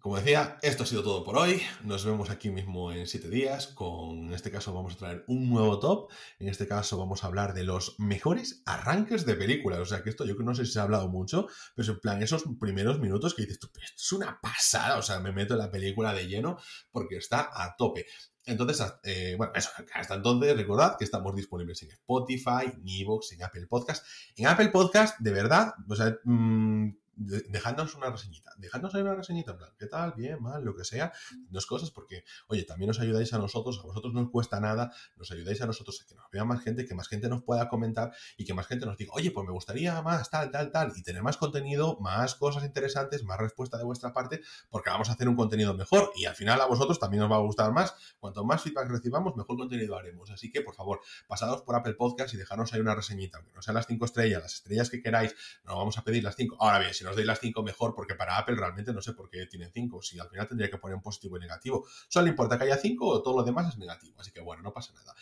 Como 0.00 0.18
decía, 0.18 0.56
esto 0.62 0.84
ha 0.84 0.86
sido 0.86 1.02
todo 1.02 1.24
por 1.24 1.36
hoy. 1.36 1.60
Nos 1.82 2.04
vemos 2.04 2.30
aquí 2.30 2.48
mismo 2.48 2.92
en 2.92 3.08
siete 3.08 3.28
días. 3.28 3.66
Con, 3.66 4.26
en 4.26 4.34
este 4.34 4.52
caso 4.52 4.72
vamos 4.72 4.94
a 4.94 4.98
traer 4.98 5.24
un 5.26 5.50
nuevo 5.50 5.80
top. 5.80 6.12
En 6.38 6.48
este 6.48 6.68
caso 6.68 6.96
vamos 6.96 7.24
a 7.24 7.26
hablar 7.26 7.54
de 7.54 7.64
los 7.64 7.98
mejores 7.98 8.62
arranques 8.66 9.26
de 9.26 9.34
películas. 9.34 9.80
O 9.80 9.84
sea 9.84 10.04
que 10.04 10.10
esto 10.10 10.24
yo 10.24 10.34
no 10.36 10.54
sé 10.54 10.64
si 10.64 10.72
se 10.72 10.78
ha 10.78 10.82
hablado 10.82 11.08
mucho, 11.08 11.48
pero 11.74 11.92
en 11.92 11.98
plan 11.98 12.22
esos 12.22 12.44
primeros 12.60 13.00
minutos 13.00 13.34
que 13.34 13.42
dices, 13.42 13.58
tú, 13.58 13.68
"Pero 13.72 13.84
esto 13.84 14.00
es 14.00 14.12
una 14.12 14.40
pasada. 14.40 14.96
O 14.98 15.02
sea, 15.02 15.18
me 15.18 15.32
meto 15.32 15.54
en 15.54 15.58
la 15.60 15.72
película 15.72 16.14
de 16.14 16.28
lleno 16.28 16.56
porque 16.92 17.16
está 17.16 17.50
a 17.52 17.74
tope. 17.76 18.06
Entonces, 18.44 18.80
eh, 19.02 19.34
bueno, 19.36 19.52
eso, 19.56 19.70
hasta 19.92 20.14
entonces 20.14 20.56
recordad 20.56 20.96
que 20.96 21.04
estamos 21.04 21.34
disponibles 21.34 21.82
en 21.82 21.90
Spotify, 21.90 22.66
en 22.72 22.82
Evox, 22.86 23.32
en 23.32 23.42
Apple 23.42 23.66
Podcast. 23.66 24.06
En 24.36 24.46
Apple 24.46 24.68
Podcast, 24.68 25.18
de 25.18 25.32
verdad, 25.32 25.74
o 25.88 25.96
sea, 25.96 26.16
mm, 26.22 26.90
de- 27.16 27.40
dejadnos 27.48 27.94
una 27.94 28.10
reseñita, 28.10 28.52
dejadnos 28.58 28.94
ahí 28.94 29.02
una 29.02 29.14
reseñita, 29.14 29.52
en 29.52 29.58
plan, 29.58 29.70
¿qué 29.78 29.86
tal? 29.86 30.12
Bien, 30.16 30.40
mal, 30.40 30.64
lo 30.64 30.76
que 30.76 30.84
sea, 30.84 31.12
dos 31.48 31.66
cosas, 31.66 31.90
porque, 31.90 32.24
oye, 32.48 32.62
también 32.64 32.88
nos 32.88 33.00
ayudáis 33.00 33.32
a 33.32 33.38
nosotros, 33.38 33.80
a 33.82 33.86
vosotros 33.86 34.12
no 34.14 34.22
os 34.22 34.30
cuesta 34.30 34.60
nada, 34.60 34.92
nos 35.16 35.30
ayudáis 35.32 35.60
a 35.62 35.66
nosotros 35.66 36.00
a 36.02 36.06
que 36.06 36.14
nos 36.14 36.30
vea 36.30 36.44
más 36.44 36.62
gente, 36.62 36.86
que 36.86 36.94
más 36.94 37.08
gente 37.08 37.28
nos 37.28 37.42
pueda 37.42 37.68
comentar 37.68 38.12
y 38.36 38.44
que 38.44 38.54
más 38.54 38.66
gente 38.66 38.86
nos 38.86 38.96
diga, 38.96 39.12
oye, 39.14 39.30
pues 39.30 39.46
me 39.46 39.52
gustaría 39.52 40.00
más, 40.02 40.30
tal, 40.30 40.50
tal, 40.50 40.70
tal, 40.70 40.92
y 40.94 41.02
tener 41.02 41.22
más 41.22 41.36
contenido, 41.36 41.98
más 42.00 42.34
cosas 42.34 42.64
interesantes, 42.64 43.24
más 43.24 43.38
respuesta 43.38 43.78
de 43.78 43.84
vuestra 43.84 44.12
parte, 44.12 44.42
porque 44.70 44.90
vamos 44.90 45.08
a 45.08 45.12
hacer 45.14 45.28
un 45.28 45.36
contenido 45.36 45.74
mejor 45.74 46.12
y 46.16 46.26
al 46.26 46.34
final 46.34 46.60
a 46.60 46.66
vosotros 46.66 46.98
también 47.00 47.22
os 47.22 47.30
va 47.32 47.36
a 47.36 47.40
gustar 47.40 47.72
más. 47.72 47.94
Cuanto 48.20 48.44
más 48.44 48.62
feedback 48.62 48.88
recibamos, 48.90 49.34
mejor 49.36 49.56
contenido 49.56 49.96
haremos. 49.96 50.30
Así 50.30 50.50
que, 50.50 50.60
por 50.60 50.74
favor, 50.74 51.00
pasados 51.26 51.62
por 51.62 51.74
Apple 51.76 51.94
Podcast 51.94 52.34
y 52.34 52.36
dejarnos 52.36 52.72
ahí 52.72 52.80
una 52.80 52.94
reseñita, 52.94 53.38
aunque 53.38 53.52
no 53.54 53.62
sean 53.62 53.74
las 53.74 53.86
cinco 53.86 54.04
estrellas, 54.04 54.42
las 54.42 54.54
estrellas 54.54 54.90
que 54.90 55.00
queráis, 55.00 55.34
no 55.64 55.76
vamos 55.76 55.96
a 55.96 56.04
pedir 56.04 56.22
las 56.22 56.36
cinco. 56.36 56.56
Ahora 56.60 56.78
bien, 56.78 56.92
si 56.92 57.04
nos 57.06 57.16
dais 57.16 57.26
las 57.26 57.40
cinco, 57.40 57.62
mejor, 57.62 57.94
porque 57.94 58.14
para 58.14 58.36
Apple 58.36 58.56
realmente 58.56 58.92
no 58.92 59.00
sé 59.00 59.14
por 59.14 59.30
qué 59.30 59.46
tienen 59.46 59.70
cinco. 59.72 60.02
Si 60.02 60.18
al 60.18 60.28
final 60.28 60.46
tendría 60.46 60.70
que 60.70 60.78
poner 60.78 60.96
un 60.96 61.02
positivo 61.02 61.36
y 61.36 61.40
negativo. 61.40 61.86
Solo 62.08 62.28
importa 62.28 62.58
que 62.58 62.64
haya 62.64 62.76
cinco 62.76 63.08
o 63.08 63.22
todo 63.22 63.38
lo 63.38 63.42
demás 63.42 63.68
es 63.68 63.78
negativo. 63.78 64.20
Así 64.20 64.30
que 64.32 64.40
bueno, 64.40 64.62
no 64.62 64.72
pasa 64.72 64.92
nada. 64.92 65.14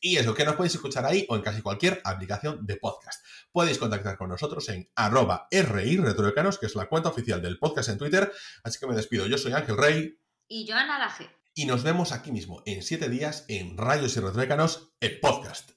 Y 0.00 0.16
eso, 0.16 0.34
que 0.34 0.44
nos 0.44 0.56
podéis 0.56 0.74
escuchar 0.74 1.04
ahí 1.06 1.26
o 1.28 1.36
en 1.36 1.42
casi 1.42 1.62
cualquier 1.62 2.00
aplicación 2.04 2.66
de 2.66 2.76
podcast. 2.76 3.24
Podéis 3.52 3.78
contactar 3.78 4.16
con 4.16 4.28
nosotros 4.28 4.68
en 4.68 4.90
arroba 4.94 5.48
RI 5.50 5.98
Retrodecanos, 5.98 6.58
que 6.58 6.66
es 6.66 6.74
la 6.74 6.86
cuenta 6.86 7.08
oficial 7.08 7.40
del 7.40 7.58
podcast 7.58 7.88
en 7.88 7.98
Twitter. 7.98 8.32
Así 8.62 8.78
que 8.78 8.86
me 8.86 8.94
despido. 8.94 9.26
Yo 9.26 9.38
soy 9.38 9.52
Ángel 9.52 9.76
Rey. 9.76 10.18
Y 10.48 10.66
Joana 10.68 10.98
Laje. 10.98 11.30
Y 11.54 11.64
nos 11.64 11.82
vemos 11.82 12.12
aquí 12.12 12.32
mismo 12.32 12.62
en 12.66 12.82
siete 12.82 13.08
días 13.08 13.46
en 13.48 13.78
Rayos 13.78 14.16
y 14.16 14.20
Retrodecanos, 14.20 14.92
el 15.00 15.20
podcast. 15.20 15.75